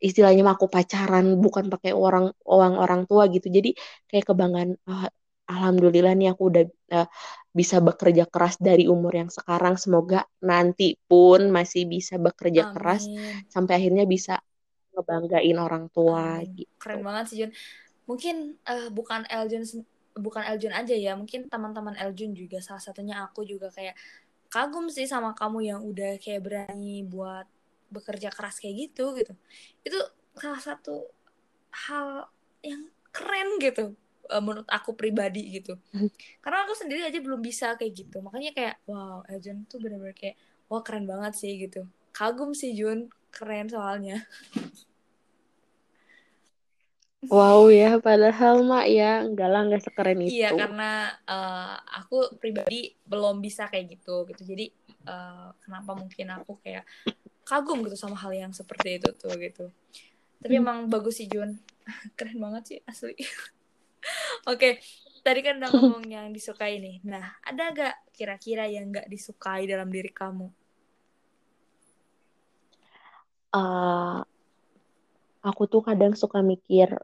istilahnya 0.00 0.42
aku 0.56 0.66
pacaran 0.72 1.36
bukan 1.44 1.68
pakai 1.68 1.92
orang 1.92 2.32
uang 2.40 2.74
orang 2.80 3.04
tua 3.04 3.28
gitu 3.28 3.52
jadi 3.52 3.76
kayak 4.08 4.24
kebanggaan 4.32 4.70
oh, 4.88 5.06
alhamdulillah 5.52 6.12
nih 6.16 6.32
aku 6.32 6.42
udah 6.50 6.64
uh, 6.96 7.06
bisa 7.50 7.82
bekerja 7.82 8.30
keras 8.30 8.54
dari 8.62 8.86
umur 8.86 9.10
yang 9.10 9.30
sekarang 9.30 9.74
semoga 9.74 10.22
nanti 10.38 10.94
pun 11.10 11.50
masih 11.50 11.82
bisa 11.90 12.14
bekerja 12.14 12.70
Amin. 12.70 12.74
keras 12.78 13.02
sampai 13.50 13.82
akhirnya 13.82 14.06
bisa 14.06 14.38
ngebanggain 14.94 15.58
orang 15.58 15.90
tua 15.90 16.38
Amin. 16.38 16.62
gitu. 16.62 16.72
Keren 16.78 17.02
banget 17.02 17.24
sih 17.30 17.36
Jun. 17.42 17.50
Mungkin 18.06 18.36
uh, 18.66 18.88
bukan 18.94 19.26
Eljun 19.26 19.66
bukan 20.14 20.42
Eljun 20.46 20.74
aja 20.74 20.94
ya, 20.94 21.14
mungkin 21.18 21.50
teman-teman 21.50 21.98
Eljun 21.98 22.34
juga 22.34 22.62
salah 22.62 22.82
satunya 22.82 23.22
aku 23.22 23.42
juga 23.42 23.70
kayak 23.70 23.98
kagum 24.50 24.90
sih 24.90 25.06
sama 25.06 25.34
kamu 25.34 25.58
yang 25.62 25.80
udah 25.82 26.18
kayak 26.22 26.42
berani 26.42 27.06
buat 27.06 27.46
bekerja 27.90 28.30
keras 28.30 28.62
kayak 28.62 28.90
gitu 28.90 29.14
gitu. 29.18 29.34
Itu 29.82 29.98
salah 30.38 30.62
satu 30.62 31.06
hal 31.70 32.30
yang 32.62 32.86
keren 33.10 33.58
gitu 33.58 33.94
uh, 34.30 34.42
menurut 34.42 34.68
aku 34.70 34.94
pribadi 34.94 35.60
gitu 35.60 35.74
hmm. 35.92 36.10
karena 36.40 36.64
aku 36.64 36.78
sendiri 36.78 37.02
aja 37.04 37.18
belum 37.18 37.42
bisa 37.42 37.74
kayak 37.74 37.92
gitu 38.06 38.22
makanya 38.22 38.54
kayak 38.54 38.74
wow 38.86 39.26
Eljon 39.26 39.66
tuh 39.66 39.82
bener-bener 39.82 40.14
kayak 40.14 40.38
wah 40.70 40.80
keren 40.86 41.04
banget 41.04 41.34
sih 41.34 41.58
gitu 41.58 41.84
kagum 42.14 42.54
sih 42.54 42.72
Jun 42.72 43.10
keren 43.34 43.66
soalnya 43.66 44.22
Wow 47.28 47.68
ya, 47.68 48.00
padahal 48.00 48.64
mak 48.64 48.88
ya 48.88 49.20
enggak 49.20 49.48
lah 49.52 49.60
enggak 49.68 49.84
sekeren 49.84 50.24
itu. 50.24 50.40
Iya 50.40 50.56
karena 50.56 51.12
uh, 51.28 51.76
aku 52.00 52.40
pribadi 52.40 52.96
belum 53.04 53.44
bisa 53.44 53.68
kayak 53.68 54.00
gitu 54.00 54.24
gitu. 54.32 54.40
Jadi 54.48 54.72
uh, 55.04 55.52
kenapa 55.60 55.92
mungkin 56.00 56.32
aku 56.32 56.56
kayak 56.64 56.88
kagum 57.44 57.84
gitu 57.84 57.92
sama 58.00 58.16
hal 58.16 58.32
yang 58.32 58.56
seperti 58.56 58.96
itu 58.96 59.12
tuh 59.20 59.36
gitu. 59.36 59.68
Tapi 60.40 60.54
hmm. 60.56 60.62
emang 60.64 60.78
bagus 60.88 61.20
sih 61.20 61.28
Jun, 61.28 61.60
keren 62.16 62.40
banget 62.40 62.62
sih 62.64 62.78
asli. 62.88 63.12
Oke, 64.48 64.80
tadi 65.20 65.40
kan 65.44 65.60
udah 65.60 65.70
ngomong 65.72 66.04
yang 66.08 66.28
disukai 66.32 66.80
nih. 66.80 67.04
Nah, 67.04 67.24
ada 67.44 67.72
gak 67.72 67.94
kira-kira 68.16 68.64
yang 68.66 68.88
gak 68.92 69.08
disukai 69.08 69.68
dalam 69.68 69.92
diri 69.92 70.10
kamu? 70.10 70.48
Uh, 73.50 74.22
aku 75.42 75.66
tuh 75.66 75.82
kadang 75.82 76.14
suka 76.14 76.38
mikir 76.38 76.94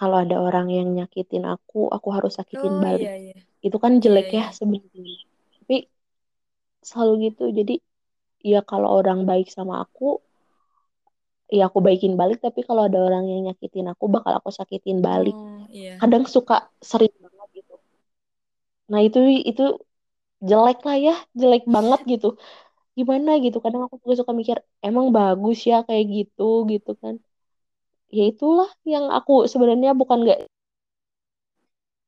kalau 0.00 0.16
ada 0.24 0.40
orang 0.40 0.72
yang 0.72 0.88
nyakitin 0.96 1.44
aku, 1.44 1.92
aku 1.92 2.08
harus 2.08 2.40
sakitin 2.40 2.72
oh, 2.72 2.80
balik. 2.80 3.04
Iya, 3.04 3.16
iya. 3.20 3.36
Itu 3.60 3.76
kan 3.76 4.00
jelek 4.00 4.32
iya, 4.32 4.36
ya 4.36 4.44
iya. 4.48 4.56
sebenarnya. 4.56 5.16
Tapi 5.60 5.76
selalu 6.80 7.12
gitu. 7.28 7.44
Jadi 7.52 7.76
ya 8.40 8.64
kalau 8.64 8.88
orang 8.96 9.28
baik 9.28 9.52
sama 9.52 9.84
aku, 9.84 10.24
ya 11.50 11.62
aku 11.68 11.78
baikin 11.86 12.14
balik 12.14 12.38
tapi 12.38 12.62
kalau 12.62 12.86
ada 12.86 12.98
orang 13.02 13.26
yang 13.26 13.40
nyakitin 13.50 13.90
aku 13.92 14.06
bakal 14.06 14.32
aku 14.38 14.50
sakitin 14.54 14.98
balik. 15.02 15.34
Oh, 15.34 15.66
iya. 15.70 15.98
kadang 15.98 16.24
suka 16.30 16.70
sering 16.78 17.10
banget 17.18 17.48
gitu. 17.62 17.74
Nah 18.90 19.00
itu 19.02 19.18
itu 19.50 19.62
jelek 20.40 20.80
lah 20.86 20.96
ya 20.96 21.14
jelek 21.34 21.66
banget 21.66 22.00
gitu. 22.06 22.28
Gimana 22.98 23.30
gitu 23.44 23.58
kadang 23.64 23.82
aku 23.86 23.98
juga 24.02 24.14
suka 24.22 24.32
mikir 24.40 24.56
emang 24.86 25.10
bagus 25.10 25.58
ya 25.66 25.82
kayak 25.82 26.06
gitu 26.06 26.64
gitu 26.70 26.90
kan. 27.02 27.18
Ya 28.10 28.24
itulah 28.30 28.70
yang 28.86 29.10
aku 29.10 29.50
sebenarnya 29.50 29.90
bukan 29.94 30.18
nggak 30.24 30.40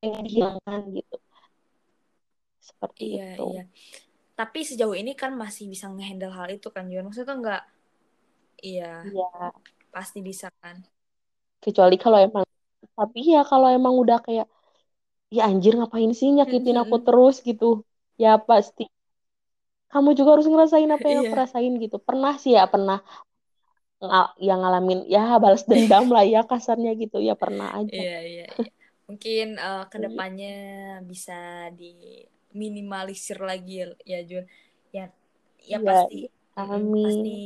pengen 0.02 0.22
dihilangkan 0.26 0.80
gitu. 0.98 1.16
Seperti 2.62 3.18
iya, 3.18 3.34
itu. 3.34 3.46
iya. 3.58 3.64
tapi 4.38 4.62
sejauh 4.62 4.94
ini 4.94 5.12
kan 5.18 5.34
masih 5.34 5.66
bisa 5.66 5.90
ngehandle 5.90 6.30
hal 6.30 6.48
itu 6.50 6.70
kan 6.70 6.86
Juan 6.88 7.04
maksudnya 7.04 7.36
nggak 7.36 7.62
Iya. 8.62 9.02
Iya. 9.04 9.30
Pasti 9.90 10.18
bisa 10.22 10.48
kan. 10.62 10.80
Kecuali 11.58 11.98
kalau 11.98 12.18
emang 12.22 12.46
tapi 12.96 13.20
ya 13.34 13.42
kalau 13.42 13.68
emang 13.70 13.94
udah 13.94 14.18
kayak 14.22 14.46
ya 15.32 15.48
anjir 15.48 15.74
ngapain 15.78 16.12
sih 16.14 16.30
nyakitin 16.32 16.78
aku 16.78 17.02
terus 17.02 17.42
gitu. 17.42 17.82
Ya 18.16 18.38
pasti 18.38 18.86
kamu 19.92 20.16
juga 20.16 20.40
harus 20.40 20.48
ngerasain 20.48 20.88
apa 20.88 21.04
yang 21.04 21.20
aku 21.28 21.34
iya. 21.36 21.42
rasain 21.44 21.74
gitu. 21.76 22.00
Pernah 22.00 22.34
sih 22.40 22.56
ya, 22.56 22.64
pernah 22.64 23.04
ng 24.02 24.10
yang 24.42 24.66
ngalamin 24.66 25.06
ya 25.06 25.38
balas 25.38 25.62
dendam 25.62 26.10
lah 26.10 26.26
ya 26.26 26.42
kasarnya 26.42 26.90
gitu 26.98 27.22
ya 27.22 27.38
pernah 27.38 27.70
aja. 27.70 27.94
Iya, 27.94 28.18
iya, 28.26 28.44
iya. 28.50 28.66
Mungkin 29.06 29.46
uh, 29.62 29.86
ke 29.86 29.98
depannya 30.02 30.56
bisa 31.06 31.70
diminimalisir 31.76 33.38
lagi 33.38 33.86
ya 34.02 34.20
Jun. 34.26 34.44
Ya 34.90 35.06
ya, 35.62 35.78
ya 35.78 35.86
pasti 35.86 36.26
Amin. 36.58 36.98
pasti 37.06 37.38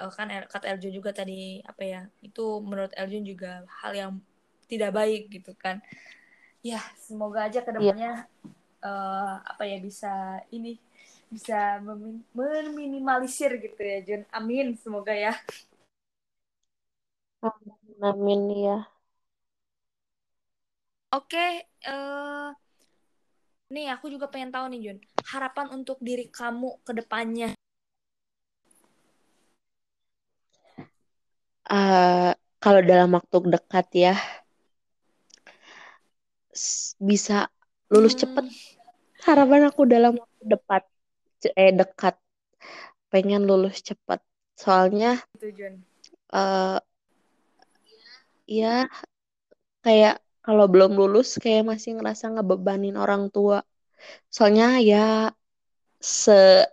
uh, 0.00 0.12
kan 0.12 0.30
kata 0.48 0.74
Eljun 0.74 0.94
juga 0.98 1.10
tadi 1.14 1.60
apa 1.64 1.82
ya 1.82 2.00
itu 2.20 2.60
menurut 2.62 2.92
Eljun 2.94 3.24
juga 3.24 3.66
hal 3.82 3.92
yang 3.94 4.12
tidak 4.70 4.90
baik 4.94 5.30
gitu 5.30 5.52
kan. 5.56 5.82
Ya 6.64 6.80
semoga 6.96 7.44
aja 7.44 7.60
ke 7.60 7.70
depannya 7.76 8.24
yeah. 8.24 8.86
uh, 8.86 9.36
apa 9.44 9.68
ya 9.68 9.76
bisa 9.78 10.40
ini 10.48 10.80
bisa 11.28 11.82
meminimalisir 12.32 13.58
gitu 13.60 13.80
ya 13.80 13.98
Jun. 14.06 14.22
Amin 14.32 14.78
semoga 14.80 15.12
ya. 15.12 15.34
Amin 18.00 18.48
ya 18.56 18.88
oke 21.14 21.30
okay, 21.30 21.62
uh, 21.86 22.50
eh, 22.50 22.50
nih 23.70 23.86
aku 23.94 24.10
juga 24.10 24.26
pengen 24.26 24.50
tahu 24.50 24.66
nih 24.74 24.80
Jun. 24.90 24.98
Harapan 25.30 25.66
untuk 25.70 25.98
diri 26.02 26.26
kamu 26.26 26.82
ke 26.82 26.92
depannya 26.92 27.54
uh, 31.68 32.32
kalau 32.60 32.80
dalam 32.80 33.12
waktu 33.12 33.36
dekat 33.52 33.86
ya 33.92 34.14
bisa 37.02 37.50
lulus 37.90 38.14
hmm. 38.16 38.22
cepet. 38.24 38.44
Harapan 39.24 39.68
aku 39.68 39.88
dalam 39.88 40.16
waktu 40.20 40.42
dekat 40.44 40.84
eh 41.56 41.72
dekat 41.72 42.16
pengen 43.12 43.44
lulus 43.44 43.84
cepet. 43.84 44.20
Soalnya 44.56 45.20
uh, 46.32 46.78
ya 48.48 48.88
kayak 49.84 50.20
kalau 50.44 50.68
belum 50.68 50.96
lulus 50.96 51.40
kayak 51.40 51.64
masih 51.64 51.96
ngerasa 52.00 52.32
ngebebanin 52.32 52.96
orang 53.00 53.32
tua. 53.32 53.64
Soalnya 54.28 54.80
ya 54.80 55.32
se 56.00 56.68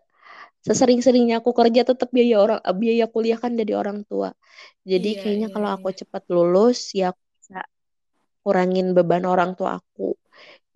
sesering-seringnya 0.68 1.42
aku 1.42 1.52
kerja 1.58 1.82
tetap 1.90 2.10
biaya 2.16 2.36
orang 2.44 2.60
biaya 2.78 3.06
kuliah 3.10 3.38
kan 3.44 3.54
dari 3.60 3.74
orang 3.74 4.06
tua. 4.10 4.30
Jadi 4.86 5.10
iya, 5.14 5.20
kayaknya 5.22 5.48
iya, 5.50 5.56
kalau 5.56 5.70
iya. 5.70 5.78
aku 5.78 5.88
cepat 6.00 6.24
lulus 6.34 6.80
ya 6.94 7.06
aku 7.14 7.22
bisa. 7.38 7.60
kurangin 8.46 8.88
beban 8.98 9.24
orang 9.26 9.52
tua 9.58 9.78
aku. 9.82 10.18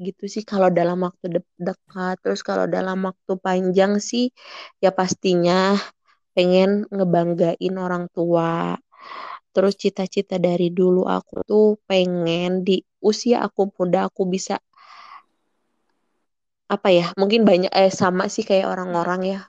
Gitu 0.06 0.24
sih 0.34 0.44
kalau 0.52 0.70
dalam 0.74 0.98
waktu 1.06 1.26
de 1.36 1.42
dekat. 1.68 2.16
Terus 2.24 2.42
kalau 2.46 2.66
dalam 2.70 2.98
waktu 3.08 3.34
panjang 3.46 3.94
sih 4.02 4.30
ya 4.84 4.90
pastinya 4.94 5.78
pengen 6.36 6.86
ngebanggain 6.94 7.76
orang 7.86 8.06
tua. 8.16 8.76
Terus 9.54 9.74
cita-cita 9.80 10.36
dari 10.42 10.68
dulu 10.74 11.08
aku 11.08 11.36
tuh 11.48 11.68
pengen 11.90 12.66
di 12.68 12.82
usia 13.10 13.38
aku 13.48 13.72
muda 13.78 14.10
aku 14.10 14.24
bisa 14.28 14.58
apa 16.76 16.90
ya 16.90 17.06
mungkin 17.20 17.42
banyak 17.50 17.72
eh 17.82 17.94
sama 17.94 18.26
sih 18.34 18.42
kayak 18.50 18.68
orang-orang 18.74 19.22
ya 19.32 19.40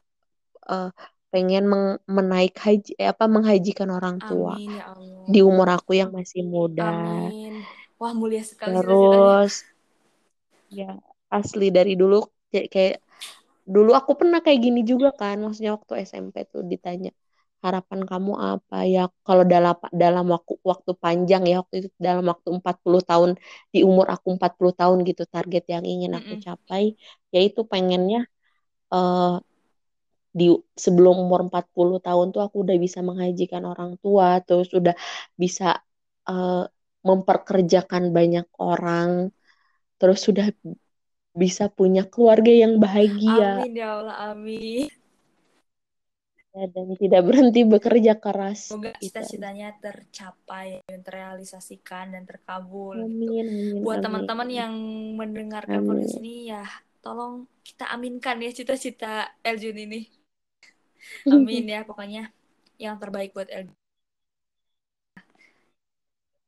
uh, 0.70 0.90
pengen 1.30 1.64
meng, 1.68 1.86
menaik 2.06 2.54
haji 2.56 2.94
eh, 2.96 3.10
apa 3.10 3.26
menghajikan 3.26 3.90
orang 3.90 4.22
tua 4.22 4.56
Amin, 4.56 4.78
ya 4.78 4.94
Allah. 4.94 5.26
di 5.26 5.40
umur 5.42 5.68
aku 5.68 5.92
yang 5.98 6.14
masih 6.14 6.46
muda. 6.46 6.86
Amin. 6.88 7.60
Wah 7.96 8.12
mulia 8.12 8.44
sekali 8.44 8.76
Terus 8.76 9.64
ya 10.70 10.98
asli 11.30 11.70
dari 11.70 11.94
dulu 11.94 12.26
kayak, 12.50 12.68
kayak 12.70 12.96
dulu 13.66 13.94
aku 13.98 14.14
pernah 14.14 14.38
kayak 14.38 14.60
gini 14.62 14.80
juga 14.86 15.10
kan 15.10 15.42
maksudnya 15.42 15.74
waktu 15.74 16.06
SMP 16.06 16.46
tuh 16.46 16.62
ditanya 16.62 17.10
harapan 17.64 18.06
kamu 18.06 18.32
apa 18.38 18.86
ya 18.86 19.10
kalau 19.26 19.42
dalam 19.42 19.74
dalam 19.90 20.26
waktu 20.30 20.54
waktu 20.62 20.92
panjang 20.94 21.42
ya 21.50 21.64
waktu 21.66 21.74
itu 21.82 21.88
dalam 21.98 22.24
waktu 22.30 22.48
40 22.62 23.02
tahun 23.02 23.30
di 23.74 23.82
umur 23.82 24.06
aku 24.06 24.38
40 24.38 24.70
tahun 24.76 24.98
gitu 25.02 25.22
target 25.26 25.64
yang 25.66 25.82
ingin 25.82 26.14
aku 26.14 26.36
mm 26.36 26.38
-mm. 26.38 26.46
capai 26.46 26.84
yaitu 27.34 27.66
pengennya 27.66 28.28
uh, 28.94 29.42
di 30.36 30.52
sebelum 30.76 31.16
umur 31.24 31.48
40 31.48 31.96
tahun 32.04 32.26
tuh 32.28 32.44
aku 32.44 32.60
udah 32.68 32.76
bisa 32.76 33.00
menghajikan 33.00 33.64
orang 33.64 33.96
tua 34.04 34.44
terus 34.44 34.68
udah 34.76 34.92
bisa 35.32 35.80
uh, 36.28 36.68
memperkerjakan 37.00 38.12
banyak 38.12 38.44
orang 38.60 39.32
terus 39.96 40.20
sudah 40.20 40.52
bisa 41.36 41.68
punya 41.68 42.08
keluarga 42.08 42.48
yang 42.48 42.80
bahagia. 42.80 43.60
Amin 43.60 43.76
ya 43.76 43.88
Allah, 44.00 44.16
amin. 44.32 44.88
Ya, 46.56 46.64
dan 46.72 46.88
tidak 46.96 47.22
berhenti 47.28 47.68
bekerja 47.68 48.16
keras. 48.16 48.72
Semoga 48.72 48.96
gitu. 48.96 49.12
cita-citanya 49.12 49.76
tercapai 49.76 50.80
dan 50.88 51.04
terrealisasikan 51.04 52.16
dan 52.16 52.24
terkabul. 52.24 52.96
Amin, 52.96 53.28
gitu. 53.28 53.76
amin, 53.76 53.84
Buat 53.84 54.00
teman-teman 54.00 54.48
yang 54.48 54.72
mendengarkan 55.20 55.84
podcast 55.84 56.16
ini 56.16 56.48
ya, 56.48 56.64
tolong 57.04 57.44
kita 57.60 57.92
aminkan 57.92 58.40
ya 58.40 58.50
cita-cita 58.56 59.36
Eljun 59.44 59.76
ini. 59.76 60.15
Amin 61.28 61.64
ya 61.74 61.82
pokoknya 61.82 62.30
yang 62.76 62.96
terbaik 63.00 63.32
buat 63.32 63.48
El. 63.48 63.72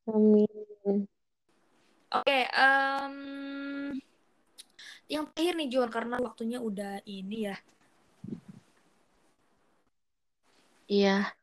Amin. 0.09 1.05
Oke, 2.09 2.25
okay, 2.25 2.49
um, 2.57 3.17
yang 5.13 5.29
terakhir 5.29 5.55
nih 5.61 5.69
John 5.69 5.93
karena 5.93 6.17
waktunya 6.17 6.57
udah 6.57 7.05
ini 7.05 7.53
ya. 7.53 7.57
Iya. 10.89 11.37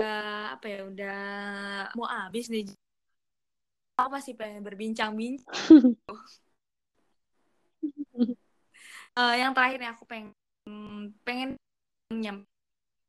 Udah 0.00 0.56
apa 0.56 0.64
ya 0.64 0.80
udah 0.88 1.20
mau 1.92 2.08
habis 2.08 2.48
nih. 2.48 2.72
Aku 4.00 4.08
masih 4.08 4.32
pengen 4.32 4.64
berbincang-bincang. 4.64 5.54
uh, 9.12 9.34
yang 9.40 9.52
terakhir 9.52 9.78
nih 9.84 9.90
aku 9.92 10.08
pengen 10.08 10.32
pengen 11.20 11.60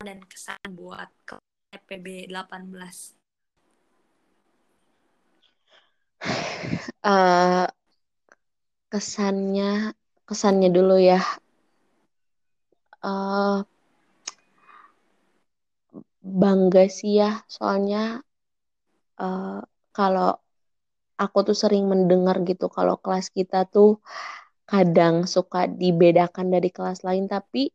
dan 0.00 0.18
kesan 0.26 0.58
buat 0.72 1.12
EPB 1.70 2.32
18? 2.32 3.14
Uh, 7.06 7.68
kesannya 8.90 9.94
kesannya 10.26 10.72
dulu 10.72 10.96
ya 10.98 11.22
uh, 13.06 13.62
bangga 16.26 16.90
sih 16.90 17.22
ya 17.22 17.46
soalnya 17.46 18.24
uh, 19.22 19.62
kalau 19.94 20.34
aku 21.16 21.38
tuh 21.46 21.56
sering 21.56 21.86
mendengar 21.86 22.36
gitu 22.42 22.66
kalau 22.66 22.98
kelas 22.98 23.30
kita 23.30 23.64
tuh 23.70 24.02
kadang 24.66 25.30
suka 25.30 25.70
dibedakan 25.70 26.50
dari 26.50 26.68
kelas 26.74 27.06
lain 27.06 27.30
tapi 27.30 27.70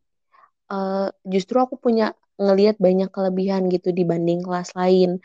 uh, 0.72 1.12
justru 1.28 1.56
aku 1.60 1.76
punya 1.76 2.16
ngelihat 2.40 2.80
banyak 2.80 3.12
kelebihan 3.12 3.68
gitu 3.68 3.92
dibanding 3.92 4.40
kelas 4.40 4.72
lain. 4.72 5.20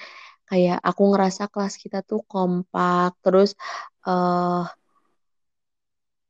Kayak 0.47 0.79
aku 0.79 1.03
ngerasa 1.11 1.51
kelas 1.51 1.75
kita 1.79 1.99
tuh 2.03 2.23
kompak, 2.27 3.15
terus 3.23 3.55
uh, 4.07 4.67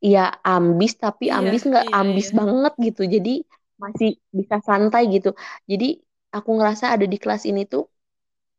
ya 0.02 0.30
ambis 0.46 0.94
tapi 0.98 1.30
iya, 1.30 1.42
ambis 1.42 1.62
nggak 1.66 1.86
iya, 1.90 1.94
ambis 2.02 2.28
iya. 2.30 2.36
banget 2.38 2.74
gitu. 2.94 3.04
Jadi 3.06 3.34
masih 3.78 4.10
bisa 4.34 4.58
santai 4.62 5.10
gitu. 5.10 5.34
Jadi 5.70 6.02
aku 6.34 6.50
ngerasa 6.58 6.94
ada 6.94 7.06
di 7.06 7.18
kelas 7.18 7.46
ini 7.50 7.66
tuh 7.70 7.86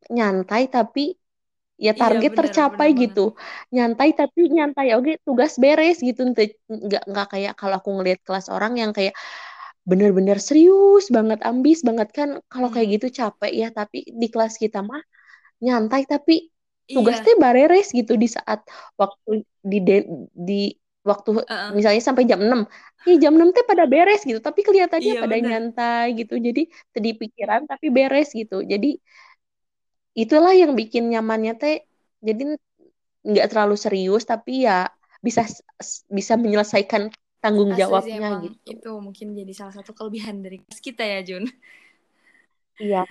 nyantai 0.09 0.71
tapi 0.71 1.15
ya 1.79 1.95
iya, 1.95 2.01
target 2.01 2.33
iya, 2.33 2.35
bener, 2.35 2.41
tercapai 2.51 2.89
bener 2.91 3.03
gitu 3.07 3.25
banget. 3.39 3.71
nyantai 3.71 4.11
tapi 4.19 4.41
nyantai 4.51 4.89
oke 4.99 5.13
tugas 5.23 5.55
beres 5.63 6.03
gitu 6.03 6.27
nggak 6.27 7.03
nggak 7.07 7.27
kayak 7.31 7.53
kalau 7.55 7.79
aku 7.79 7.91
ngelihat 7.95 8.21
kelas 8.27 8.51
orang 8.51 8.75
yang 8.83 8.91
kayak 8.91 9.15
bener-bener 9.89 10.37
serius 10.37 11.09
banget 11.09 11.41
ambis 11.49 11.81
banget 11.81 12.09
kan 12.13 12.29
kalau 12.53 12.69
kayak 12.69 12.93
hmm. 12.93 12.95
gitu 13.01 13.09
capek 13.25 13.53
ya 13.57 13.69
tapi 13.73 14.05
di 14.05 14.29
kelas 14.29 14.61
kita 14.61 14.85
mah 14.85 15.01
nyantai 15.65 16.05
tapi 16.05 16.53
tugasnya 16.89 17.35
iya. 17.37 17.41
bareres 17.41 17.89
gitu 17.93 18.13
di 18.21 18.29
saat 18.29 18.61
waktu 19.01 19.45
di 19.65 19.79
de, 19.81 19.97
di 20.33 20.77
waktu 21.09 21.41
uh 21.41 21.41
-uh. 21.41 21.71
misalnya 21.73 22.05
sampai 22.05 22.29
jam 22.29 22.41
6 22.41 22.69
ya 23.09 23.17
jam 23.17 23.33
6 23.33 23.57
teh 23.57 23.65
pada 23.65 23.85
beres 23.89 24.29
gitu 24.29 24.41
tapi 24.45 24.61
kelihatannya 24.61 25.15
iya, 25.17 25.23
pada 25.25 25.37
bener. 25.41 25.49
nyantai 25.49 26.07
gitu 26.21 26.37
jadi 26.37 26.63
tadi 26.93 27.09
pikiran 27.17 27.65
tapi 27.65 27.87
beres 27.89 28.29
gitu 28.37 28.61
jadi 28.61 29.01
itulah 30.13 30.53
yang 30.53 30.77
bikin 30.77 31.09
nyamannya 31.09 31.57
teh 31.57 31.77
jadi 32.21 32.61
nggak 33.25 33.47
terlalu 33.49 33.77
serius 33.81 34.29
tapi 34.29 34.69
ya 34.69 34.93
bisa 35.25 35.49
bisa 36.13 36.35
menyelesaikan 36.37 37.09
tanggung 37.39 37.71
Asli 37.75 37.81
jawabnya 37.81 38.19
sih, 38.43 38.51
gitu. 38.51 38.71
Itu 38.79 38.91
mungkin 38.99 39.35
jadi 39.35 39.53
salah 39.55 39.75
satu 39.75 39.95
kelebihan 39.95 40.43
dari 40.43 40.63
kita 40.87 41.03
ya 41.03 41.21
Jun. 41.25 41.45
Iya. 42.79 43.05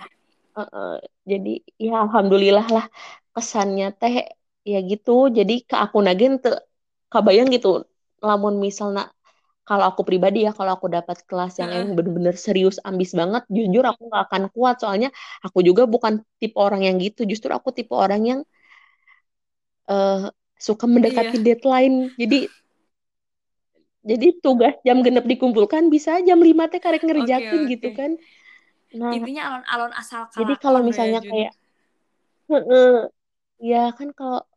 Uh, 0.58 0.62
uh, 0.64 0.94
jadi 1.22 1.62
ya 1.78 2.02
alhamdulillah 2.08 2.66
lah 2.68 2.86
kesannya 3.32 3.94
teh 3.96 4.26
ya 4.64 4.78
gitu. 4.84 5.32
Jadi 5.32 5.64
ke 5.64 5.76
aku 5.76 6.00
nagen 6.04 6.40
tuh 6.40 6.56
kabayang 7.08 7.48
gitu. 7.52 7.88
Lamun 8.20 8.58
misalnya 8.58 9.12
kalau 9.68 9.84
aku 9.84 10.00
pribadi 10.00 10.48
ya 10.48 10.56
kalau 10.56 10.80
aku 10.80 10.88
dapat 10.88 11.20
kelas 11.28 11.60
yang 11.60 11.92
uh. 11.92 11.92
bener-bener 11.92 12.32
serius 12.32 12.80
ambis 12.80 13.12
banget 13.12 13.44
jujur 13.52 13.84
aku 13.84 14.08
gak 14.08 14.32
akan 14.32 14.42
kuat 14.48 14.80
soalnya 14.80 15.12
aku 15.44 15.60
juga 15.60 15.84
bukan 15.84 16.24
tipe 16.40 16.56
orang 16.56 16.88
yang 16.88 16.96
gitu 16.96 17.28
justru 17.28 17.52
aku 17.52 17.68
tipe 17.76 17.92
orang 17.92 18.24
yang 18.24 18.40
uh, 19.92 20.32
suka 20.56 20.88
mendekati 20.88 21.36
iya. 21.36 21.44
deadline 21.52 22.16
jadi 22.16 22.48
jadi 24.08 24.40
tugas 24.40 24.74
jam 24.80 25.04
genep 25.04 25.28
dikumpulkan 25.28 25.92
bisa 25.92 26.16
jam 26.24 26.40
lima 26.40 26.72
teh 26.72 26.80
karek 26.80 27.04
ngerjakin 27.04 27.44
okay, 27.44 27.64
okay. 27.68 27.72
gitu 27.76 27.88
kan 27.92 28.10
nah 28.96 29.12
intinya 29.12 29.42
alon-alon 29.52 29.92
asal 30.00 30.24
jadi 30.32 30.54
kalau 30.56 30.80
misalnya 30.80 31.20
ya, 31.20 31.28
kayak 31.28 31.52
ya 33.60 33.84
kan 33.92 34.08
kalau 34.16 34.48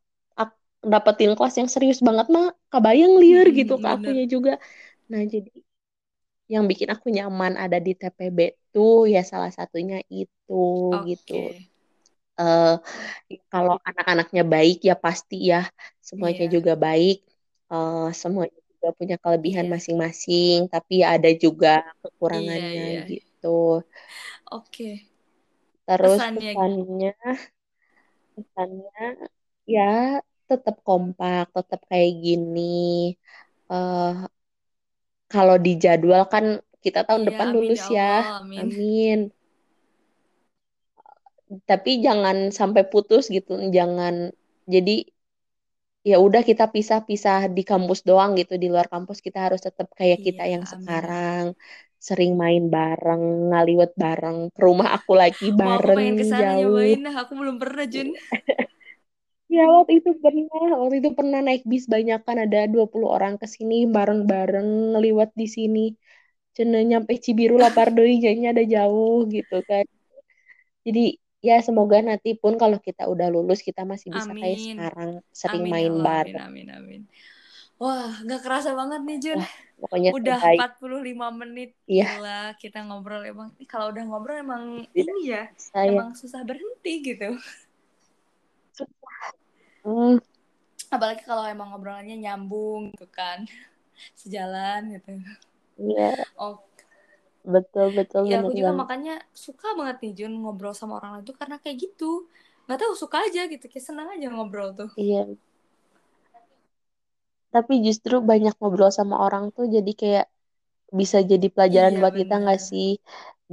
dapetin 0.81 1.37
kelas 1.37 1.55
yang 1.61 1.69
serius 1.69 2.01
banget 2.01 2.25
mah 2.33 2.57
kebayang 2.73 3.21
liar 3.21 3.45
hmm, 3.45 3.57
gitu 3.59 3.77
ke 3.77 3.87
akunya 3.87 4.25
juga 4.25 4.53
nah 5.05 5.21
jadi 5.21 5.53
yang 6.49 6.65
bikin 6.67 6.89
aku 6.91 7.13
nyaman 7.13 7.55
ada 7.55 7.77
di 7.79 7.95
TPB 7.95 8.57
tuh 8.73 9.07
ya 9.07 9.21
salah 9.21 9.53
satunya 9.53 10.01
itu 10.09 10.91
okay. 10.91 11.15
gitu 11.15 11.41
uh, 12.41 12.81
kalau 13.47 13.77
anak-anaknya 13.85 14.43
baik 14.43 14.79
ya 14.81 14.97
pasti 14.97 15.53
ya 15.53 15.69
semuanya 16.01 16.49
yeah. 16.49 16.51
juga 16.51 16.73
baik 16.73 17.23
uh, 17.69 18.09
semuanya 18.11 18.60
juga 18.81 18.97
punya 18.97 19.15
kelebihan 19.21 19.69
iya. 19.69 19.73
masing-masing, 19.77 20.65
yeah. 20.65 20.71
tapi 20.73 20.95
ada 21.05 21.29
juga 21.37 21.85
kekurangannya 22.01 22.65
yeah, 22.73 22.89
yeah. 22.97 23.05
gitu. 23.05 23.85
Oke. 24.49 24.65
Okay. 24.65 24.95
Terus 25.85 26.17
Pesannya. 26.17 26.51
pesannya, 26.57 27.13
pesannya 28.33 29.05
ya 29.69 30.17
tetap 30.49 30.81
kompak, 30.81 31.53
tetap 31.53 31.85
kayak 31.85 32.11
gini. 32.25 33.13
eh 33.69 34.13
kalau 35.29 35.55
di 35.61 35.77
jadwal 35.77 36.25
kan 36.25 36.59
kita 36.81 37.05
tahun 37.05 37.23
Iya, 37.23 37.29
depan 37.29 37.47
amin 37.53 37.55
lulus 37.55 37.83
ya 37.85 37.93
ya. 37.93 38.13
Allah, 38.17 38.37
amin. 38.41 38.59
Amin. 38.65 39.19
Tapi 41.69 42.01
jangan 42.01 42.49
sampai 42.49 42.89
putus 42.89 43.29
gitu, 43.29 43.61
jangan 43.69 44.33
jadi 44.65 45.05
ya 46.09 46.15
udah 46.25 46.41
kita 46.49 46.63
pisah-pisah 46.75 47.37
di 47.55 47.61
kampus 47.69 47.99
doang 48.09 48.31
gitu, 48.39 48.53
di 48.61 48.67
luar 48.73 48.87
kampus 48.93 49.17
kita 49.25 49.37
harus 49.45 49.61
tetap 49.67 49.87
kayak 49.99 50.19
kita 50.25 50.41
Iya, 50.41 50.53
yang 50.53 50.65
amin. 50.71 50.73
sekarang, 50.73 51.43
sering 52.07 52.31
main 52.41 52.63
bareng, 52.75 53.21
ngaliwet 53.49 53.91
bareng, 54.03 54.37
ke 54.55 54.59
rumah 54.67 54.89
aku 54.97 55.11
lagi 55.21 55.45
aku 55.77 55.87
bareng 55.91 55.95
pengen 55.95 56.15
ke 56.19 56.25
sana 56.31 56.51
jauh. 56.51 56.59
nyobain, 56.59 56.97
nah 57.05 57.15
aku 57.21 57.33
belum 57.39 57.55
pernah, 57.61 57.83
Jun. 57.93 58.09
Ya 59.55 59.61
waktu 59.75 59.91
itu 59.99 60.09
pernah, 60.23 60.61
waktu 60.81 60.95
itu 61.01 61.09
pernah 61.19 61.39
naik 61.47 61.61
bis 61.71 61.83
banyak 61.93 62.19
kan 62.27 62.37
ada 62.45 62.59
20 62.73 63.09
orang 63.15 63.33
ke 63.41 63.47
sini 63.55 63.75
bareng-bareng 63.95 64.67
ngeliwat 64.91 65.29
di 65.41 65.45
sini. 65.57 65.79
Cuma 66.55 66.77
nyampe 66.91 67.13
Cibiru 67.25 67.55
lapar 67.63 67.87
doi 67.97 68.13
jadinya 68.23 68.49
ada 68.55 68.63
jauh 68.75 69.15
gitu 69.35 69.55
kan. 69.69 69.85
Jadi 70.85 70.99
ya 71.41 71.57
semoga 71.65 71.97
nanti 72.05 72.37
pun 72.37 72.53
kalau 72.55 72.77
kita 72.77 73.09
udah 73.09 73.27
lulus 73.33 73.65
kita 73.65 73.81
masih 73.81 74.13
bisa 74.13 74.29
kayak 74.31 74.61
sekarang 74.61 75.11
sering 75.33 75.63
Amin 75.65 75.73
main 75.73 75.91
Allah, 75.91 75.97
amin, 75.97 76.05
bareng. 76.05 76.37
amin, 76.45 76.67
amin. 76.77 77.01
Wah, 77.81 78.13
nggak 78.21 78.45
kerasa 78.45 78.77
banget 78.77 79.01
nih, 79.01 79.17
Jun. 79.17 79.37
Wah, 79.41 79.53
pokoknya 79.81 80.09
Udah 80.13 80.37
terbaik. 80.37 80.77
45 80.77 81.29
menit. 81.33 81.71
Iya. 81.89 82.05
Gila, 82.13 82.41
kita 82.61 82.79
ngobrol 82.85 83.25
emang. 83.25 83.49
Kalau 83.65 83.89
udah 83.89 84.03
ngobrol 84.05 84.37
emang 84.37 84.85
Tidak 84.93 85.01
ini 85.01 85.33
ya, 85.33 85.49
Saya 85.57 85.89
emang 85.89 86.13
susah 86.13 86.45
berhenti 86.45 86.93
gitu. 87.01 87.33
hmm, 89.81 90.21
Apalagi 90.93 91.25
kalau 91.25 91.41
emang 91.47 91.73
ngobrolannya 91.73 92.21
nyambung 92.21 92.93
gitu 92.93 93.09
kan. 93.09 93.49
Sejalan 94.13 94.93
gitu. 94.93 95.17
iya 95.81 96.13
Oh, 96.37 96.61
betul 97.53 97.85
betul 97.97 98.23
ya 98.29 98.33
bener 98.33 98.45
aku 98.45 98.51
juga 98.57 98.71
banget. 98.71 98.81
makanya 98.81 99.13
suka 99.45 99.67
banget 99.77 99.97
nih 100.03 100.11
Jun 100.17 100.33
ngobrol 100.41 100.73
sama 100.77 100.93
orang 100.99 101.11
lain 101.19 101.25
tuh 101.29 101.35
karena 101.41 101.55
kayak 101.63 101.77
gitu. 101.85 102.11
Nggak 102.65 102.79
tahu 102.81 102.93
suka 103.01 103.17
aja 103.27 103.41
gitu, 103.51 103.65
kayak 103.71 103.85
senang 103.89 104.07
aja 104.15 104.27
ngobrol 104.33 104.69
tuh. 104.79 104.91
Iya. 104.95 105.25
Tapi 107.53 107.73
justru 107.87 108.15
banyak 108.31 108.53
ngobrol 108.59 108.91
sama 108.99 109.15
orang 109.25 109.43
tuh 109.55 109.65
jadi 109.75 109.91
kayak 110.01 110.25
bisa 110.99 111.17
jadi 111.31 111.47
pelajaran 111.55 111.95
Iya 111.95 112.01
buat 112.01 112.15
kita 112.21 112.33
nggak 112.43 112.59
bener. 112.59 112.71
sih? 112.71 112.87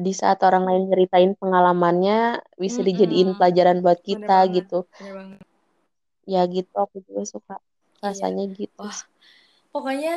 Di 0.04 0.12
saat 0.20 0.38
orang 0.48 0.64
lain 0.68 0.82
nyeritain 0.90 1.32
pengalamannya, 1.40 2.14
bisa 2.64 2.80
dijadiin 2.88 3.30
Mm-mm. 3.30 3.38
pelajaran 3.38 3.78
buat 3.84 4.00
Bener 4.10 4.10
kita 4.10 4.34
banget, 4.40 4.54
gitu. 4.56 4.76
bener 4.98 5.12
banget. 5.18 5.40
Ya 6.32 6.40
gitu, 6.54 6.72
aku 6.84 6.96
juga 7.06 7.22
suka 7.32 7.54
Iya. 8.04 8.04
rasanya 8.04 8.44
gitu. 8.58 8.80
Wah, 8.80 8.98
pokoknya 9.72 10.12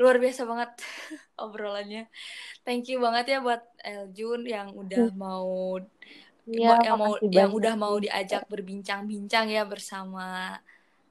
luar 0.00 0.16
biasa 0.18 0.42
banget 0.46 0.70
obrolannya. 1.44 2.10
Thank 2.66 2.90
you 2.90 2.98
banget 2.98 3.36
ya 3.36 3.38
buat 3.44 3.62
Eljun 3.84 4.42
yang 4.48 4.74
udah 4.74 5.12
mau 5.14 5.78
Iya, 6.44 6.76
yang 6.84 7.00
mau 7.00 7.16
makasih 7.16 7.32
yang 7.32 7.50
banyak 7.50 7.56
udah 7.56 7.74
mau 7.80 7.96
diajak 7.96 8.42
berbincang-bincang 8.52 9.48
ya 9.48 9.64
bersama 9.64 10.60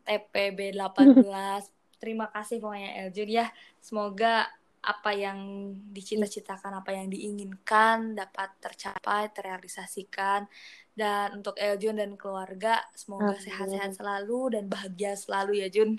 TPB 0.06 0.78
18. 0.78 1.66
Terima 1.98 2.30
kasih 2.30 2.62
pokoknya 2.62 3.08
Eljun 3.08 3.30
ya. 3.34 3.48
Semoga 3.82 4.46
apa 4.84 5.16
yang 5.16 5.72
dicita-citakan, 5.96 6.84
apa 6.84 6.92
yang 6.92 7.08
diinginkan 7.10 8.14
dapat 8.14 8.52
tercapai, 8.60 9.32
terrealisasikan. 9.34 10.46
Dan 10.94 11.42
untuk 11.42 11.58
Eljun 11.58 11.98
dan 11.98 12.14
keluarga, 12.14 12.86
semoga 12.94 13.34
sehat-sehat 13.40 13.98
selalu 13.98 14.54
dan 14.54 14.70
bahagia 14.70 15.18
selalu 15.18 15.66
ya 15.66 15.72
Jun. 15.74 15.98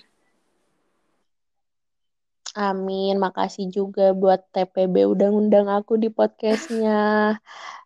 Amin, 2.55 3.19
makasih 3.19 3.67
juga 3.67 4.15
buat 4.15 4.39
TPB 4.55 5.03
udah 5.11 5.27
ngundang 5.27 5.67
aku 5.67 5.99
di 5.99 6.07
podcastnya. 6.07 7.35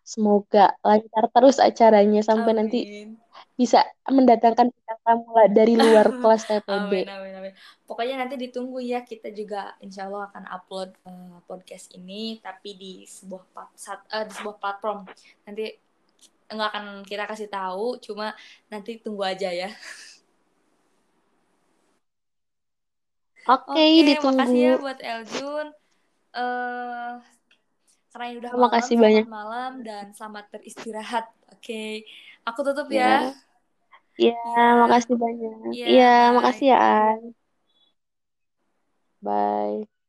Semoga 0.06 0.78
lancar 0.86 1.26
terus 1.34 1.58
acaranya 1.58 2.22
sampai 2.22 2.54
nanti 2.54 2.78
Amin. 2.86 3.18
bisa 3.58 3.82
mendatangkan 4.06 4.70
bintang 4.70 5.00
tamu 5.02 5.26
dari 5.50 5.74
luar 5.74 6.06
kelas 6.22 6.46
TPB. 6.46 7.02
Amin, 7.02 7.10
amin, 7.10 7.32
amin. 7.34 7.52
Pokoknya 7.82 8.22
nanti 8.22 8.38
ditunggu 8.38 8.78
ya, 8.78 9.02
kita 9.02 9.34
juga 9.34 9.74
insya 9.82 10.06
Allah 10.06 10.30
akan 10.30 10.44
upload 10.46 10.94
uh, 11.02 11.42
podcast 11.50 11.90
ini, 11.98 12.38
tapi 12.38 12.78
di 12.78 12.92
sebuah 13.10 13.74
sat, 13.74 14.06
uh, 14.14 14.22
di 14.22 14.32
sebuah 14.38 14.54
platform. 14.62 15.02
Nanti 15.50 15.66
nggak 16.46 16.68
akan 16.70 16.86
kita 17.02 17.26
kasih 17.26 17.50
tahu, 17.50 17.98
cuma 17.98 18.38
nanti 18.70 19.02
tunggu 19.02 19.26
aja 19.26 19.50
ya. 19.50 19.66
Oke, 23.48 23.80
Oke, 23.80 24.02
ditunggu. 24.08 24.36
makasih 24.36 24.60
ya 24.60 24.72
buat 24.76 24.98
Eljun. 25.00 25.66
Uh, 26.30 27.12
karena 28.10 28.24
ini 28.30 28.36
udah 28.42 28.50
Terima 28.52 28.68
malam, 28.68 28.74
kasih 28.76 28.94
selamat 28.94 29.02
banyak. 29.04 29.26
malam 29.26 29.70
dan 29.86 30.04
selamat 30.16 30.44
beristirahat. 30.52 31.24
Oke, 31.54 32.04
aku 32.46 32.60
tutup 32.66 32.88
Ya. 32.90 33.00
ya. 33.00 33.34
Iya, 34.20 34.36
Ya. 34.44 34.62
makasih 34.82 35.14
banyak. 35.16 35.52
Iya, 35.74 35.86
Iya, 35.90 36.04
bye. 36.04 36.34
makasih 36.36 36.66
ya, 36.72 36.78
An. 36.78 37.20
Bye. 39.22 39.99